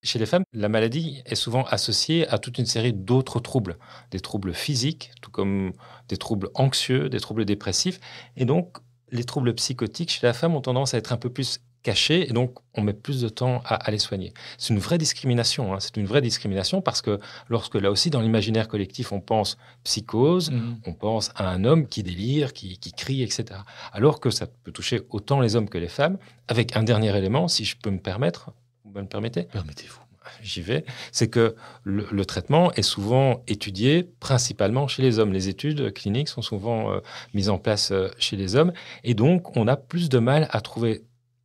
Chez 0.04 0.20
les 0.20 0.26
femmes, 0.28 0.44
la 0.54 0.70
maladie 0.70 1.24
est 1.26 1.36
souvent 1.36 1.64
associée 1.66 2.28
à 2.28 2.38
toute 2.38 2.58
une 2.60 2.66
série 2.68 2.94
d'autres 2.94 3.40
troubles, 3.40 3.78
des 4.12 4.20
troubles 4.20 4.54
physiques, 4.54 5.12
tout 5.22 5.32
comme 5.32 5.72
des 6.10 6.18
troubles 6.18 6.50
anxieux, 6.54 7.10
des 7.10 7.20
troubles 7.20 7.46
dépressifs. 7.46 8.00
Et 8.38 8.46
donc 8.46 8.78
les 9.12 9.24
troubles 9.24 9.54
psychotiques 9.56 10.12
chez 10.12 10.28
la 10.28 10.34
femme 10.34 10.56
ont 10.56 10.62
tendance 10.62 10.94
à 10.94 10.98
être 10.98 11.12
un 11.14 11.18
peu 11.18 11.30
plus 11.32 11.60
cachés 11.84 12.30
et 12.30 12.34
donc 12.34 12.56
on 12.74 12.82
met 12.82 12.94
plus 12.94 13.22
de 13.22 13.30
temps 13.30 13.62
à, 13.66 13.92
les 13.92 14.00
soigner. 14.00 14.34
C'est 14.58 14.74
une 14.74 14.80
vraie 14.80 14.98
discrimination. 14.98 15.74
Hein. 15.74 15.80
C'est 15.80 15.98
une 15.98 16.06
vraie 16.06 16.22
discrimination 16.22 16.82
parce 16.82 17.02
que 17.02 17.20
lorsque 17.50 17.76
là 17.76 17.92
aussi 17.92 18.10
dans 18.10 18.22
l'imaginaire 18.22 18.68
collectif 18.68 19.12
on 19.12 19.22
pense 19.22 19.58
psychose, 19.84 20.52
mhm. 20.52 20.78
on 20.86 20.94
pense 20.94 21.32
à 21.36 21.50
un 21.50 21.64
homme 21.66 21.88
qui 21.88 22.02
délire, 22.02 22.54
qui, 22.54 22.78
qui, 22.80 22.94
crie, 22.94 23.22
etc. 23.22 23.60
Alors 23.92 24.20
que 24.20 24.30
ça 24.30 24.48
peut 24.48 24.72
toucher 24.72 25.02
autant 25.10 25.40
les 25.42 25.56
hommes 25.56 25.70
que 25.70 25.78
les 25.78 25.90
femmes. 25.90 26.18
Avec 26.48 26.76
un 26.76 26.84
dernier 26.84 27.16
élément, 27.16 27.48
si 27.48 27.66
je 27.66 27.78
peux 27.78 27.92
me 27.92 28.00
permettre, 28.00 28.52
vous 28.84 29.00
me 29.00 29.08
permettez? 29.08 29.44
Permettez-vous 29.44 30.04
j'y 30.42 30.62
vais, 30.62 30.86
c'est 31.12 31.28
que 31.28 31.56
le, 31.84 32.26
traitement 32.26 32.72
est 32.74 32.84
souvent 32.84 33.44
étudié 33.48 34.04
principalement 34.20 34.88
chez 34.88 35.02
les 35.02 35.20
hommes. 35.20 35.34
Les 35.34 35.50
études 35.50 35.94
cliniques 35.94 36.30
sont 36.30 36.42
souvent 36.42 36.92
euh, 36.92 37.00
mises 37.34 37.50
en 37.50 37.58
place 37.58 37.92
euh, 37.92 38.08
chez 38.18 38.38
les 38.38 38.56
hommes 38.56 38.72
et 39.04 39.14
donc 39.14 39.56
on 39.58 39.68
a 39.68 39.76
plus 39.76 40.10
de 40.10 40.20
mal 40.20 40.48
à 40.52 40.62
trouver 40.62 41.04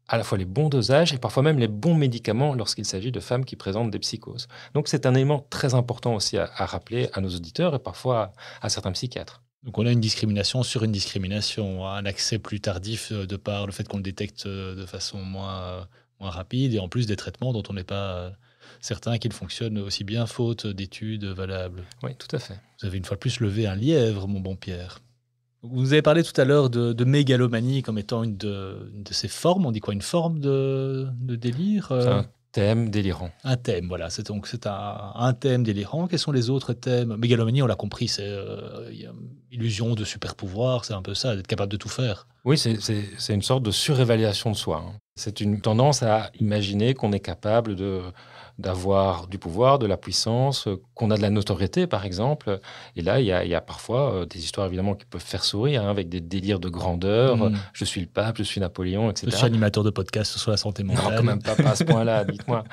à 0.09 0.17
la 0.17 0.25
fois 0.25 0.39
les 0.39 0.45
bons 0.45 0.69
dosages 0.69 1.13
et 1.13 1.19
parfois 1.19 1.43
même 1.43 1.59
les 1.59 1.69
bons 1.69 1.95
médicaments 1.95 2.55
lorsqu'il 2.55 2.85
s'agit 2.85 3.13
de 3.13 3.21
femmes 3.21 3.45
qui 3.45 3.57
présentent 3.57 3.91
des 3.91 3.99
psychoses. 3.99 4.49
Donc 4.75 4.89
c'est 4.89 5.07
un 5.07 5.15
élément 5.15 5.47
très 5.51 5.75
important 5.75 6.15
aussi 6.15 6.39
à, 6.39 6.47
rappeler 6.57 7.11
à 7.13 7.21
nos 7.21 7.29
auditeurs 7.29 7.75
et 7.75 7.79
parfois 7.79 8.33
à, 8.63 8.69
certains 8.69 8.93
psychiatres. 8.93 9.43
Donc 9.65 9.77
on 9.79 9.87
a 9.87 9.93
une 9.93 10.01
discrimination 10.01 10.63
sur 10.63 10.83
une 10.85 10.93
discrimination, 10.93 11.87
un 11.87 12.07
accès 12.07 12.39
plus 12.39 12.61
tardif 12.61 13.13
euh, 13.13 13.27
de 13.27 13.37
par 13.37 13.67
le 13.67 13.73
fait 13.73 13.87
qu'on 13.87 13.97
le 13.99 14.03
détecte 14.03 14.47
de 14.47 14.87
façon 14.87 15.19
moins, 15.19 15.87
moins 16.21 16.31
rapide 16.31 16.75
et 16.75 16.79
en 16.79 16.89
plus 16.89 17.07
des 17.07 17.17
traitements 17.17 17.53
dont 17.53 17.65
on 17.69 17.75
n'est 17.75 17.85
pas 17.85 18.33
certains 18.81 19.19
qu'ils 19.19 19.33
fonctionnent 19.33 19.79
aussi 19.79 20.05
bien 20.05 20.27
faute 20.27 20.67
d'études 20.67 21.25
valables. 21.25 21.85
Oui, 22.03 22.15
tout 22.17 22.35
à 22.35 22.39
fait. 22.39 22.55
Vous 22.81 22.87
avez 22.87 22.99
une 22.99 23.05
fois 23.05 23.17
de 23.17 23.21
plus 23.21 23.41
levé 23.41 23.67
un 23.67 23.75
lièvre, 23.75 24.29
mon 24.29 24.41
bon 24.41 24.57
Pierre. 24.57 25.01
Vous 25.63 25.93
avez 25.93 26.03
parlé 26.03 26.23
tout 26.23 26.39
à 26.41 26.45
l'heure 26.45 26.71
de, 26.71 27.05
mégalomanie 27.05 27.83
comme 27.83 27.99
étant 27.99 28.23
une 28.23 28.37
de, 28.37 28.91
ces 29.11 29.29
formes. 29.29 29.67
On 29.67 29.73
dit 29.73 29.81
quoi 29.81 29.95
Une 29.95 30.03
forme 30.03 30.39
de, 30.39 31.09
délire 31.21 31.91
euh? 31.91 32.21
un 32.21 32.27
thème 32.53 32.91
délirant. 32.91 33.31
Un 33.45 33.57
thème, 33.57 33.89
voilà. 33.89 34.09
C'est 34.09 34.27
donc 34.27 34.47
c'est 34.47 34.67
un, 34.67 35.33
thème 35.39 35.65
délirant. 35.65 36.07
Quels 36.07 36.19
sont 36.19 36.33
les 36.33 36.49
autres 36.49 36.75
thèmes? 36.75 37.17
Mégalomanie, 37.17 37.63
on 37.63 37.67
l'a 37.67 37.75
compris, 37.75 38.09
c'est 38.09 38.23
euh, 38.23 38.91
illusion 39.51 39.95
de 39.95 40.05
super 40.05 40.37
pouvoir. 40.37 40.85
C'est 40.85 40.95
un 40.95 41.03
peu 41.03 41.15
ça, 41.15 41.35
d'être 41.35 41.49
capable 41.49 41.73
de 41.73 41.77
tout 41.77 41.89
faire. 41.89 42.29
Oui, 42.45 42.57
c'est 42.57 43.35
une 43.35 43.43
sorte 43.43 43.63
de 43.63 43.71
surévaluation 43.71 44.51
de 44.51 44.57
soi. 44.57 44.85
Hein. 44.87 44.99
C'est 45.17 45.41
une 45.41 45.61
tendance 45.61 46.03
à 46.03 46.31
imaginer 46.41 46.95
qu'on 46.95 47.13
est 47.13 47.21
capable 47.21 47.75
d'avoir 48.59 49.27
du 49.27 49.39
pouvoir, 49.39 49.79
de 49.79 49.87
la 49.87 49.97
puissance, 49.97 50.67
euh, 50.67 50.81
qu'on 50.95 51.11
a 51.11 51.17
de 51.17 51.23
la 51.23 51.31
notoriété, 51.31 51.87
par 51.87 52.05
exemple. 52.05 52.61
Et 52.97 53.03
là, 53.03 53.21
il 53.21 53.27
y 53.27 53.33
a, 53.33 53.61
parfois 53.61 54.15
euh, 54.15 54.27
des 54.27 54.39
histoires, 54.39 54.67
évidemment, 54.67 54.95
qui 54.95 55.07
peuvent 55.07 55.21
faire 55.21 55.45
sourire, 55.45 55.85
hein, 55.85 55.91
avec 55.91 56.09
des 56.09 56.21
délires 56.21 56.61
de 56.61 56.69
grandeur. 56.69 57.37
Mm. 57.37 57.57
Je 57.73 57.85
suis 57.85 58.01
le 58.01 58.07
pape, 58.07 58.39
je 58.39 58.45
suis 58.45 58.61
Napoléon, 58.61 59.11
etc. 59.11 59.27
Je 59.31 59.37
suis 59.37 59.47
animateur 59.47 59.85
de 59.85 59.91
podcast 59.91 60.39
sur 60.39 60.51
la 60.51 60.57
santé 60.57 60.85
mentale. 60.85 61.05
Non, 61.05 61.17
quand 61.17 61.23
même 61.25 61.43
pas, 61.43 61.57
à 61.65 61.75
ce 61.75 61.85
point-là, 61.85 62.25
dites-moi. 62.29 62.65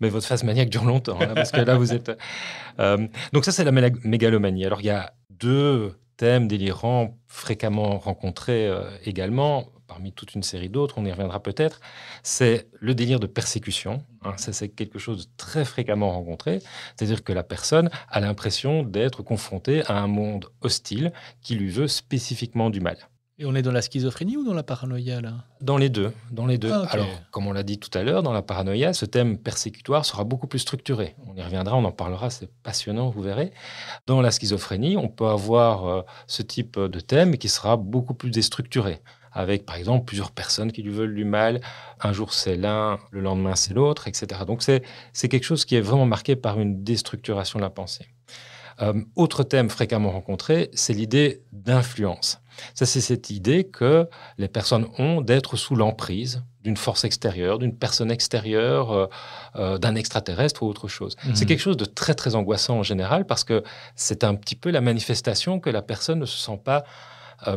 Mais 0.00 0.10
votre 0.10 0.26
phase 0.26 0.44
maniaque 0.44 0.70
dure 0.70 0.84
longtemps, 0.84 1.18
hein, 1.20 1.32
parce 1.34 1.50
que 1.50 1.60
là, 1.60 1.76
vous 1.76 1.92
êtes... 1.92 2.12
Euh, 2.78 3.06
donc 3.32 3.44
ça, 3.44 3.52
c'est 3.52 3.64
la 3.64 3.72
mégalomanie. 3.72 4.66
Alors, 4.66 4.80
il 4.80 4.86
y 4.86 4.90
a 4.90 5.12
deux 5.30 5.94
thèmes 6.16 6.48
délirants 6.48 7.18
fréquemment 7.26 7.98
rencontrés 7.98 8.70
également 9.04 9.74
parmi 9.86 10.12
toute 10.12 10.34
une 10.34 10.42
série 10.42 10.68
d'autres, 10.68 10.98
on 10.98 11.04
y 11.04 11.10
reviendra 11.10 11.42
peut-être, 11.42 11.80
c'est 12.22 12.68
le 12.80 12.94
délire 12.94 13.20
de 13.20 13.26
persécution. 13.26 14.04
Hein. 14.22 14.34
c'est 14.36 14.68
quelque 14.68 14.98
chose 14.98 15.26
de 15.26 15.32
très 15.36 15.64
fréquemment 15.64 16.10
rencontré. 16.10 16.60
C'est-à-dire 16.96 17.22
que 17.22 17.32
la 17.32 17.42
personne 17.42 17.90
a 18.08 18.20
l'impression 18.20 18.82
d'être 18.82 19.22
confrontée 19.22 19.82
à 19.86 19.98
un 19.98 20.06
monde 20.06 20.46
hostile 20.62 21.12
qui 21.42 21.54
lui 21.54 21.70
veut 21.70 21.88
spécifiquement 21.88 22.70
du 22.70 22.80
mal. 22.80 22.96
Et 23.36 23.46
on 23.46 23.54
est 23.56 23.62
dans 23.62 23.72
la 23.72 23.82
schizophrénie 23.82 24.36
ou 24.36 24.44
dans 24.44 24.54
la 24.54 24.62
paranoïa 24.62 25.20
là? 25.20 25.44
Dans 25.60 25.76
les 25.76 25.88
deux, 25.88 26.12
dans 26.30 26.46
les 26.46 26.56
deux. 26.56 26.70
Ah, 26.72 26.86
Alors, 26.90 27.08
comme 27.32 27.48
on 27.48 27.52
l'a 27.52 27.64
dit 27.64 27.78
tout 27.78 27.90
à 27.98 28.04
l'heure, 28.04 28.22
dans 28.22 28.32
la 28.32 28.42
paranoïa, 28.42 28.92
ce 28.92 29.06
thème 29.06 29.38
persécutoire 29.38 30.04
sera 30.04 30.22
beaucoup 30.22 30.46
plus 30.46 30.60
structuré. 30.60 31.16
On 31.26 31.34
y 31.34 31.42
reviendra, 31.42 31.76
on 31.76 31.84
en 31.84 31.90
parlera, 31.90 32.30
c'est 32.30 32.48
passionnant, 32.62 33.10
vous 33.10 33.22
verrez. 33.22 33.52
Dans 34.06 34.20
la 34.20 34.30
schizophrénie, 34.30 34.96
on 34.96 35.08
peut 35.08 35.26
avoir 35.26 35.86
euh, 35.86 36.02
ce 36.28 36.42
type 36.42 36.78
de 36.78 37.00
thème 37.00 37.36
qui 37.36 37.48
sera 37.48 37.76
beaucoup 37.76 38.14
plus 38.14 38.30
déstructuré 38.30 39.00
avec 39.36 39.66
par 39.66 39.74
exemple 39.74 40.04
plusieurs 40.04 40.30
personnes 40.30 40.70
qui 40.70 40.82
lui 40.84 40.92
veulent 40.92 41.16
du 41.16 41.24
mal. 41.24 41.60
Un 42.00 42.12
jour 42.12 42.32
c'est 42.32 42.54
l'un, 42.54 43.00
le 43.10 43.20
lendemain 43.20 43.56
c'est 43.56 43.74
l'autre, 43.74 44.06
etc. 44.06 44.42
Donc 44.46 44.62
c'est 44.62 45.28
quelque 45.28 45.42
chose 45.42 45.64
qui 45.64 45.74
est 45.74 45.80
vraiment 45.80 46.06
marqué 46.06 46.36
par 46.36 46.60
une 46.60 46.84
déstructuration 46.84 47.58
de 47.58 47.64
la 47.64 47.70
pensée. 47.70 48.06
Euh, 48.80 49.02
autre 49.16 49.42
thème 49.42 49.70
fréquemment 49.70 50.10
rencontré, 50.10 50.70
c'est 50.72 50.92
l'idée 50.92 51.42
d'influence. 51.52 52.40
Ça, 52.74 52.86
c'est 52.86 53.00
cette 53.00 53.30
idée 53.30 53.64
que 53.64 54.08
les 54.38 54.48
personnes 54.48 54.86
ont 54.98 55.20
d'être 55.20 55.56
sous 55.56 55.76
l'emprise 55.76 56.42
d'une 56.62 56.76
force 56.76 57.04
extérieure, 57.04 57.58
d'une 57.58 57.76
personne 57.76 58.10
extérieure, 58.10 58.92
euh, 58.92 59.06
euh, 59.56 59.78
d'un 59.78 59.94
extraterrestre 59.94 60.62
ou 60.62 60.66
autre 60.66 60.88
chose. 60.88 61.16
Mhm. 61.24 61.34
C'est 61.34 61.46
quelque 61.46 61.60
chose 61.60 61.76
de 61.76 61.84
très, 61.84 62.14
très 62.14 62.34
angoissant 62.34 62.78
en 62.78 62.82
général 62.82 63.26
parce 63.26 63.44
que 63.44 63.62
c'est 63.96 64.24
un 64.24 64.34
petit 64.34 64.56
peu 64.56 64.70
la 64.70 64.80
manifestation 64.80 65.60
que 65.60 65.70
la 65.70 65.82
personne 65.82 66.20
ne 66.20 66.26
se 66.26 66.38
sent 66.38 66.60
pas 66.64 66.84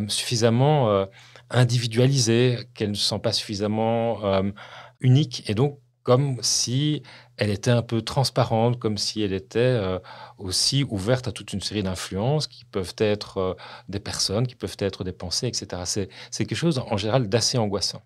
suffisamment 0.10 1.08
individualisée, 1.50 2.68
qu'elle 2.74 2.92
ne 2.92 2.96
se 2.96 3.08
sent 3.08 3.20
pas 3.20 3.34
suffisamment 3.34 4.24
euh, 4.24 4.44
unique. 5.00 5.44
Et 5.50 5.56
donc, 5.56 5.80
comme 6.08 6.38
si 6.42 7.04
elle 7.36 7.50
était 7.50 7.70
un 7.70 7.82
peu 7.82 8.02
transparente, 8.02 8.80
comme 8.80 8.98
si 8.98 9.24
elle 9.24 9.34
était 9.34 9.60
euh, 9.60 10.00
aussi 10.38 10.86
ouverte 10.86 11.28
à 11.28 11.34
toute 11.34 11.52
une 11.52 11.60
série 11.60 11.84
d'influences 11.84 12.48
qui 12.48 12.64
peuvent 12.64 12.96
être 12.98 13.38
euh, 13.40 13.54
des 13.90 14.00
personnes, 14.00 14.48
qui 14.48 14.56
peuvent 14.56 14.78
être 14.80 15.04
des 15.04 15.12
pensées, 15.12 15.48
etc. 15.48 15.82
C'est 16.32 16.46
quelque 16.46 16.56
chose 16.56 16.80
en 16.80 16.96
général 16.96 17.28
d'assez 17.28 17.58
angoissant. 17.58 18.02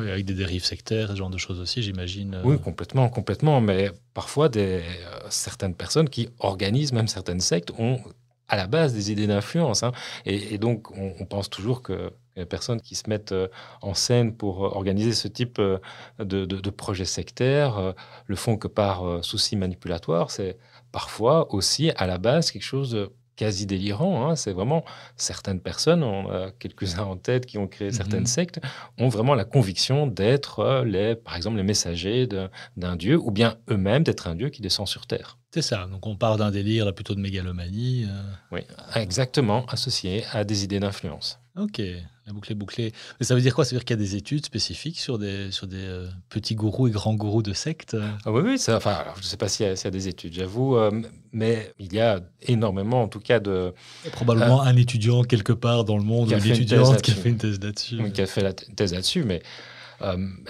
Oui, 0.00 0.10
avec 0.10 0.24
des 0.24 0.34
dérives 0.34 0.64
sectaires, 0.64 1.10
ce 1.10 1.14
genre 1.14 1.30
de 1.30 1.38
choses 1.38 1.60
aussi, 1.60 1.80
j'imagine. 1.80 2.40
Oui, 2.42 2.58
complètement, 2.58 3.08
complètement. 3.08 3.60
Mais 3.60 3.92
parfois, 4.14 4.48
des, 4.48 4.82
certaines 5.30 5.76
personnes 5.76 6.08
qui 6.08 6.30
organisent 6.40 6.92
même 6.92 7.06
certaines 7.06 7.38
sectes 7.38 7.70
ont 7.78 8.00
à 8.48 8.56
la 8.56 8.66
base 8.66 8.94
des 8.94 9.12
idées 9.12 9.28
d'influence. 9.28 9.84
Hein. 9.84 9.92
Et, 10.26 10.58
donc, 10.58 10.90
on 10.98 11.24
pense 11.24 11.48
toujours 11.48 11.82
que 11.82 12.10
personnes 12.44 12.80
qui 12.80 12.94
se 12.94 13.08
mettent 13.08 13.32
euh, 13.32 13.48
en 13.82 13.94
scène 13.94 14.34
pour 14.34 14.64
euh, 14.64 14.68
organiser 14.70 15.12
ce 15.12 15.28
type 15.28 15.58
euh, 15.58 15.78
de, 16.18 16.44
de, 16.44 16.70
projets 16.70 17.04
sectaires 17.04 17.94
le 18.26 18.36
font 18.36 18.56
que 18.56 18.66
par 18.66 19.24
souci 19.24 19.54
manipulatoire. 19.56 20.30
C'est 20.30 20.58
parfois 20.90 21.52
aussi 21.54 21.92
à 21.96 22.06
la 22.06 22.18
base 22.18 22.50
quelque 22.50 22.62
chose 22.62 22.90
de 22.90 23.12
quasi 23.36 23.66
délirant. 23.66 24.28
Hein. 24.28 24.36
C'est 24.36 24.52
vraiment 24.52 24.84
certaines 25.16 25.60
personnes, 25.60 26.02
on 26.02 26.30
a 26.30 26.50
quelques-uns 26.50 27.04
en 27.04 27.16
tête 27.16 27.46
qui 27.46 27.58
ont 27.58 27.68
créé 27.68 27.92
certaines 27.92 28.20
mhm. 28.20 28.26
sectes, 28.26 28.60
ont 28.98 29.08
vraiment 29.08 29.34
la 29.34 29.44
conviction 29.44 30.06
d'être 30.06 30.82
les, 30.84 31.14
par 31.14 31.36
exemple, 31.36 31.56
les 31.56 31.62
messagers 31.62 32.28
d'un 32.76 32.96
dieu, 32.96 33.16
ou 33.16 33.30
bien 33.30 33.56
eux-mêmes 33.70 34.02
d'être 34.02 34.26
un 34.26 34.34
dieu 34.34 34.48
qui 34.48 34.62
descend 34.62 34.88
sur 34.88 35.06
terre. 35.06 35.38
C'est 35.52 35.62
ça. 35.62 35.86
Donc 35.90 36.06
on 36.06 36.16
part 36.16 36.36
d'un 36.36 36.50
délire 36.50 36.92
plutôt 36.94 37.14
de 37.14 37.20
mégalomanie. 37.20 38.06
Oui, 38.50 38.60
exactement, 38.96 39.64
associé 39.66 40.24
à 40.32 40.44
des 40.44 40.64
idées 40.64 40.80
d'influence. 40.80 41.38
Ok, 41.56 41.80
la 42.26 42.32
boucle 42.32 42.52
est 42.52 42.54
bouclée. 42.54 42.92
Mais 43.20 43.26
ça 43.26 43.34
veut 43.34 43.40
dire 43.40 43.54
quoi? 43.54 43.64
Ça 43.64 43.70
veut 43.70 43.78
dire 43.78 43.84
qu'il 43.84 43.96
y 43.96 44.00
a 44.00 44.02
des 44.02 44.16
études 44.16 44.46
spécifiques 44.46 44.98
sur 44.98 45.18
des, 45.18 45.50
sur 45.50 45.66
des 45.66 45.76
euh, 45.76 46.08
petits 46.30 46.54
gourous 46.54 46.88
et 46.88 46.90
grands 46.90 47.14
gourous 47.14 47.42
de 47.42 47.52
sectes? 47.52 47.96
Ah 48.24 48.32
Oui, 48.32 48.42
oui. 48.44 48.58
Ça, 48.58 48.76
enfin, 48.76 49.04
je 49.16 49.20
ne 49.20 49.24
sais 49.24 49.36
pas 49.36 49.48
s'il 49.48 49.66
y, 49.66 49.68
a 49.68 49.90
des 49.90 50.08
études, 50.08 50.32
j'avoue, 50.32 50.76
euh, 50.76 50.90
mais 51.32 51.72
il 51.78 51.92
y 51.92 52.00
a 52.00 52.20
énormément, 52.42 53.02
en 53.02 53.08
tout 53.08 53.20
cas, 53.20 53.40
de. 53.40 53.74
Probablement 54.12 54.62
un 54.62 54.76
étudiant 54.76 55.22
quelque 55.22 55.52
part 55.52 55.84
dans 55.84 55.98
le 55.98 56.04
monde, 56.04 56.30
une 56.32 56.50
étudiante 56.50 57.02
qui 57.02 57.10
a 57.10 57.14
fait 57.14 57.28
une 57.28 57.38
thèse 57.38 57.60
là-dessus. 57.60 57.98
qui 58.12 58.22
a 58.22 58.26
fait 58.26 58.42
la 58.42 58.52
thèse 58.52 58.94
là-dessus, 58.94 59.24
mais 59.24 59.42
euh, 59.42 59.73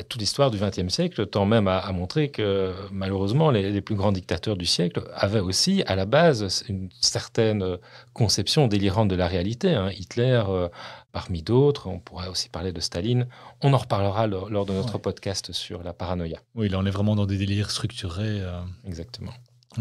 toute 0.08 0.20
l'histoire 0.20 0.50
du 0.50 0.58
XXe 0.58 0.92
siècle 0.92 1.26
tend 1.26 1.46
même 1.46 1.68
à, 1.68 1.90
montrer 1.92 2.30
que 2.30 2.72
malheureusement 2.92 3.50
les, 3.50 3.80
plus 3.80 3.94
grands 3.94 4.12
dictateurs 4.12 4.56
du 4.56 4.66
siècle 4.66 5.02
avaient 5.14 5.40
aussi 5.40 5.82
à 5.86 5.96
la 5.96 6.06
base 6.06 6.64
une 6.68 6.88
certaine 7.00 7.78
conception 8.12 8.66
délirante 8.66 9.08
de 9.08 9.16
la 9.16 9.26
réalité. 9.26 9.74
Hein. 9.74 9.90
Hitler, 9.90 10.42
euh, 10.48 10.68
parmi 11.12 11.42
d'autres, 11.42 11.88
on 11.88 11.98
pourrait 11.98 12.28
aussi 12.28 12.48
parler 12.48 12.72
de 12.72 12.80
Staline. 12.80 13.26
On 13.62 13.72
en 13.72 13.78
reparlera 13.78 14.26
lors, 14.26 14.66
de 14.66 14.72
notre 14.72 14.98
podcast 14.98 15.52
sur 15.52 15.82
la 15.82 15.92
paranoïa. 15.92 16.40
Oui, 16.54 16.68
là 16.68 16.78
on 16.78 16.86
est 16.86 16.90
vraiment 16.90 17.16
dans 17.16 17.26
des 17.26 17.36
délires 17.36 17.70
structurés. 17.70 18.40
Euh. 18.40 18.60
Exactement. 18.86 19.32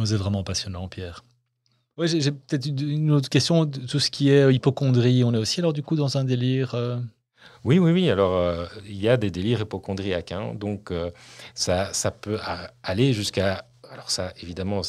C'est 0.06 0.16
vraiment 0.16 0.44
passionnant, 0.44 0.88
Pierre. 0.88 1.24
Oui, 1.98 2.08
j'ai 2.08 2.32
peut-être 2.32 2.66
une 2.66 3.12
autre 3.12 3.30
question. 3.30 3.68
Tout 3.68 4.00
ce 4.00 4.10
qui 4.10 4.30
est 4.30 4.52
hypochondrie, 4.54 5.24
on 5.24 5.34
est 5.34 5.38
aussi 5.38 5.60
alors 5.60 5.74
du 5.74 5.84
coup 5.84 5.96
dans 5.96 6.18
un 6.18 6.24
délire 6.24 6.76
oui, 7.65 7.79
oui, 7.79 7.91
oui. 7.91 8.10
Alors, 8.10 8.34
euh, 8.34 8.65
il 8.86 9.01
y 9.01 9.08
a 9.08 9.17
des 9.17 9.32
délires 9.32 9.62
hypochondriaques. 9.62 10.32
Hein. 10.32 10.53
donc, 10.56 10.91
euh, 10.91 11.12
ça, 11.56 11.93
ça 11.93 12.12
peut 12.12 12.39
aller 12.84 13.13
jusqu'à... 13.13 13.65
Alors 13.89 14.10
ça, 14.10 14.34
évidemment, 14.41 14.82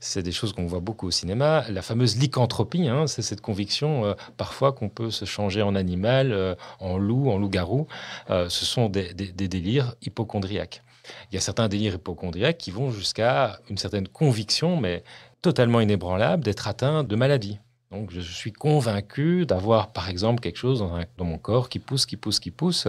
c'est 0.00 0.22
des 0.22 0.32
choses 0.32 0.52
qu'on 0.52 0.66
voit 0.66 0.80
beaucoup 0.80 1.06
au 1.06 1.10
cinéma. 1.10 1.64
La 1.70 1.82
fameuse 1.82 2.18
lycanthropie, 2.18 2.88
hein, 2.88 3.06
c'est 3.06 3.22
cette 3.22 3.40
conviction 3.40 4.04
euh, 4.04 4.14
parfois 4.36 4.72
qu'on 4.72 4.88
peut 4.88 5.10
se 5.12 5.24
changer 5.24 5.62
en 5.62 5.76
animal, 5.76 6.56
en 6.80 6.98
loup, 6.98 7.30
en 7.30 7.38
loup-garou. 7.38 7.86
ce 8.28 8.48
sont 8.48 8.88
des, 8.88 9.14
des, 9.14 9.48
délires 9.48 9.94
hypochondriaques. 10.02 10.82
Il 11.30 11.36
y 11.36 11.38
a 11.38 11.40
certains 11.40 11.68
délires 11.68 11.94
hypochondriaques 11.94 12.58
qui 12.58 12.72
vont 12.72 12.90
jusqu'à 12.90 13.60
une 13.70 13.78
certaine 13.78 14.08
conviction, 14.08 14.78
mais 14.78 15.04
totalement 15.42 15.80
inébranlable, 15.80 16.42
d'être 16.42 16.66
atteint 16.66 17.04
de 17.04 17.16
maladie. 17.16 17.60
Donc 17.90 18.10
je 18.10 18.20
suis 18.20 18.52
convaincu 18.52 19.46
d'avoir 19.46 19.92
par 19.92 20.10
exemple 20.10 20.40
quelque 20.40 20.58
chose 20.58 20.80
dans, 21.16 21.24
mon 21.24 21.38
corps 21.38 21.68
qui 21.68 21.78
pousse, 21.78 22.04
qui 22.04 22.16
pousse, 22.16 22.38
qui 22.38 22.50
pousse. 22.50 22.86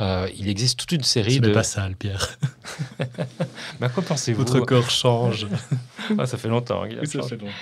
Euh, 0.00 0.28
il 0.36 0.48
existe 0.48 0.78
toute 0.78 0.92
une 0.92 1.02
série 1.02 1.36
Ce 1.36 1.40
de. 1.40 1.52
pas 1.52 1.64
sale, 1.64 1.96
Pierre. 1.96 2.38
bah, 3.80 3.88
quoi 3.88 4.02
pensez-vous 4.02 4.44
Votre 4.44 4.60
corps 4.60 4.90
change. 4.90 5.48
ah, 6.18 6.26
ça 6.26 6.38
fait 6.38 6.48
longtemps. 6.48 6.84
Oui, 6.84 7.06
ça 7.06 7.22
fait 7.22 7.36
longtemps. 7.36 7.52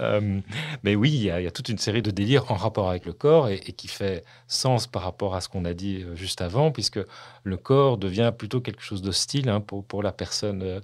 Euh, 0.00 0.40
mais 0.84 0.94
oui, 0.94 1.10
il 1.10 1.22
y, 1.22 1.30
a, 1.30 1.50
toute 1.50 1.68
une 1.68 1.78
série 1.78 2.02
de 2.02 2.12
délires 2.12 2.50
en 2.52 2.54
rapport 2.54 2.88
avec 2.88 3.04
le 3.04 3.12
corps 3.12 3.48
et, 3.48 3.58
qui 3.58 3.88
fait 3.88 4.24
sens 4.46 4.86
par 4.86 5.02
rapport 5.02 5.34
à 5.34 5.40
ce 5.40 5.48
qu'on 5.48 5.64
a 5.64 5.74
dit 5.74 6.02
euh, 6.02 6.14
juste 6.14 6.40
avant, 6.40 6.70
puisque 6.70 7.00
le 7.42 7.56
corps 7.56 7.98
devient 7.98 8.32
plutôt 8.36 8.60
quelque 8.60 8.82
chose 8.82 9.02
d'hostile 9.02 9.48
hein, 9.48 9.60
pour, 9.60 9.84
pour 9.84 10.02
la 10.02 10.12
personne 10.12 10.80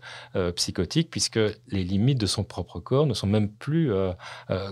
psychotique, 0.57 1.11
puisque 1.11 1.39
les 1.69 1.85
limites 1.85 2.19
de 2.19 2.27
son 2.27 2.43
propre 2.43 2.81
corps 2.81 3.07
ne 3.07 3.15
sont 3.15 3.27
même 3.27 3.49
plus 3.49 3.93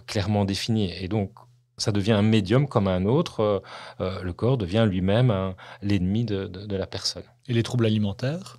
clairement 0.07 0.45
définies. 0.45 0.93
Et 1.01 1.09
donc, 1.09 1.31
ça 1.79 1.93
devient 1.93 2.13
un 2.13 2.23
médium 2.23 2.69
comme 2.69 2.89
un 2.89 3.05
autre. 3.05 3.41
Euh, 3.41 3.61
euh, 4.01 4.23
le 4.23 4.33
corps 4.33 4.59
devient 4.59 4.87
lui-même 4.89 5.55
l'ennemi 5.83 6.25
de, 6.25 6.77
la 6.77 6.87
personne. 6.87 7.25
Et 7.49 7.53
les 7.53 7.63
troubles 7.63 7.87
alimentaires? 7.87 8.59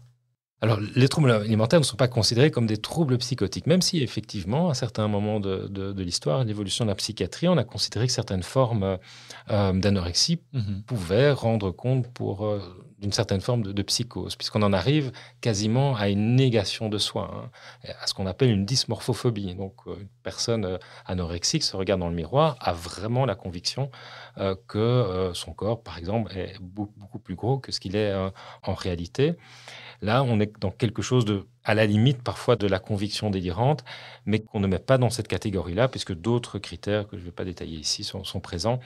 Alors, 0.60 0.80
les 0.96 1.08
troubles 1.08 1.30
alimentaires 1.30 1.80
ne 1.80 1.86
sont 1.86 1.98
pas 1.98 2.08
considérés 2.08 2.50
comme 2.50 2.66
des 2.66 2.78
troubles 2.78 3.20
psychotiques, 3.20 3.68
même 3.68 3.84
si 3.84 4.02
effectivement, 4.02 4.70
à 4.70 4.74
certains 4.74 5.08
moments 5.08 5.40
de, 5.40 5.68
de, 5.68 6.02
l'histoire 6.02 6.44
l'évolution 6.44 6.84
de 6.84 6.90
la 6.90 6.96
psychiatrie, 6.96 7.48
on 7.48 7.58
a 7.58 7.64
considéré 7.64 8.08
que 8.08 8.14
certaines 8.14 8.42
formes 8.42 8.98
euh, 9.52 9.74
d'anorexie 9.74 10.40
mhm. 10.54 10.82
pouvaient 10.88 11.32
rendre 11.32 11.70
compte 11.70 12.08
pour 12.12 12.44
d'une 13.00 13.12
certaine 13.12 13.42
forme 13.42 13.62
de, 13.62 13.82
psychose, 13.84 14.36
puisqu'on 14.36 14.64
en 14.64 14.74
arrive 14.74 15.12
quasiment 15.40 15.96
à 15.96 16.10
une 16.10 16.36
négation 16.36 16.90
de 16.90 16.98
soi, 16.98 17.30
hein, 17.32 17.50
à 18.02 18.08
ce 18.08 18.14
qu'on 18.14 18.26
appelle 18.26 18.50
une 18.50 18.66
dysmorphophobie. 18.66 19.54
Donc, 19.54 19.76
euh, 19.86 19.96
une 20.00 20.08
personne 20.24 20.66
euh, 20.66 20.78
anorexique 21.06 21.64
se 21.64 21.76
regarde 21.78 22.00
dans 22.00 22.10
le 22.10 22.16
miroir, 22.16 22.58
a 22.60 22.74
vraiment 22.74 23.26
la 23.26 23.36
conviction 23.36 23.92
euh, 24.40 24.56
que 24.68 25.32
son 25.34 25.54
corps, 25.54 25.84
par 25.84 25.98
exemple, 25.98 26.36
est 26.36 26.58
beaucoup, 26.60 27.20
plus 27.20 27.36
gros 27.36 27.60
que 27.60 27.72
ce 27.72 27.80
qu'il 27.80 27.96
est 27.96 28.14
en 28.64 28.74
réalité. 28.74 29.36
Là, 30.02 30.24
on 30.24 30.40
est 30.40 30.52
dans 30.60 30.72
quelque 30.72 31.02
chose 31.02 31.26
de, 31.26 31.46
à 31.64 31.74
la 31.74 31.86
limite 31.86 32.22
parfois 32.22 32.56
de 32.56 32.68
la 32.68 32.80
conviction 32.80 33.30
délirante, 33.30 33.84
mais 34.26 34.40
qu'on 34.40 34.60
ne 34.60 34.68
met 34.68 34.80
pas 34.80 34.98
dans 34.98 35.10
cette 35.10 35.28
catégorie-là, 35.28 35.88
puisque 35.88 36.14
d'autres 36.14 36.60
critères 36.60 37.08
que 37.08 37.18
je 37.18 37.22
ne 37.22 37.26
vais 37.26 37.32
pas 37.32 37.46
détailler 37.46 37.78
ici 37.78 38.04
sont, 38.04 38.40
présents. 38.40 38.80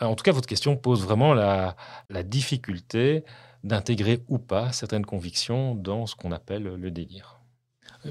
En 0.00 0.14
tout 0.14 0.24
cas, 0.24 0.32
votre 0.32 0.48
question 0.48 0.76
pose 0.76 1.02
vraiment 1.02 1.34
la, 1.34 1.76
difficulté 2.24 3.24
d'intégrer 3.64 4.20
ou 4.28 4.38
pas 4.38 4.72
certaines 4.72 5.04
convictions 5.04 5.74
dans 5.74 6.06
ce 6.06 6.16
qu'on 6.16 6.32
appelle 6.32 6.62
le 6.62 6.90
délire. 6.90 7.40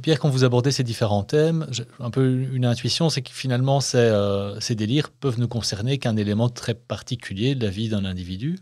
Pierre, 0.04 0.20
quand 0.20 0.30
vous 0.30 0.44
abordez 0.44 0.72
ces 0.72 0.84
différents 0.84 1.24
thèmes, 1.24 1.66
un 2.00 2.12
peu 2.12 2.48
une 2.54 2.66
intuition, 2.66 3.10
c'est 3.10 3.24
que 3.24 3.32
finalement, 3.32 3.80
ces, 3.80 3.98
euh, 3.98 4.60
ces, 4.60 4.76
délires 4.76 5.10
peuvent 5.10 5.40
ne 5.40 5.48
concerner 5.48 5.98
qu'un 5.98 6.16
élément 6.16 6.48
très 6.48 6.76
particulier 6.76 7.56
de 7.56 7.66
la 7.66 7.72
vie 7.72 7.90
d'un 7.90 8.06
individu. 8.06 8.60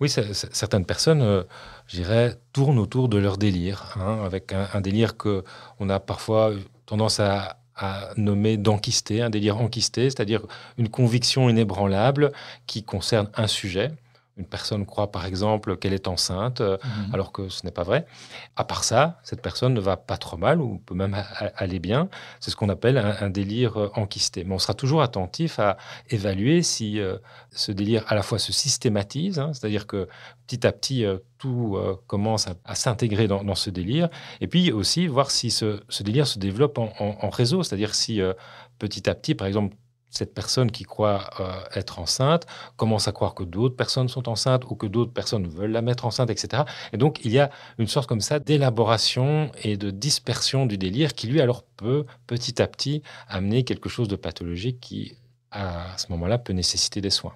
Oui, 0.00 0.08
certaines 0.08 0.86
personnes, 0.86 1.22
euh, 1.22 1.42
je 1.86 1.96
dirais, 1.96 2.36
tournent 2.52 2.78
autour 2.78 3.08
de 3.08 3.18
leur 3.18 3.36
délire, 3.36 3.94
hein, 3.96 4.20
avec 4.24 4.52
un, 4.52 4.80
délire 4.80 5.16
que 5.16 5.44
on 5.78 5.88
a 5.88 6.00
parfois 6.00 6.52
tendance 6.86 7.20
à 7.20 7.58
à 7.76 8.10
nommer 8.16 8.56
d'enquisté, 8.56 9.22
un 9.22 9.30
délire 9.30 9.58
enquisté, 9.58 10.04
c'est-à-dire 10.10 10.42
une 10.78 10.88
conviction 10.88 11.48
inébranlable 11.48 12.32
qui 12.66 12.84
concerne 12.84 13.30
un 13.34 13.46
sujet. 13.46 13.90
Une 14.38 14.46
personne 14.46 14.86
croit 14.86 15.12
par 15.12 15.26
exemple 15.26 15.76
qu'elle 15.76 15.92
est 15.92 16.08
enceinte, 16.08 16.62
euh, 16.62 16.78
mhm. 16.82 17.14
alors 17.14 17.32
que 17.32 17.50
ce 17.50 17.66
n'est 17.66 17.72
pas 17.72 17.82
vrai. 17.82 18.06
À 18.56 18.64
part 18.64 18.82
ça, 18.82 19.20
cette 19.24 19.42
personne 19.42 19.74
ne 19.74 19.80
va 19.80 19.98
pas 19.98 20.16
trop 20.16 20.38
mal 20.38 20.62
ou 20.62 20.78
peut 20.78 20.94
même 20.94 21.14
aller 21.56 21.78
bien. 21.78 22.08
C'est 22.40 22.50
ce 22.50 22.56
qu'on 22.56 22.70
appelle 22.70 22.96
un, 22.96 23.28
délire 23.28 23.76
euh, 23.76 23.90
enquisté. 23.94 24.44
Mais 24.44 24.54
on 24.54 24.58
sera 24.58 24.72
toujours 24.72 25.02
attentif 25.02 25.58
à 25.58 25.76
évaluer 26.08 26.62
si 26.62 26.98
euh, 26.98 27.18
ce 27.50 27.72
délire 27.72 28.04
à 28.08 28.14
la 28.14 28.22
fois 28.22 28.38
se 28.38 28.52
systématise, 28.52 29.38
hein, 29.38 29.52
c'est-à-dire 29.52 29.86
que 29.86 30.08
petit 30.46 30.66
à 30.66 30.72
petit 30.72 31.04
tout 31.38 31.78
commence 32.06 32.46
à, 32.64 32.74
s'intégrer 32.74 33.26
dans, 33.26 33.54
ce 33.54 33.70
délire, 33.70 34.08
et 34.40 34.46
puis 34.46 34.70
aussi 34.70 35.06
voir 35.06 35.30
si 35.30 35.50
ce, 35.50 35.80
délire 36.02 36.26
se 36.26 36.38
développe 36.38 36.78
en 36.78 37.30
réseau, 37.30 37.62
c'est-à-dire 37.62 37.94
si 37.94 38.20
petit 38.78 39.08
à 39.08 39.14
petit, 39.14 39.34
par 39.34 39.46
exemple, 39.46 39.76
cette 40.12 40.34
personne 40.34 40.70
qui 40.70 40.84
croit 40.84 41.30
euh, 41.40 41.50
être 41.74 41.98
enceinte 41.98 42.46
commence 42.76 43.08
à 43.08 43.12
croire 43.12 43.34
que 43.34 43.42
d'autres 43.42 43.74
personnes 43.74 44.08
sont 44.08 44.28
enceintes 44.28 44.64
ou 44.70 44.76
que 44.76 44.86
d'autres 44.86 45.12
personnes 45.12 45.48
veulent 45.48 45.72
la 45.72 45.82
mettre 45.82 46.04
enceinte, 46.04 46.30
etc. 46.30 46.64
Et 46.92 46.98
donc, 46.98 47.24
il 47.24 47.32
y 47.32 47.40
a 47.40 47.50
une 47.78 47.88
sorte 47.88 48.08
comme 48.08 48.20
ça 48.20 48.38
d'élaboration 48.38 49.50
et 49.62 49.76
de 49.76 49.90
dispersion 49.90 50.66
du 50.66 50.78
délire 50.78 51.14
qui, 51.14 51.26
lui, 51.26 51.40
alors 51.40 51.64
peut 51.76 52.04
petit 52.26 52.60
à 52.60 52.68
petit 52.68 53.02
amener 53.26 53.64
quelque 53.64 53.88
chose 53.88 54.06
de 54.06 54.16
pathologique 54.16 54.80
qui, 54.80 55.16
à 55.50 55.96
ce 55.96 56.06
moment-là, 56.10 56.38
peut 56.38 56.52
nécessiter 56.52 57.00
des 57.00 57.10
soins. 57.10 57.34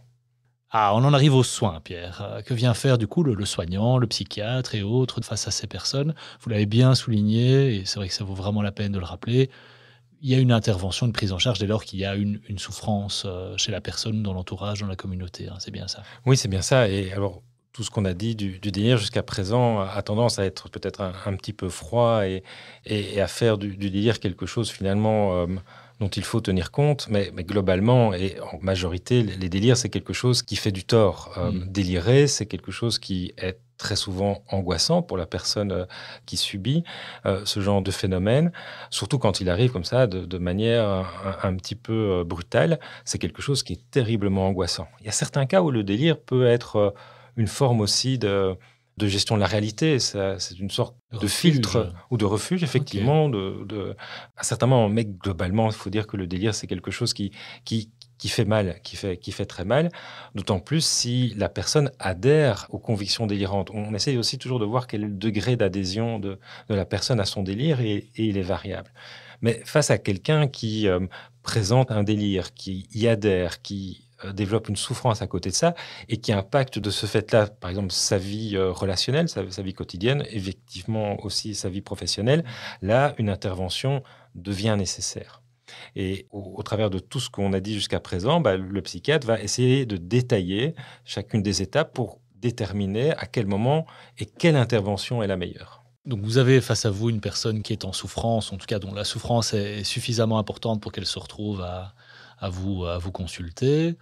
Ah, 0.71 0.93
on 0.95 1.05
en 1.05 1.15
arrive 1.15 1.35
aux 1.35 1.45
soins, 1.45 1.81
Pierre. 1.81 2.21
Euh, 2.23 2.43
que 2.43 2.53
vient 2.53 2.75
faire 2.75 2.99
du 2.99 3.07
coup 3.07 3.23
le, 3.23 3.35
le 3.35 3.45
soignant, 3.47 3.97
le 3.97 4.07
psychiatre 4.07 4.75
et 4.75 4.83
autres 4.83 5.23
face 5.23 5.49
à 5.49 5.51
ces 5.51 5.67
personnes? 5.67 6.15
Vous 6.41 6.51
l'avez 6.51 6.67
bien 6.67 6.95
souligné, 6.95 7.77
et 7.77 7.85
c'est 7.87 7.99
vrai 7.99 8.09
que 8.09 8.15
ça 8.15 8.25
vaut 8.25 8.35
vraiment 8.35 8.61
la 8.61 8.73
peine 8.73 8.93
de 8.93 8.99
le 8.99 9.05
rappeler 9.07 9.49
il 10.23 10.31
y 10.31 10.35
a 10.35 10.39
une 10.39 10.53
intervention, 10.53 11.07
une 11.07 11.13
prise 11.13 11.33
en 11.33 11.39
charge 11.39 11.59
dès 11.59 11.67
lors 11.67 11.85
qu'il 11.85 11.99
y 11.99 12.05
a 12.05 12.15
une, 12.15 12.41
souffrance 12.59 13.25
euh, 13.27 13.57
chez 13.57 13.73
la 13.73 13.81
personne, 13.81 14.23
dans 14.23 14.33
l'entourage, 14.33 14.81
dans 14.81 14.87
la 14.87 14.97
communauté. 14.97 15.49
Hein, 15.49 15.57
c'est 15.59 15.71
bien 15.71 15.89
ça. 15.89 16.03
Oui, 16.25 16.37
c'est 16.37 16.49
bien 16.49 16.63
ça. 16.63 16.89
Et 16.89 17.13
alors, 17.13 17.43
tout 17.73 17.83
ce 17.83 17.91
qu'on 17.91 18.07
a 18.07 18.15
dit 18.15 18.35
du, 18.35 18.59
délire 18.59 18.97
jusqu'à 18.97 19.23
présent 19.23 19.81
a 19.81 20.01
tendance 20.03 20.39
à 20.39 20.45
être 20.47 20.71
peut-être 20.71 21.03
un, 21.03 21.37
petit 21.37 21.53
peu 21.53 21.69
froid 21.69 22.27
et, 22.27 22.43
et, 22.87 23.21
à 23.21 23.27
faire 23.27 23.59
du, 23.59 23.77
délire 23.77 24.19
quelque 24.19 24.47
chose 24.47 24.71
finalement 24.71 25.37
euh, 25.37 25.47
dont 26.01 26.09
il 26.09 26.25
faut 26.25 26.41
tenir 26.41 26.71
compte. 26.71 27.07
Mais, 27.11 27.31
mais, 27.35 27.45
globalement 27.45 28.15
et 28.15 28.41
en 28.41 28.59
majorité, 28.63 29.23
les 29.23 29.49
délires, 29.51 29.77
c'est 29.77 29.91
quelque 29.91 30.15
chose 30.15 30.43
qui 30.43 30.57
fait 30.57 30.73
du 30.73 30.85
tort. 30.85 31.35
Euh, 31.37 31.53
mm. 31.53 31.69
Délirer, 31.69 32.27
c'est 32.29 32.47
quelque 32.47 32.73
chose 32.73 32.99
qui 32.99 33.35
est 33.37 33.59
très 33.77 33.97
souvent 33.97 34.43
angoissant 34.49 35.03
pour 35.03 35.17
la 35.17 35.27
personne 35.27 35.73
euh, 35.73 35.85
qui 36.25 36.37
subit 36.37 36.85
euh, 37.25 37.43
ce 37.45 37.61
genre 37.61 37.83
de 37.83 37.91
phénomène, 37.91 38.53
surtout 38.91 39.19
quand 39.19 39.41
il 39.41 39.51
arrive 39.51 39.73
comme 39.73 39.85
ça 39.85 40.07
de, 40.07 40.39
manière 40.39 41.07
un, 41.43 41.57
petit 41.57 41.75
peu 41.75 42.21
euh, 42.21 42.25
brutale, 42.25 42.79
c'est 43.05 43.19
quelque 43.19 43.43
chose 43.43 43.62
qui 43.62 43.75
est 43.75 43.91
terriblement 43.91 44.47
angoissant. 44.47 44.89
Il 45.01 45.07
y 45.07 45.09
a 45.09 45.12
certains 45.12 45.47
cas 45.47 45.62
où 45.62 45.71
le 45.71 45.83
délire 45.83 46.19
peut 46.19 46.47
être 46.47 46.95
une 47.37 47.49
forme 47.49 47.81
aussi 47.81 48.19
de, 48.19 48.57
de 48.97 49.07
gestion 49.07 49.35
de 49.35 49.41
la 49.41 49.47
réalité, 49.47 49.99
c'est 49.99 50.59
une 50.59 50.71
sorte 50.71 50.97
de, 51.21 51.27
filtre 51.27 51.93
ou 52.11 52.17
de 52.17 52.25
refuge, 52.25 52.62
effectivement, 52.62 53.29
de, 53.29 53.95
moments, 54.62 54.89
mais 54.89 55.05
globalement, 55.05 55.67
il 55.69 55.75
faut 55.75 55.91
dire 55.91 56.07
que 56.07 56.17
le 56.17 56.27
délire, 56.27 56.55
c'est 56.55 56.67
quelque 56.67 56.91
chose 56.91 57.12
qui, 57.12 57.31
qui, 57.65 57.91
qui 58.19 58.29
fait 58.29 58.45
mal, 58.45 58.81
qui 58.83 58.97
fait, 58.97 59.17
qui 59.17 59.33
fait 59.33 59.45
très 59.45 59.65
mal, 59.65 59.91
d'autant 60.35 60.61
plus 60.61 60.85
si 60.85 61.35
la 61.37 61.49
personne 61.49 61.91
adhère 61.99 62.67
aux 62.71 62.79
convictions 62.79 63.27
délirantes. 63.27 63.71
On 63.73 63.95
essaye 63.95 64.17
aussi 64.17 64.39
toujours 64.39 64.59
de 64.59 64.65
voir 64.65 64.87
quel 64.87 65.05
est 65.05 65.09
le 65.09 65.13
degré 65.13 65.57
d'adhésion 65.57 66.19
de, 66.19 66.39
la 66.69 66.85
personne 66.85 67.21
à 67.21 67.25
son 67.25 67.43
délire 67.43 67.81
et, 67.81 68.09
il 68.17 68.39
est 68.39 68.43
variable. 68.43 68.91
Mais 69.43 69.61
face 69.65 69.91
à 69.91 69.99
quelqu'un 69.99 70.49
qui 70.49 70.89
euh, 70.89 71.01
présente 71.43 71.91
un 71.91 72.03
délire, 72.03 72.55
qui 72.55 72.89
y 72.95 73.07
adhère, 73.07 73.61
qui 73.61 74.07
euh, 74.25 74.33
développe 74.33 74.69
une 74.69 74.77
souffrance 74.77 75.21
à 75.21 75.27
côté 75.27 75.51
de 75.51 75.55
ça 75.55 75.75
et 76.09 76.17
qui 76.17 76.33
impacte 76.33 76.79
de 76.79 76.91
ce 76.91 77.05
fait-là, 77.05 77.49
par 77.49 77.69
exemple, 77.69 77.93
sa 77.93 78.17
vie 78.17 78.57
euh, 78.57 78.73
relationnelle, 78.73 79.29
sa, 79.29 79.43
vie 79.43 79.75
quotidienne, 79.75 80.25
effectivement 80.31 81.23
aussi 81.23 81.55
sa 81.55 81.69
vie 81.69 81.83
professionnelle, 81.83 82.43
là, 82.81 83.15
une 83.19 83.29
intervention 83.29 84.03
devient 84.35 84.75
nécessaire. 84.79 85.43
Et 85.95 86.27
au, 86.31 86.63
travers 86.63 86.91
de 86.91 86.99
tout 86.99 87.21
ce 87.21 87.31
qu'on 87.31 87.53
a 87.53 87.61
dit 87.61 87.75
jusqu'à 87.75 88.01
présent, 88.01 88.41
bah, 88.41 88.57
le 88.57 88.83
psychiatre 88.83 89.27
va 89.27 89.41
essayer 89.41 89.87
de 89.87 89.97
détailler 89.97 90.75
chacune 91.05 91.43
des 91.43 91.63
étapes 91.63 91.93
pour 91.95 92.21
déterminer 92.37 93.13
à 93.13 93.27
quel 93.27 93.47
moment 93.47 93.87
et 94.19 94.27
quelle 94.27 94.57
intervention 94.57 95.23
est 95.23 95.27
la 95.27 95.37
meilleure. 95.37 95.83
Donc 96.05 96.21
vous 96.21 96.39
avez 96.39 96.61
face 96.61 96.87
à 96.87 96.91
vous 96.91 97.11
une 97.11 97.21
personne 97.21 97.63
qui 97.63 97.73
est 97.73 97.85
en 97.85 97.93
souffrance, 97.93 98.53
en 98.53 98.59
tout 98.59 98.67
cas 98.67 98.79
dont 98.79 98.95
la 98.95 99.05
souffrance 99.05 99.55
est 99.55 99.83
suffisamment 99.83 100.39
importante 100.39 100.81
pour 100.81 100.93
qu'elle 100.93 101.07
se 101.07 101.19
retrouve 101.19 101.63
à, 101.63 101.95
vous, 102.49 102.85
à 102.85 102.99
vous 102.99 103.11
consulter. 103.11 103.97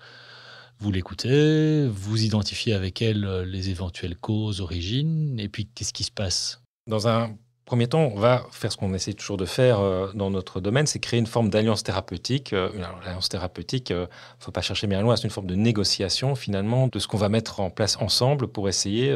Vous 0.79 0.93
l'écoutez, 0.93 1.87
vous 1.89 2.25
identifiez 2.25 2.75
avec 2.75 3.01
elle 3.01 3.25
les 3.47 3.71
éventuelles 3.71 4.17
causes, 4.17 4.61
origines, 4.61 5.39
et 5.41 5.49
puis 5.49 5.67
qu'est-ce 5.67 5.95
qui 5.95 6.05
se 6.05 6.11
passe? 6.11 6.61
Dans 6.87 7.09
un 7.09 7.35
premier 7.65 7.87
temps, 7.87 8.11
on 8.15 8.19
va 8.19 8.45
faire 8.51 8.71
ce 8.71 8.77
qu'on 8.77 8.93
essaie 8.95 9.15
toujours 9.15 9.37
de 9.37 9.47
faire 9.47 9.81
euh, 9.81 10.11
dans 10.15 10.31
notre 10.31 10.61
domaine, 10.61 10.87
c'est 10.87 10.99
créer 10.99 11.19
une 11.19 11.27
forme 11.27 11.49
d'alliance 11.49 11.83
thérapeutique. 11.83 12.53
Euh, 12.53 12.71
une 12.75 12.85
alliance 13.07 13.29
thérapeutique, 13.29 13.91
il 13.91 13.97
euh, 13.97 14.03
ne 14.03 14.45
faut 14.45 14.53
pas 14.53 14.61
chercher 14.61 14.87
bien 14.87 15.01
loin, 15.01 15.17
c'est 15.17 15.25
une 15.25 15.31
forme 15.31 15.47
de 15.47 15.55
négociation 15.55 16.35
finalement 16.35 16.89
de 16.89 16.99
ce 16.99 17.09
qu'on 17.09 17.17
va 17.17 17.29
mettre 17.29 17.61
en 17.61 17.71
place 17.71 17.97
ensemble 18.01 18.49
pour 18.49 18.69
essayer 18.69 19.11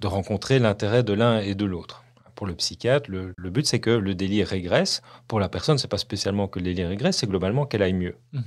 de 0.00 0.06
rencontrer 0.06 0.58
l'intérêt 0.58 1.02
de 1.02 1.12
l'un 1.12 1.40
et 1.40 1.54
de 1.54 1.64
l'autre. 1.64 2.02
Pour 2.34 2.46
le 2.46 2.54
psychiatre, 2.54 3.08
le, 3.10 3.32
but 3.50 3.66
c'est 3.66 3.78
que 3.78 3.90
le 3.90 4.14
délire 4.14 4.48
régresse. 4.48 5.02
Pour 5.28 5.38
la 5.38 5.48
personne, 5.48 5.78
c'est 5.78 5.88
pas 5.88 5.98
spécialement 5.98 6.48
que 6.48 6.58
le 6.58 6.64
délire 6.64 6.88
régresse, 6.88 7.18
c'est 7.18 7.28
globalement 7.28 7.64
qu'elle 7.64 7.82
aille 7.82 7.92
mieux. 7.92 8.16
Mmh 8.32 8.40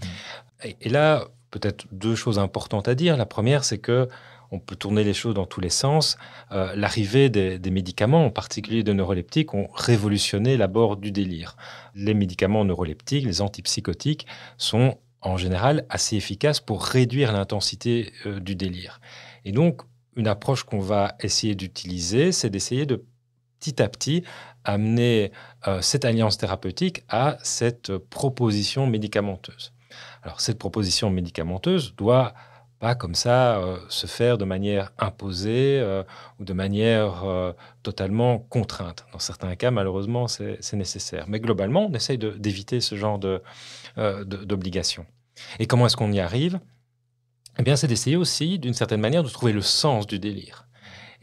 et, 0.64 0.90
là, 0.90 1.28
peut-être 1.52 1.86
deux 1.92 2.16
choses 2.16 2.40
importantes 2.40 2.88
à 2.88 2.96
dire. 2.96 3.16
La 3.16 3.28
première, 3.28 3.64
c'est 3.64 3.78
que 3.78 4.10
on 4.52 4.60
peut 4.60 4.76
tourner 4.76 5.04
les 5.04 5.14
choses 5.14 5.34
dans 5.34 5.46
tous 5.46 5.62
les 5.62 5.70
sens. 5.70 6.18
Euh, 6.52 6.74
l'arrivée 6.76 7.30
des, 7.30 7.72
médicaments, 7.72 8.26
en 8.26 8.30
particulier 8.30 8.84
de 8.84 8.94
neuroleptiques, 8.94 9.54
ont 9.54 9.68
révolutionné 9.74 10.58
l'abord 10.58 10.98
du 10.98 11.12
délire. 11.12 11.58
Les 11.96 12.14
médicaments 12.14 12.66
neuroleptiques, 12.66 13.26
les 13.26 13.42
antipsychotiques, 13.42 14.26
sont 14.58 14.98
en 15.22 15.38
général 15.38 15.86
assez 15.90 16.16
efficace 16.16 16.60
pour 16.60 16.84
réduire 16.84 17.34
l'intensité 17.34 18.14
euh, 18.26 18.40
du 18.40 18.56
délire. 18.56 19.02
Et 19.46 19.52
donc, 19.52 19.82
une 20.16 20.28
approche 20.28 20.64
qu'on 20.64 20.80
va 20.80 21.16
essayer 21.22 21.56
d'utiliser, 21.56 22.32
c'est 22.32 22.50
d'essayer 22.50 22.86
de 22.86 23.04
petit 23.60 23.82
à 23.82 23.90
petit 23.90 24.24
amener 24.64 25.32
euh, 25.68 25.82
cette 25.82 26.06
alliance 26.06 26.38
thérapeutique 26.38 27.04
à 27.10 27.38
cette 27.44 27.98
proposition 27.98 28.88
médicamenteuse. 28.88 29.74
Alors, 30.24 30.42
cette 30.42 30.60
proposition 30.60 31.10
médicamenteuse 31.10 31.96
doit 31.96 32.34
pas 32.80 32.96
comme 32.96 33.16
ça 33.16 33.58
euh, 33.58 33.78
se 33.90 34.08
faire 34.08 34.38
de 34.38 34.46
manière 34.46 34.92
imposée 35.00 35.80
euh, 35.80 36.04
ou 36.40 36.46
de 36.46 36.54
manière 36.54 37.24
euh, 37.24 37.54
totalement 37.84 38.40
contrainte. 38.40 39.06
Dans 39.14 39.20
certains 39.20 39.56
cas, 39.56 39.72
malheureusement, 39.72 40.28
c'est 40.28 40.74
nécessaire. 40.74 41.26
Mais 41.28 41.40
globalement, 41.40 41.88
on 41.88 41.94
essaye 41.94 42.18
d'éviter 42.18 42.82
ce 42.82 42.96
genre 42.96 43.20
d'obligation. 43.98 45.06
Et 45.60 45.66
comment 45.66 45.86
est-ce 45.88 45.98
qu'on 45.98 46.12
y 46.12 46.20
arrive? 46.20 46.60
Eh 47.60 47.64
bien, 47.64 47.76
c'est 47.76 47.88
d'essayer 47.88 48.16
aussi, 48.16 48.60
d'une 48.60 48.74
certaine 48.74 49.02
manière, 49.02 49.24
de 49.24 49.30
trouver 49.30 49.54
le 49.54 49.62
sens 49.62 50.06
du 50.06 50.20
délire. 50.20 50.68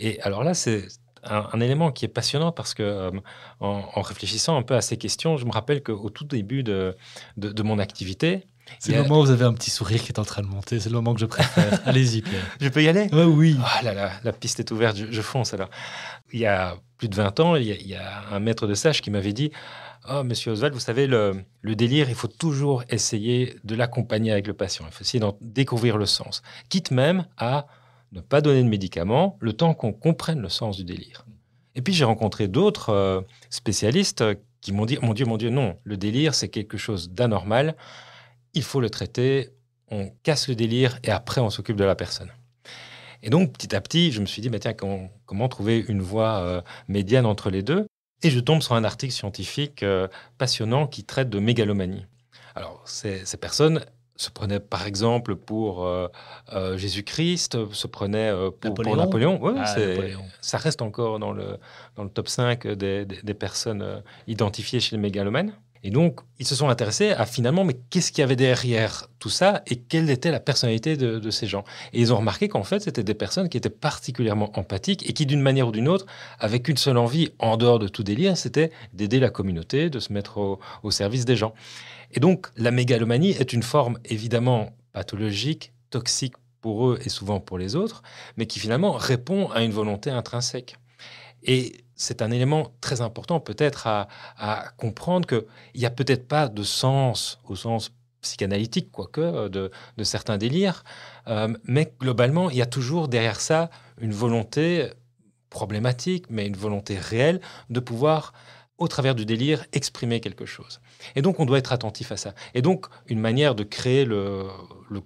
Et 0.00 0.20
alors 0.22 0.42
là, 0.42 0.54
c'est 0.54 0.88
un, 1.22 1.60
élément 1.60 1.92
qui 1.92 2.04
est 2.04 2.08
passionnant 2.08 2.50
parce 2.50 2.74
que, 2.74 3.12
en, 3.60 4.02
réfléchissant 4.02 4.56
un 4.56 4.62
peu 4.62 4.74
à 4.74 4.80
ces 4.80 4.96
questions, 4.96 5.36
je 5.36 5.46
me 5.46 5.52
rappelle 5.52 5.82
qu'au 5.82 6.10
tout 6.10 6.24
début 6.24 6.64
de, 6.64 6.96
de 7.36 7.62
mon 7.62 7.78
activité, 7.78 8.48
c'est 8.78 8.92
le 8.92 9.02
moment 9.02 9.20
où 9.20 9.24
vous 9.24 9.30
avez 9.30 9.44
un 9.44 9.52
petit 9.52 9.70
sourire 9.70 10.02
qui 10.02 10.08
est 10.08 10.18
en 10.18 10.24
train 10.24 10.42
de 10.42 10.46
monter. 10.46 10.80
C'est 10.80 10.88
le 10.88 10.94
moment 10.94 11.14
que 11.14 11.20
je 11.20 11.26
préfère. 11.26 11.80
Allez-y, 11.86 12.22
Pierre. 12.22 12.44
Je 12.60 12.68
peux 12.68 12.82
y 12.82 12.88
aller? 12.88 13.08
Oui. 13.12 13.56
Ah 13.64 13.82
là 13.82 13.94
là, 13.94 14.12
la 14.22 14.32
piste 14.32 14.60
est 14.60 14.70
ouverte, 14.70 14.96
je, 14.96 15.22
fonce 15.22 15.54
alors. 15.54 15.70
Il 16.32 16.40
y 16.40 16.46
a 16.46 16.76
plus 16.98 17.08
de 17.08 17.14
20 17.14 17.40
ans, 17.40 17.56
il 17.56 17.66
y 17.66 17.94
a, 17.94 18.22
un 18.30 18.40
maître 18.40 18.66
de 18.66 18.74
stage 18.74 19.00
qui 19.00 19.10
m'avait 19.10 19.32
dit 19.32 19.50
Oh, 20.10 20.22
monsieur 20.22 20.52
Oswald, 20.52 20.74
vous 20.74 20.80
savez, 20.80 21.06
le, 21.06 21.44
le, 21.62 21.74
délire, 21.74 22.10
il 22.10 22.14
faut 22.14 22.28
toujours 22.28 22.84
essayer 22.90 23.56
de 23.64 23.74
l'accompagner 23.74 24.32
avec 24.32 24.46
le 24.46 24.52
patient. 24.52 24.84
Il 24.86 24.92
faut 24.92 25.02
essayer 25.02 25.20
d'en 25.20 25.38
découvrir 25.40 25.96
le 25.96 26.04
sens. 26.04 26.42
Quitte 26.68 26.90
même 26.90 27.26
à 27.38 27.66
ne 28.12 28.20
pas 28.20 28.40
donner 28.40 28.62
de 28.62 28.68
médicaments 28.68 29.38
le 29.40 29.52
temps 29.52 29.74
qu'on 29.74 29.92
comprenne 29.92 30.40
le 30.40 30.48
sens 30.48 30.76
du 30.76 30.84
délire. 30.84 31.24
Et 31.74 31.82
puis 31.82 31.92
j'ai 31.92 32.04
rencontré 32.04 32.48
d'autres 32.48 32.90
euh, 32.90 33.20
spécialistes 33.50 34.24
qui 34.60 34.72
m'ont 34.72 34.86
dit 34.86 34.98
Mon 35.02 35.14
Dieu, 35.14 35.26
mon 35.26 35.36
Dieu, 35.36 35.50
non, 35.50 35.78
le 35.84 35.96
délire, 35.96 36.34
c'est 36.34 36.48
quelque 36.48 36.78
chose 36.78 37.10
d'anormal 37.10 37.76
il 38.54 38.62
faut 38.62 38.80
le 38.80 38.90
traiter, 38.90 39.50
on 39.90 40.10
casse 40.22 40.48
le 40.48 40.54
délire 40.54 40.98
et 41.02 41.10
après 41.10 41.40
on 41.40 41.50
s'occupe 41.50 41.76
de 41.76 41.84
la 41.84 41.94
personne. 41.94 42.30
Et 43.22 43.30
donc 43.30 43.52
petit 43.52 43.74
à 43.74 43.80
petit, 43.80 44.12
je 44.12 44.20
me 44.20 44.26
suis 44.26 44.42
dit, 44.42 44.50
bah, 44.50 44.58
tiens, 44.58 44.74
comment, 44.74 45.48
trouver 45.48 45.84
une 45.88 46.02
voie 46.02 46.38
euh, 46.38 46.62
médiane 46.88 47.26
entre 47.26 47.50
les 47.50 47.62
deux? 47.62 47.86
Et 48.22 48.30
je 48.30 48.40
tombe 48.40 48.62
sur 48.62 48.74
un 48.74 48.84
article 48.84 49.12
scientifique 49.12 49.82
euh, 49.82 50.08
passionnant 50.38 50.86
qui 50.86 51.04
traite 51.04 51.30
de 51.30 51.38
mégalomanie. 51.38 52.06
Alors 52.54 52.82
ces, 52.84 53.24
personnes 53.40 53.84
se 54.16 54.30
prenaient 54.30 54.60
par 54.60 54.86
exemple 54.86 55.34
pour 55.36 55.84
euh, 55.84 56.08
Jésus-Christ, 56.76 57.72
se 57.72 57.86
prenaient 57.86 58.30
pour 58.60 58.96
Napoléon. 58.96 59.40
Ah, 59.56 59.74
Napoléon. 59.76 60.24
Ça 60.40 60.58
reste 60.58 60.82
encore 60.82 61.18
dans 61.18 61.32
le, 61.32 61.58
dans 61.96 62.04
le 62.04 62.10
top 62.10 62.28
5 62.28 62.66
des, 62.68 63.04
des 63.06 63.34
personnes 63.34 64.02
identifiées 64.26 64.80
chez 64.80 64.94
les 64.94 65.02
mégalomanes. 65.02 65.54
Et 65.86 65.90
donc, 65.90 66.20
ils 66.38 66.46
se 66.46 66.54
sont 66.54 66.70
intéressés 66.70 67.10
à 67.10 67.26
finalement, 67.26 67.62
mais 67.62 67.76
qu'est-ce 67.90 68.10
qu'il 68.10 68.20
y 68.20 68.24
avait 68.24 68.36
derrière 68.36 69.06
tout 69.18 69.28
ça 69.28 69.62
et 69.66 69.76
quelle 69.76 70.08
était 70.08 70.30
la 70.30 70.40
personnalité 70.40 70.96
de, 70.96 71.30
ces 71.30 71.46
gens? 71.46 71.62
Et 71.92 72.00
ils 72.00 72.10
ont 72.10 72.16
remarqué 72.16 72.48
qu'en 72.48 72.64
fait, 72.64 72.80
c'était 72.80 73.04
des 73.04 73.12
personnes 73.12 73.50
qui 73.50 73.58
étaient 73.58 73.68
particulièrement 73.68 74.50
empathiques 74.58 75.08
et 75.08 75.12
qui, 75.12 75.26
d'une 75.26 75.42
manière 75.42 75.68
ou 75.68 75.72
d'une 75.72 75.88
autre, 75.88 76.06
avaient 76.38 76.60
qu'une 76.60 76.78
seule 76.78 76.96
envie, 76.96 77.32
en 77.38 77.58
dehors 77.58 77.78
de 77.78 77.86
tout 77.86 78.02
délire, 78.02 78.34
c'était 78.38 78.72
d'aider 78.94 79.20
la 79.20 79.28
communauté, 79.28 79.90
de 79.90 80.00
se 80.00 80.10
mettre 80.10 80.38
au, 80.38 80.58
au 80.82 80.90
service 80.90 81.26
des 81.26 81.36
gens. 81.36 81.52
Et 82.12 82.20
donc, 82.20 82.46
la 82.56 82.70
mégalomanie 82.70 83.32
est 83.32 83.52
une 83.52 83.62
forme 83.62 83.98
évidemment 84.06 84.70
pathologique, 84.92 85.74
toxique 85.90 86.34
pour 86.62 86.88
eux 86.88 86.98
et 87.04 87.10
souvent 87.10 87.40
pour 87.40 87.58
les 87.58 87.76
autres, 87.76 88.02
mais 88.38 88.46
qui 88.46 88.58
finalement 88.58 88.92
répond 88.92 89.50
à 89.50 89.62
une 89.62 89.72
volonté 89.72 90.08
intrinsèque. 90.08 90.76
Et 91.44 91.84
c'est 91.94 92.22
un 92.22 92.30
élément 92.30 92.72
très 92.80 93.00
important 93.00 93.40
peut-être 93.40 93.86
à, 93.86 94.08
comprendre 94.76 95.26
qu'il 95.26 95.80
n'y 95.80 95.86
a 95.86 95.90
peut-être 95.90 96.26
pas 96.26 96.48
de 96.48 96.62
sens 96.62 97.38
au 97.48 97.54
sens 97.54 97.92
psychanalytique, 98.20 98.90
quoique, 98.90 99.20
euh, 99.20 99.48
de, 99.48 99.70
de 99.98 100.04
certains 100.04 100.38
délires, 100.38 100.82
euh, 101.28 101.54
mais 101.64 101.92
globalement, 102.00 102.48
il 102.48 102.56
y 102.56 102.62
a 102.62 102.66
toujours 102.66 103.08
derrière 103.08 103.38
ça 103.38 103.68
une 104.00 104.12
volonté 104.12 104.88
problématique, 105.50 106.24
mais 106.30 106.46
une 106.46 106.56
volonté 106.56 106.98
réelle 106.98 107.40
de 107.68 107.80
pouvoir 107.80 108.32
au 108.78 108.88
travers 108.88 109.14
du 109.14 109.24
délire, 109.24 109.64
exprimer 109.72 110.20
quelque 110.20 110.46
chose. 110.46 110.80
Et 111.14 111.22
donc, 111.22 111.38
on 111.38 111.46
doit 111.46 111.58
être 111.58 111.72
attentif 111.72 112.10
à 112.10 112.16
ça. 112.16 112.34
Et 112.54 112.62
donc, 112.62 112.86
une 113.06 113.20
manière 113.20 113.54
de 113.54 113.62
créer 113.62 114.04
le, 114.04 114.48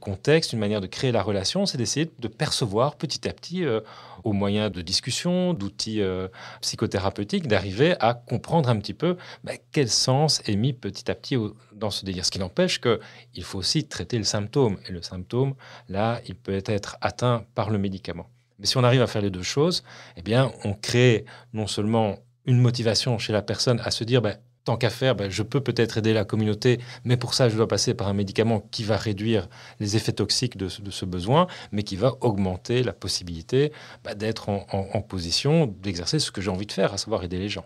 contexte, 0.01 0.53
une 0.53 0.59
manière 0.59 0.81
de 0.81 0.87
créer 0.87 1.13
la 1.13 1.23
relation, 1.23 1.67
c'est 1.67 1.77
d'essayer 1.77 2.11
de 2.19 2.29
percevoir 2.29 2.97
petit 2.97 3.29
à 3.29 3.33
petit, 3.33 3.65
euh, 3.65 3.81
au 4.25 4.33
moyen 4.33 4.71
de 4.71 4.83
discussions, 4.83 5.55
d'outils 5.55 6.01
euh, 6.01 6.29
psychothérapeutiques, 6.61 7.49
d'arriver 7.49 7.95
à 8.01 8.15
comprendre 8.15 8.69
un 8.69 8.77
petit 8.77 8.95
peu 8.95 9.17
bah, 9.45 9.53
quel 9.73 9.89
sens 9.89 10.43
est 10.47 10.57
mis 10.57 10.73
petit 10.73 11.11
à 11.11 11.15
petit 11.15 11.37
dans 11.73 11.91
ce 11.91 12.05
délire. 12.05 12.25
Ce 12.25 12.31
qui 12.31 12.39
n'empêche 12.39 12.81
qu'il 12.81 13.43
faut 13.43 13.59
aussi 13.59 13.87
traiter 13.87 14.19
le 14.19 14.25
symptôme. 14.25 14.79
Et 14.89 14.93
le 14.93 15.03
symptôme, 15.03 15.55
là, 15.89 16.21
il 16.27 16.35
peut 16.35 16.63
être 16.67 16.97
atteint 17.01 17.45
par 17.55 17.71
le 17.71 17.79
médicament. 17.79 18.27
Mais 18.59 18.67
si 18.67 18.77
on 18.77 18.85
arrive 18.85 19.03
à 19.03 19.07
faire 19.07 19.23
les 19.23 19.31
deux 19.31 19.43
choses, 19.43 19.85
eh 20.17 20.23
bien, 20.23 20.51
on 20.65 20.75
crée 20.75 21.25
non 21.53 21.67
seulement 21.67 22.17
une 22.45 22.61
motivation 22.61 23.19
chez 23.19 23.33
la 23.33 23.43
personne 23.43 23.81
à 23.85 23.91
se 23.91 24.05
dire, 24.05 24.23
ben, 24.23 24.37
tant 24.69 24.77
qu'à 24.77 24.91
faire, 24.91 25.15
ben, 25.15 25.31
je 25.31 25.43
peux 25.43 25.63
peut-être 25.63 25.97
aider 25.97 26.13
la 26.13 26.27
communauté, 26.27 26.79
mais 27.05 27.17
pour 27.17 27.33
ça, 27.33 27.49
je 27.49 27.57
dois 27.57 27.67
passer 27.67 27.95
par 27.95 28.07
un 28.07 28.13
médicament 28.13 28.61
qui 28.71 28.85
va 28.85 28.99
réduire 28.99 29.49
les 29.81 29.97
effets 29.97 30.13
toxiques 30.13 30.59
de, 30.59 30.69
ce 30.69 31.05
besoin, 31.07 31.47
mais 31.73 31.85
qui 31.85 31.97
va 31.97 32.17
augmenter 32.21 32.83
la 32.83 32.93
possibilité 32.93 33.73
ben, 34.05 34.15
d'être 34.15 34.51
en, 34.51 35.01
position 35.09 35.75
d'exercer 35.83 36.19
ce 36.19 36.31
que 36.31 36.43
j'ai 36.43 36.51
envie 36.51 36.67
de 36.67 36.73
faire, 36.73 36.93
à 36.93 36.99
savoir 36.99 37.25
aider 37.25 37.39
les 37.39 37.49
gens. 37.49 37.65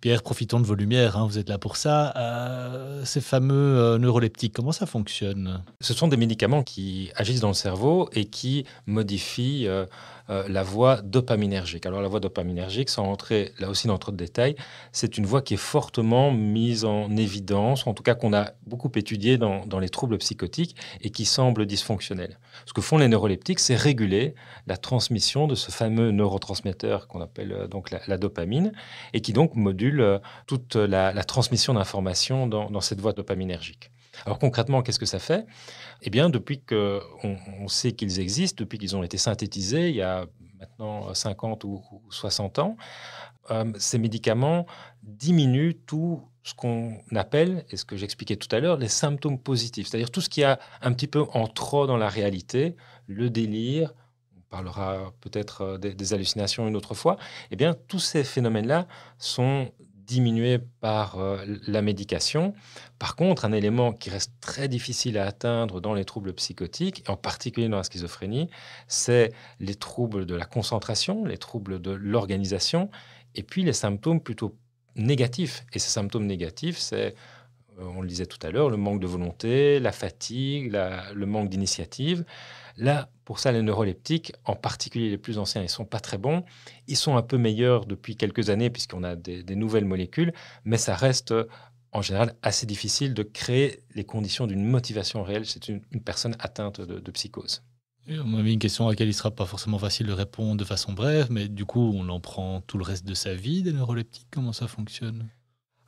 Pierre, 0.00 0.22
profitons 0.22 0.60
de 0.60 0.64
vos 0.64 0.76
lumières, 0.76 1.16
hein, 1.16 1.26
vous 1.26 1.38
êtes 1.38 1.48
là 1.48 1.58
pour 1.58 1.76
ça. 1.76 2.16
Euh, 2.16 3.04
ces 3.04 3.20
fameux 3.20 3.76
euh, 3.76 3.98
neuroleptiques, 3.98 4.52
comment 4.52 4.70
ça 4.70 4.86
fonctionne? 4.86 5.64
Ce 5.80 5.92
sont 5.92 6.06
des 6.06 6.16
médicaments 6.16 6.62
qui 6.62 7.10
agissent 7.16 7.40
dans 7.40 7.48
le 7.48 7.54
cerveau 7.54 8.08
et 8.12 8.26
qui 8.26 8.64
modifient 8.86 9.66
euh, 9.66 9.86
euh, 10.30 10.44
la 10.48 10.62
voie 10.62 11.00
dopaminergique. 11.02 11.86
Alors 11.86 12.02
la 12.02 12.08
voie 12.08 12.20
dopaminergique, 12.20 12.90
sans 12.90 13.06
entrer 13.06 13.52
là 13.58 13.70
aussi 13.70 13.86
dans 13.86 13.96
trop 13.96 14.12
de 14.12 14.16
détails, 14.16 14.56
c'est 14.92 15.16
une 15.16 15.24
voie 15.24 15.40
qui 15.40 15.54
est 15.54 15.58
fortement 15.58 16.30
mise 16.30 16.84
en 16.84 17.16
évidence, 17.16 17.86
en 17.86 17.94
tout 17.94 18.02
cas 18.02 18.14
qu'on 18.14 18.34
a 18.34 18.52
beaucoup 18.66 18.90
étudiée 18.94 19.38
dans, 19.38 19.78
les 19.78 19.88
troubles 19.88 20.18
psychotiques 20.18 20.76
et 21.00 21.10
qui 21.10 21.24
semble 21.24 21.64
dysfonctionnelle. 21.64 22.38
Ce 22.66 22.72
que 22.72 22.80
font 22.80 22.98
les 22.98 23.08
neuroleptiques, 23.08 23.60
c'est 23.60 23.76
réguler 23.76 24.34
la 24.66 24.76
transmission 24.76 25.46
de 25.46 25.54
ce 25.54 25.70
fameux 25.70 26.10
neurotransmetteur 26.10 27.08
qu'on 27.08 27.20
appelle 27.20 27.52
euh, 27.52 27.66
donc 27.66 27.90
la, 27.90 28.18
dopamine 28.18 28.72
et 29.14 29.20
qui 29.20 29.32
donc 29.32 29.54
module 29.54 30.00
euh, 30.00 30.18
toute 30.46 30.76
la, 30.76 31.12
transmission 31.24 31.74
d'informations 31.74 32.46
dans 32.46 32.80
cette 32.80 33.00
voie 33.00 33.12
dopaminergique. 33.12 33.90
Alors 34.26 34.38
concrètement, 34.38 34.82
qu'est-ce 34.82 34.98
que 34.98 35.06
ça 35.06 35.18
fait? 35.18 35.46
Eh 36.02 36.10
bien, 36.10 36.30
depuis 36.30 36.60
qu'on 36.60 37.00
on 37.60 37.68
sait 37.68 37.92
qu'ils 37.92 38.20
existent, 38.20 38.62
depuis 38.62 38.78
qu'ils 38.78 38.96
ont 38.96 39.02
été 39.02 39.18
synthétisés 39.18 39.88
il 39.88 39.96
y 39.96 40.02
a 40.02 40.26
maintenant 40.60 41.12
50 41.12 41.64
ou, 41.64 41.82
60 42.10 42.58
ans, 42.58 42.76
euh, 43.50 43.72
ces 43.78 43.98
médicaments 43.98 44.66
diminuent 45.02 45.74
tout 45.86 46.22
ce 46.42 46.54
qu'on 46.54 46.98
appelle, 47.14 47.64
et 47.70 47.76
ce 47.76 47.84
que 47.84 47.96
j'expliquais 47.96 48.36
tout 48.36 48.48
à 48.54 48.60
l'heure, 48.60 48.76
les 48.76 48.88
symptômes 48.88 49.38
positifs, 49.38 49.88
c'est-à-dire 49.88 50.10
tout 50.10 50.20
ce 50.20 50.28
qui 50.28 50.44
a 50.44 50.58
un 50.80 50.92
petit 50.92 51.06
peu 51.06 51.24
en 51.32 51.46
trop 51.46 51.86
dans 51.86 51.96
la 51.96 52.08
réalité, 52.08 52.76
le 53.06 53.28
délire, 53.28 53.92
on 54.36 54.40
parlera 54.50 55.12
peut-être 55.20 55.62
euh, 55.62 55.78
des, 55.78 55.94
des, 55.94 56.14
hallucinations 56.14 56.66
une 56.68 56.76
autre 56.76 56.94
fois, 56.94 57.18
eh 57.50 57.56
bien, 57.56 57.74
tous 57.88 57.98
ces 57.98 58.24
phénomènes-là 58.24 58.86
sont 59.18 59.70
diminué 60.08 60.58
par 60.80 61.18
euh, 61.18 61.36
la 61.66 61.82
médication. 61.82 62.54
Par 62.98 63.14
contre, 63.14 63.44
un 63.44 63.52
élément 63.52 63.92
qui 63.92 64.08
reste 64.10 64.32
très 64.40 64.66
difficile 64.66 65.18
à 65.18 65.26
atteindre 65.26 65.80
dans 65.80 65.94
les 65.94 66.04
troubles 66.04 66.32
psychotiques, 66.32 67.04
et 67.06 67.10
en 67.10 67.16
particulier 67.16 67.68
dans 67.68 67.76
la 67.76 67.84
schizophrénie, 67.84 68.48
c'est 68.88 69.32
les 69.60 69.74
troubles 69.74 70.24
de 70.24 70.34
la 70.34 70.46
concentration, 70.46 71.24
les 71.24 71.36
troubles 71.36 71.80
de 71.80 71.90
l'organisation, 71.90 72.90
et 73.34 73.42
puis 73.42 73.62
les 73.62 73.74
symptômes 73.74 74.20
plutôt 74.20 74.56
négatifs. 74.96 75.64
Et 75.74 75.78
ces 75.78 75.90
symptômes 75.90 76.26
négatifs, 76.26 76.78
c'est, 76.78 77.14
euh, 77.78 77.84
on 77.94 78.00
le 78.00 78.08
disait 78.08 78.26
tout 78.26 78.44
à 78.44 78.50
l'heure, 78.50 78.70
le 78.70 78.78
manque 78.78 79.00
de 79.00 79.06
volonté, 79.06 79.78
la 79.78 79.92
fatigue, 79.92 80.72
le 80.72 81.26
manque 81.26 81.50
d'initiative. 81.50 82.24
Là, 82.78 83.10
pour 83.24 83.40
ça, 83.40 83.50
les 83.50 83.60
neuroleptiques, 83.60 84.32
en 84.44 84.54
particulier 84.54 85.10
les 85.10 85.18
plus 85.18 85.38
anciens, 85.38 85.62
ils 85.62 85.68
sont 85.68 85.84
pas 85.84 85.98
très 85.98 86.16
bons. 86.16 86.44
Ils 86.86 86.96
sont 86.96 87.16
un 87.16 87.22
peu 87.22 87.36
meilleurs 87.36 87.86
depuis 87.86 88.16
quelques 88.16 88.50
années 88.50 88.70
puisqu'on 88.70 89.02
a 89.02 89.16
des, 89.16 89.42
nouvelles 89.56 89.84
molécules, 89.84 90.32
mais 90.64 90.76
ça 90.76 90.94
reste 90.94 91.34
en 91.90 92.02
général 92.02 92.36
assez 92.42 92.66
difficile 92.66 93.14
de 93.14 93.24
créer 93.24 93.80
les 93.96 94.04
conditions 94.04 94.46
d'une 94.46 94.64
motivation 94.64 95.24
réelle 95.24 95.44
C'est 95.44 95.68
une, 95.68 95.80
personne 96.04 96.36
atteinte 96.38 96.80
de, 96.80 97.10
psychose. 97.10 97.64
on 98.08 98.38
a 98.38 98.42
mis 98.42 98.52
une 98.52 98.60
question 98.60 98.86
à 98.86 98.90
laquelle 98.90 99.08
il 99.08 99.14
sera 99.14 99.32
pas 99.32 99.46
forcément 99.46 99.78
facile 99.78 100.06
de 100.06 100.12
répondre 100.12 100.56
de 100.56 100.64
façon 100.64 100.92
brève, 100.92 101.26
mais 101.30 101.48
du 101.48 101.64
coup, 101.64 101.92
on 101.96 102.08
en 102.08 102.20
prend 102.20 102.60
tout 102.60 102.78
le 102.78 102.84
reste 102.84 103.04
de 103.04 103.14
sa 103.14 103.34
vie 103.34 103.64
des 103.64 103.72
neuroleptiques. 103.72 104.28
Comment 104.30 104.52
ça 104.52 104.68
fonctionne? 104.68 105.28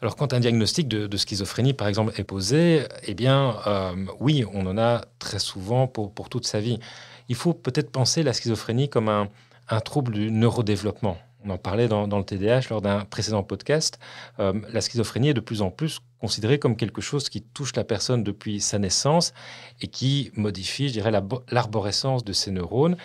Alors, 0.03 0.17
quand 0.17 0.33
un 0.33 0.41
diagnostic 0.41 0.89
de, 0.89 1.17
schizophrénie, 1.17 1.75
par 1.75 1.87
exemple, 1.87 2.13
est 2.19 2.25
posé, 2.25 2.85
eh 3.03 3.15
bien, 3.15 3.57
euh, 3.67 3.93
oui, 4.19 4.45
on 4.55 4.65
en 4.67 4.79
a 4.79 5.03
très 5.19 5.39
souvent 5.39 5.87
pour, 5.87 6.29
toute 6.31 6.47
sa 6.47 6.59
vie. 6.59 6.79
Il 7.29 7.35
faut 7.35 7.53
peut-être 7.53 7.91
penser 7.91 8.23
la 8.23 8.33
schizophrénie 8.33 8.89
comme 8.89 9.11
un, 9.11 9.29
un 9.69 9.81
trouble 9.81 10.13
du 10.13 10.31
neurodéveloppement. 10.31 11.19
On 11.45 11.51
en 11.51 11.59
parlait 11.59 11.89
dans, 11.89 12.07
le 12.07 12.25
TDAH 12.25 12.69
lors 12.71 12.81
d'un 12.81 13.05
précédent 13.05 13.43
podcast. 13.43 13.99
Euh, 14.39 14.55
la 14.73 14.81
schizophrénie 14.81 15.31
est 15.31 15.35
de 15.35 15.41
plus 15.41 15.63
en 15.63 15.71
plus 15.71 16.01
considérée 16.19 16.59
comme 16.59 16.77
quelque 16.77 17.01
chose 17.01 17.29
qui 17.29 17.43
touche 17.43 17.75
la 17.77 17.85
personne 17.85 18.23
depuis 18.25 18.61
sa 18.61 18.79
naissance 18.79 19.33
et 19.81 19.87
qui 19.87 20.33
modifie, 20.35 20.89
je 20.89 20.95
dirais, 20.95 21.11
l'arborescence 21.51 22.25
de 22.25 22.33
ses 22.33 22.51
neurones, 22.51 22.97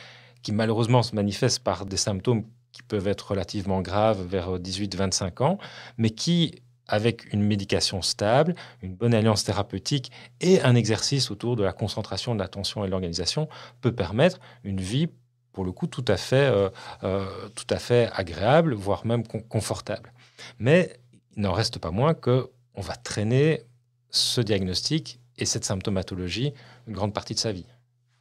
qui 0.43 0.51
malheureusement 0.51 1.03
se 1.03 1.15
manifeste 1.15 1.59
par 1.59 1.85
des 1.85 1.97
symptômes 1.97 2.43
qui 2.73 2.83
peuvent 2.83 3.07
être 3.07 3.31
relativement 3.31 3.81
graves 3.81 4.21
vers 4.21 4.59
18-25 4.59 5.43
ans, 5.43 5.57
mais 5.97 6.09
qui 6.09 6.61
avec 6.87 7.31
une 7.33 7.41
médication 7.41 8.01
stable, 8.01 8.55
une 8.81 8.95
bonne 8.95 9.13
alliance 9.13 9.43
thérapeutique 9.43 10.11
et 10.41 10.61
un 10.61 10.75
exercice 10.75 11.31
autour 11.31 11.55
de 11.55 11.63
la 11.63 11.73
concentration, 11.73 12.35
de 12.35 12.39
l'attention 12.39 12.83
et 12.83 12.87
de 12.87 12.91
l'organisation, 12.91 13.47
peut 13.81 13.93
permettre 13.93 14.39
une 14.63 14.79
vie, 14.79 15.07
pour 15.53 15.65
le 15.65 15.71
coup, 15.71 15.87
tout 15.87 16.05
à 16.07 16.17
fait, 16.17 16.35
euh, 16.51 16.69
euh, 17.03 17.25
tout 17.55 17.67
à 17.69 17.79
fait 17.79 18.09
agréable, 18.13 18.73
voire 18.73 19.05
même 19.05 19.25
confortable. 19.25 20.13
Mais 20.59 20.97
il 21.35 21.41
n'en 21.41 21.53
reste 21.53 21.79
pas 21.79 21.91
moins 21.91 22.13
que 22.13 22.49
on 22.75 22.81
va 22.81 22.95
traîner 22.95 23.61
ce 24.09 24.41
diagnostic 24.41 25.19
et 25.37 25.45
cette 25.45 25.65
symptomatologie 25.65 26.53
une 26.87 26.93
grande 26.93 27.13
partie 27.13 27.33
de 27.33 27.39
sa 27.39 27.51
vie. 27.51 27.65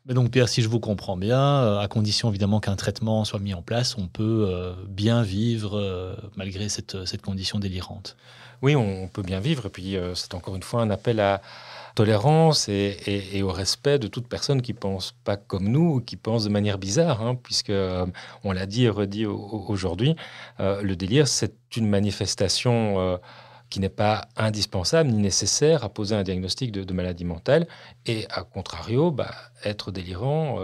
Donc 0.07 0.31
Pierre, 0.31 0.49
si 0.49 0.61
je 0.61 0.69
vous 0.69 0.81
comprends 0.81 1.17
bien, 1.17 1.41
euh, 1.41 1.79
à 1.79 1.89
condition 1.89 2.29
évidemment 2.29 2.61
qu'un 2.61 2.77
traitement 2.77 3.25
soit 3.25 3.39
mis 3.39 3.55
en 3.55 3.63
place, 3.63 3.97
on 3.97 4.07
peut 4.07 4.75
bien 4.89 5.23
vivre 5.23 6.17
malgré 6.37 6.69
cette, 6.69 7.07
cette 7.07 7.23
condition 7.23 7.59
délirante 7.59 8.17
oui, 8.65 8.77
on 8.77 9.09
peut 9.09 9.23
bien 9.23 9.41
vivre. 9.41 9.67
Et 9.67 9.69
puis, 9.69 9.97
euh, 9.97 10.15
c'est 10.15 10.33
encore 10.35 10.57
une 10.57 10.63
fois 10.63 10.81
un 10.81 10.89
appel 10.89 11.21
à 11.21 11.43
tolérance 11.95 12.69
et, 12.69 13.43
au 13.43 13.53
respect 13.53 13.99
de 13.99 14.09
toute 14.09 14.27
personne 14.27 14.63
qui 14.63 14.73
pense 14.73 15.13
pas 15.23 15.37
comme 15.37 15.69
nous 15.69 15.97
ou 15.97 16.01
qui 16.01 16.17
pense 16.17 16.45
de 16.45 16.49
manière 16.49 16.79
bizarre, 16.79 17.21
hein, 17.23 17.37
puisque 17.41 17.71
euh, 17.71 18.07
on 18.43 18.53
l'a 18.53 18.67
dit 18.67 18.85
et 18.85 18.89
redit 18.89 19.27
aujourd'hui, 19.27 20.17
euh, 20.61 20.81
le 20.83 20.97
délire, 20.97 21.29
c'est 21.29 21.55
une 21.77 21.89
manifestation 21.89 23.19
qui 23.75 23.81
n'est 23.81 23.89
pas 23.89 24.29
indispensable 24.37 25.11
ni 25.11 25.21
nécessaire 25.21 25.83
à 25.83 25.89
poser 25.89 26.15
un 26.15 26.23
diagnostic 26.23 26.71
de, 26.71 26.93
maladie 26.93 27.25
mentale. 27.25 27.67
Et 28.07 28.25
à 28.31 28.45
contrario, 28.45 29.11
bah, 29.11 29.35
être 29.65 29.91
délirant, 29.91 30.61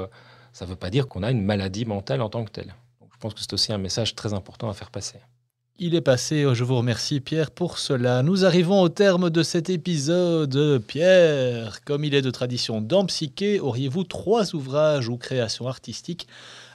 ça 0.52 0.64
ne 0.64 0.70
veut 0.70 0.76
pas 0.76 0.90
dire 0.90 1.08
qu'on 1.08 1.24
a 1.24 1.32
une 1.32 1.42
maladie 1.42 1.84
mentale 1.84 2.22
en 2.22 2.28
tant 2.28 2.44
que 2.44 2.52
telle. 2.52 2.72
je 3.12 3.18
pense 3.18 3.34
que 3.34 3.40
c'est 3.40 3.52
aussi 3.52 3.72
un 3.72 3.78
message 3.78 4.14
très 4.14 4.32
important 4.32 4.70
à 4.70 4.74
faire 4.74 4.92
passer. 4.92 5.18
Il 5.80 5.96
est 5.96 6.00
passé, 6.00 6.46
je 6.54 6.62
vous 6.62 6.76
remercie 6.76 7.18
Pierre 7.18 7.50
pour 7.50 7.78
cela. 7.78 8.22
Nous 8.22 8.44
arrivons 8.44 8.80
au 8.80 8.88
terme 8.88 9.28
de 9.28 9.42
cet 9.42 9.70
épisode. 9.70 10.80
Pierre, 10.86 11.82
comme 11.84 12.04
il 12.04 12.14
est 12.14 12.22
de 12.22 12.30
tradition 12.30 12.80
dans 12.80 13.06
Psyché, 13.06 13.58
auriez-vous 13.58 14.04
trois 14.04 14.54
ouvrages 14.54 15.08
ou 15.08 15.16
créations 15.16 15.66
artistiques 15.66 16.28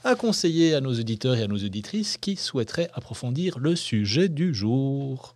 à 0.03 0.15
conseiller 0.15 0.75
à 0.75 0.81
nos 0.81 0.99
auditeurs 0.99 1.35
et 1.35 1.43
à 1.43 1.47
nos 1.47 1.63
auditrices 1.63 2.17
qui 2.17 2.35
souhaiteraient 2.35 2.89
approfondir 2.93 3.57
le 3.57 3.77
sujet 3.77 4.27
du 4.27 4.53
jour? 4.53 5.34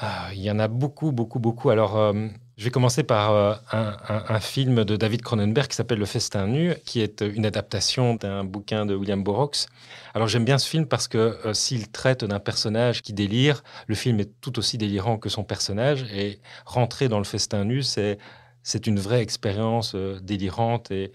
Ah, 0.00 0.30
Il 0.34 0.40
y 0.40 0.50
en 0.50 0.58
a 0.58 0.68
beaucoup, 0.68 1.12
beaucoup, 1.12 1.38
beaucoup. 1.38 1.70
Alors, 1.70 1.96
euh, 1.96 2.28
je 2.60 2.66
vais 2.66 2.70
commencer 2.70 3.04
par 3.04 3.32
euh, 3.32 3.54
un, 3.72 4.38
film 4.38 4.84
de 4.84 4.94
David 4.94 5.22
Cronenberg 5.22 5.66
qui 5.68 5.76
s'appelle 5.76 5.98
Le 5.98 6.04
Festin 6.04 6.46
nu, 6.46 6.74
qui 6.84 7.00
est 7.00 7.22
une 7.22 7.46
adaptation 7.46 8.16
d'un 8.16 8.44
bouquin 8.44 8.84
de 8.84 8.94
William 8.94 9.24
Burroughs. 9.24 9.66
Alors 10.12 10.28
j'aime 10.28 10.44
bien 10.44 10.58
ce 10.58 10.68
film 10.68 10.84
parce 10.84 11.08
que 11.08 11.38
euh, 11.46 11.54
s'il 11.54 11.88
traite 11.88 12.22
d'un 12.22 12.38
personnage 12.38 13.00
qui 13.00 13.14
délire, 13.14 13.62
le 13.86 13.94
film 13.94 14.20
est 14.20 14.30
tout 14.42 14.58
aussi 14.58 14.76
délirant 14.76 15.16
que 15.16 15.30
son 15.30 15.42
personnage. 15.42 16.04
Et 16.12 16.38
rentrer 16.66 17.08
dans 17.08 17.16
Le 17.16 17.24
Festin 17.24 17.64
nu, 17.64 17.82
c'est 17.82 18.18
c'est 18.62 18.86
une 18.86 19.00
vraie 19.00 19.22
expérience 19.22 19.94
euh, 19.94 20.20
délirante 20.20 20.90
et, 20.90 21.12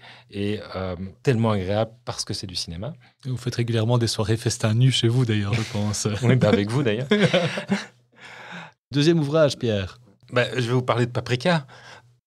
tellement 1.22 1.52
agréable 1.52 1.92
parce 2.04 2.24
que 2.24 2.34
c'est 2.34 2.48
du 2.48 2.56
cinéma. 2.56 2.92
Vous 3.24 3.36
faites 3.36 3.54
régulièrement 3.54 3.98
des 3.98 4.08
soirées 4.08 4.36
festin 4.36 4.74
nu 4.74 4.90
chez 4.90 5.06
vous 5.06 5.24
d'ailleurs, 5.24 5.54
je 5.54 5.62
pense. 5.72 6.08
oui, 6.24 6.34
bah, 6.34 6.48
avec 6.48 6.72
vous 6.72 6.82
d'ailleurs. 6.82 7.06
Deuxième 8.92 9.18
ouvrage, 9.18 9.58
Pierre. 9.58 9.98
Bah, 10.32 10.44
je 10.54 10.60
vais 10.60 10.72
vous 10.72 10.82
parler 10.82 11.06
de 11.06 11.10
Paprika. 11.10 11.66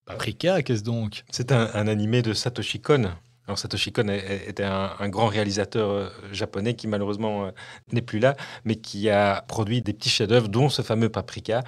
Paprika, 0.06 0.62
qu'est-ce 0.62 0.84
donc? 0.84 1.24
C'est 1.30 1.52
un, 1.52 1.70
un, 1.74 1.88
animé 1.88 2.22
de 2.22 2.34
Satoshi 2.34 2.82
Kon. 2.82 3.12
Alors 3.50 3.58
Satoshi 3.58 3.92
Kon 3.92 4.10
était 4.10 4.64
un, 4.64 5.10
grand 5.10 5.26
réalisateur 5.26 5.90
euh, 5.90 6.10
japonais 6.32 6.76
qui 6.76 6.86
malheureusement 6.86 7.46
euh, 7.46 7.52
n'est 7.92 8.04
plus 8.04 8.20
là, 8.20 8.36
mais 8.64 8.76
qui 8.76 9.10
a 9.10 9.42
produit 9.42 9.82
des 9.82 9.92
petits 9.92 10.12
chefs-d'œuvre, 10.12 10.50
dont 10.50 10.70
ce 10.70 10.84
fameux 10.84 11.10
Paprika. 11.10 11.64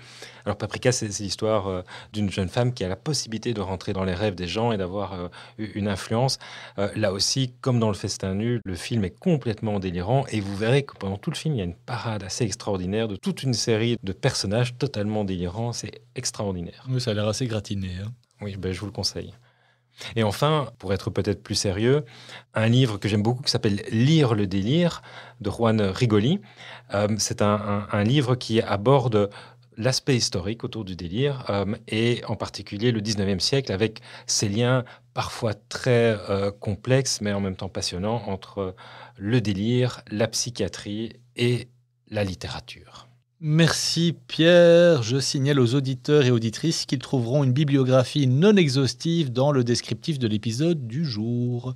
Alors 0.45 0.57
Paprika, 0.57 0.91
c'est 0.91 1.07
l'histoire 1.07 1.67
euh, 1.67 1.81
d'une 2.13 2.29
jeune 2.29 2.49
femme 2.49 2.75
qui 2.75 2.83
a 2.83 2.87
la 2.87 2.95
possibilité 2.95 3.55
de 3.55 3.61
rentrer 3.61 3.93
dans 3.93 4.03
les 4.03 4.13
rêves 4.13 4.35
des 4.35 4.45
gens 4.45 4.71
et 4.71 4.77
d'avoir 4.77 5.31
une 5.57 5.87
influence. 5.87 6.37
Là 6.77 7.11
aussi, 7.11 7.55
comme 7.61 7.79
dans 7.79 7.87
le 7.87 7.95
Festin 7.95 8.35
nu, 8.35 8.61
le 8.63 8.75
film 8.75 9.03
est 9.03 9.17
complètement 9.19 9.79
délirant 9.79 10.23
et 10.29 10.39
vous 10.39 10.55
verrez 10.55 10.83
que 10.83 10.95
pendant 10.95 11.17
tout 11.17 11.31
le 11.31 11.35
film, 11.35 11.55
il 11.55 11.57
y 11.57 11.61
a 11.61 11.65
une 11.65 11.73
parade 11.73 12.21
assez 12.21 12.43
extraordinaire 12.43 13.07
de 13.07 13.15
toute 13.15 13.41
une 13.41 13.55
série 13.55 13.97
de 14.03 14.13
personnages 14.13 14.77
totalement 14.77 15.23
délirants. 15.23 15.73
C'est 15.73 16.03
extraordinaire. 16.13 16.85
Oui, 16.89 17.01
ça 17.01 17.09
a 17.09 17.13
l'air 17.15 17.27
assez 17.27 17.47
gratiné. 17.47 17.89
Hein. 18.05 18.11
Oui, 18.39 18.55
ben, 18.55 18.71
je 18.71 18.79
vous 18.79 18.85
le 18.85 18.91
conseille. 18.91 19.33
Et 20.15 20.23
enfin, 20.23 20.71
pour 20.77 20.93
être 20.93 21.09
peut-être 21.09 21.43
plus 21.43 21.55
sérieux, 21.55 22.05
un 22.53 22.67
livre 22.67 22.97
que 22.97 23.07
j'aime 23.07 23.23
beaucoup 23.23 23.43
qui 23.43 23.51
s'appelle 23.51 23.83
Lire 23.91 24.33
le 24.33 24.47
délire 24.47 25.01
de 25.41 25.49
Juan 25.49 25.81
Rigoli. 25.81 26.39
Euh, 26.93 27.07
c'est 27.17 27.41
un, 27.41 28.03
livre 28.03 28.35
qui 28.35 28.61
aborde 28.61 29.29
l'aspect 29.77 30.15
historique 30.15 30.63
autour 30.63 30.83
du 30.83 30.95
délire 30.95 31.45
euh, 31.49 31.65
et 31.87 32.21
en 32.27 32.35
particulier 32.35 32.91
le 32.91 32.99
19e 33.01 33.39
siècle 33.39 33.71
avec 33.71 34.01
ses 34.27 34.49
liens 34.49 34.83
parfois 35.13 35.53
très 35.53 36.17
euh, 36.29 36.51
complexes 36.51 37.21
mais 37.21 37.31
en 37.31 37.39
même 37.39 37.55
temps 37.55 37.69
passionnants 37.69 38.21
entre 38.27 38.75
le 39.17 39.39
délire, 39.39 40.01
la 40.11 40.27
psychiatrie 40.27 41.13
et 41.35 41.69
la 42.09 42.23
littérature. 42.23 43.07
Merci 43.43 44.15
Pierre. 44.27 45.01
Je 45.01 45.17
signale 45.17 45.59
aux 45.59 45.73
auditeurs 45.73 46.25
et 46.25 46.29
auditrices 46.29 46.85
qu'ils 46.85 46.99
trouveront 46.99 47.43
une 47.43 47.53
bibliographie 47.53 48.27
non 48.27 48.55
exhaustive 48.55 49.31
dans 49.31 49.51
le 49.51 49.63
descriptif 49.63 50.19
de 50.19 50.27
l'épisode 50.27 50.85
du 50.85 51.03
jour. 51.03 51.73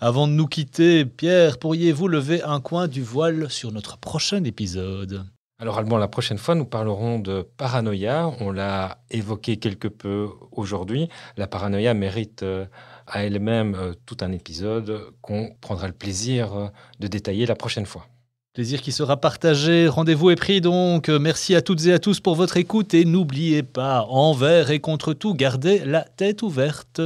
Avant 0.00 0.26
de 0.26 0.32
nous 0.32 0.48
quitter, 0.48 1.04
Pierre, 1.04 1.60
pourriez-vous 1.60 2.08
lever 2.08 2.42
un 2.42 2.60
coin 2.60 2.88
du 2.88 3.04
voile 3.04 3.48
sur 3.48 3.70
notre 3.70 3.96
prochain 3.96 4.42
épisode? 4.42 5.24
Alors 5.60 5.78
Alban, 5.78 5.98
la 5.98 6.08
prochaine 6.08 6.36
fois, 6.36 6.56
nous 6.56 6.64
parlerons 6.64 7.20
de 7.20 7.42
paranoïa. 7.42 8.32
On 8.40 8.50
l'a 8.50 8.98
évoqué 9.12 9.58
quelque 9.58 9.86
peu 9.86 10.28
aujourd'hui. 10.50 11.08
La 11.36 11.46
paranoïa 11.46 11.94
mérite 11.94 12.42
euh, 12.42 12.66
à 13.06 13.22
elle-même 13.22 13.76
euh, 13.76 13.92
tout 14.04 14.16
un 14.20 14.32
épisode 14.32 15.12
qu'on 15.20 15.54
prendra 15.60 15.86
le 15.86 15.92
plaisir 15.92 16.54
euh, 16.54 16.66
de 16.98 17.06
détailler 17.06 17.46
la 17.46 17.54
prochaine 17.54 17.86
fois. 17.86 18.08
Plaisir 18.54 18.80
qui 18.82 18.92
sera 18.92 19.16
partagé. 19.16 19.88
Rendez-vous 19.88 20.30
est 20.30 20.36
pris 20.36 20.60
donc. 20.60 21.08
Merci 21.08 21.56
à 21.56 21.60
toutes 21.60 21.86
et 21.86 21.92
à 21.92 21.98
tous 21.98 22.20
pour 22.20 22.36
votre 22.36 22.56
écoute 22.56 22.94
et 22.94 23.04
n'oubliez 23.04 23.64
pas, 23.64 24.06
envers 24.08 24.70
et 24.70 24.78
contre 24.78 25.12
tout, 25.12 25.34
gardez 25.34 25.80
la 25.84 26.02
tête 26.02 26.42
ouverte. 26.42 27.00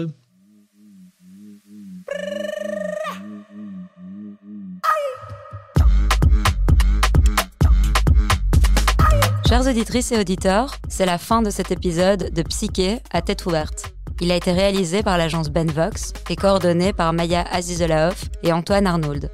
Chers 9.49 9.67
auditrices 9.67 10.13
et 10.13 10.19
auditeurs, 10.19 10.77
c'est 10.91 11.07
la 11.07 11.17
fin 11.17 11.41
de 11.41 11.49
cet 11.49 11.71
épisode 11.71 12.31
de 12.31 12.43
Psyché 12.43 12.99
à 13.11 13.23
tête 13.23 13.47
ouverte. 13.47 13.95
Il 14.21 14.31
a 14.33 14.37
été 14.37 14.53
réalisé 14.53 15.03
par 15.03 15.17
l'agence 15.17 15.49
Benvox 15.49 16.13
et 16.29 16.37
coordonné 16.37 16.93
par 16.93 17.15
Maya 17.15 17.47
Azizelaoff 17.51 18.27
et 18.43 18.53
Antoine 18.53 18.87
Arnould. 18.87 19.31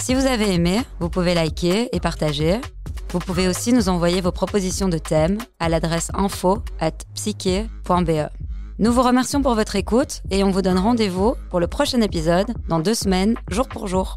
Si 0.00 0.14
vous 0.14 0.26
avez 0.26 0.52
aimé, 0.52 0.80
vous 1.00 1.08
pouvez 1.08 1.34
liker 1.34 1.88
et 1.94 2.00
partager. 2.00 2.60
Vous 3.10 3.18
pouvez 3.18 3.48
aussi 3.48 3.72
nous 3.72 3.88
envoyer 3.88 4.20
vos 4.20 4.32
propositions 4.32 4.88
de 4.88 4.98
thèmes 4.98 5.38
à 5.60 5.68
l'adresse 5.68 6.10
info 6.14 6.62
at 6.80 6.92
psyche.be. 7.14 8.28
Nous 8.78 8.92
vous 8.92 9.02
remercions 9.02 9.40
pour 9.40 9.54
votre 9.54 9.76
écoute 9.76 10.22
et 10.30 10.42
on 10.42 10.50
vous 10.50 10.62
donne 10.62 10.78
rendez-vous 10.78 11.36
pour 11.48 11.60
le 11.60 11.68
prochain 11.68 12.00
épisode 12.00 12.52
dans 12.68 12.80
deux 12.80 12.94
semaines, 12.94 13.36
jour 13.50 13.68
pour 13.68 13.86
jour. 13.86 14.16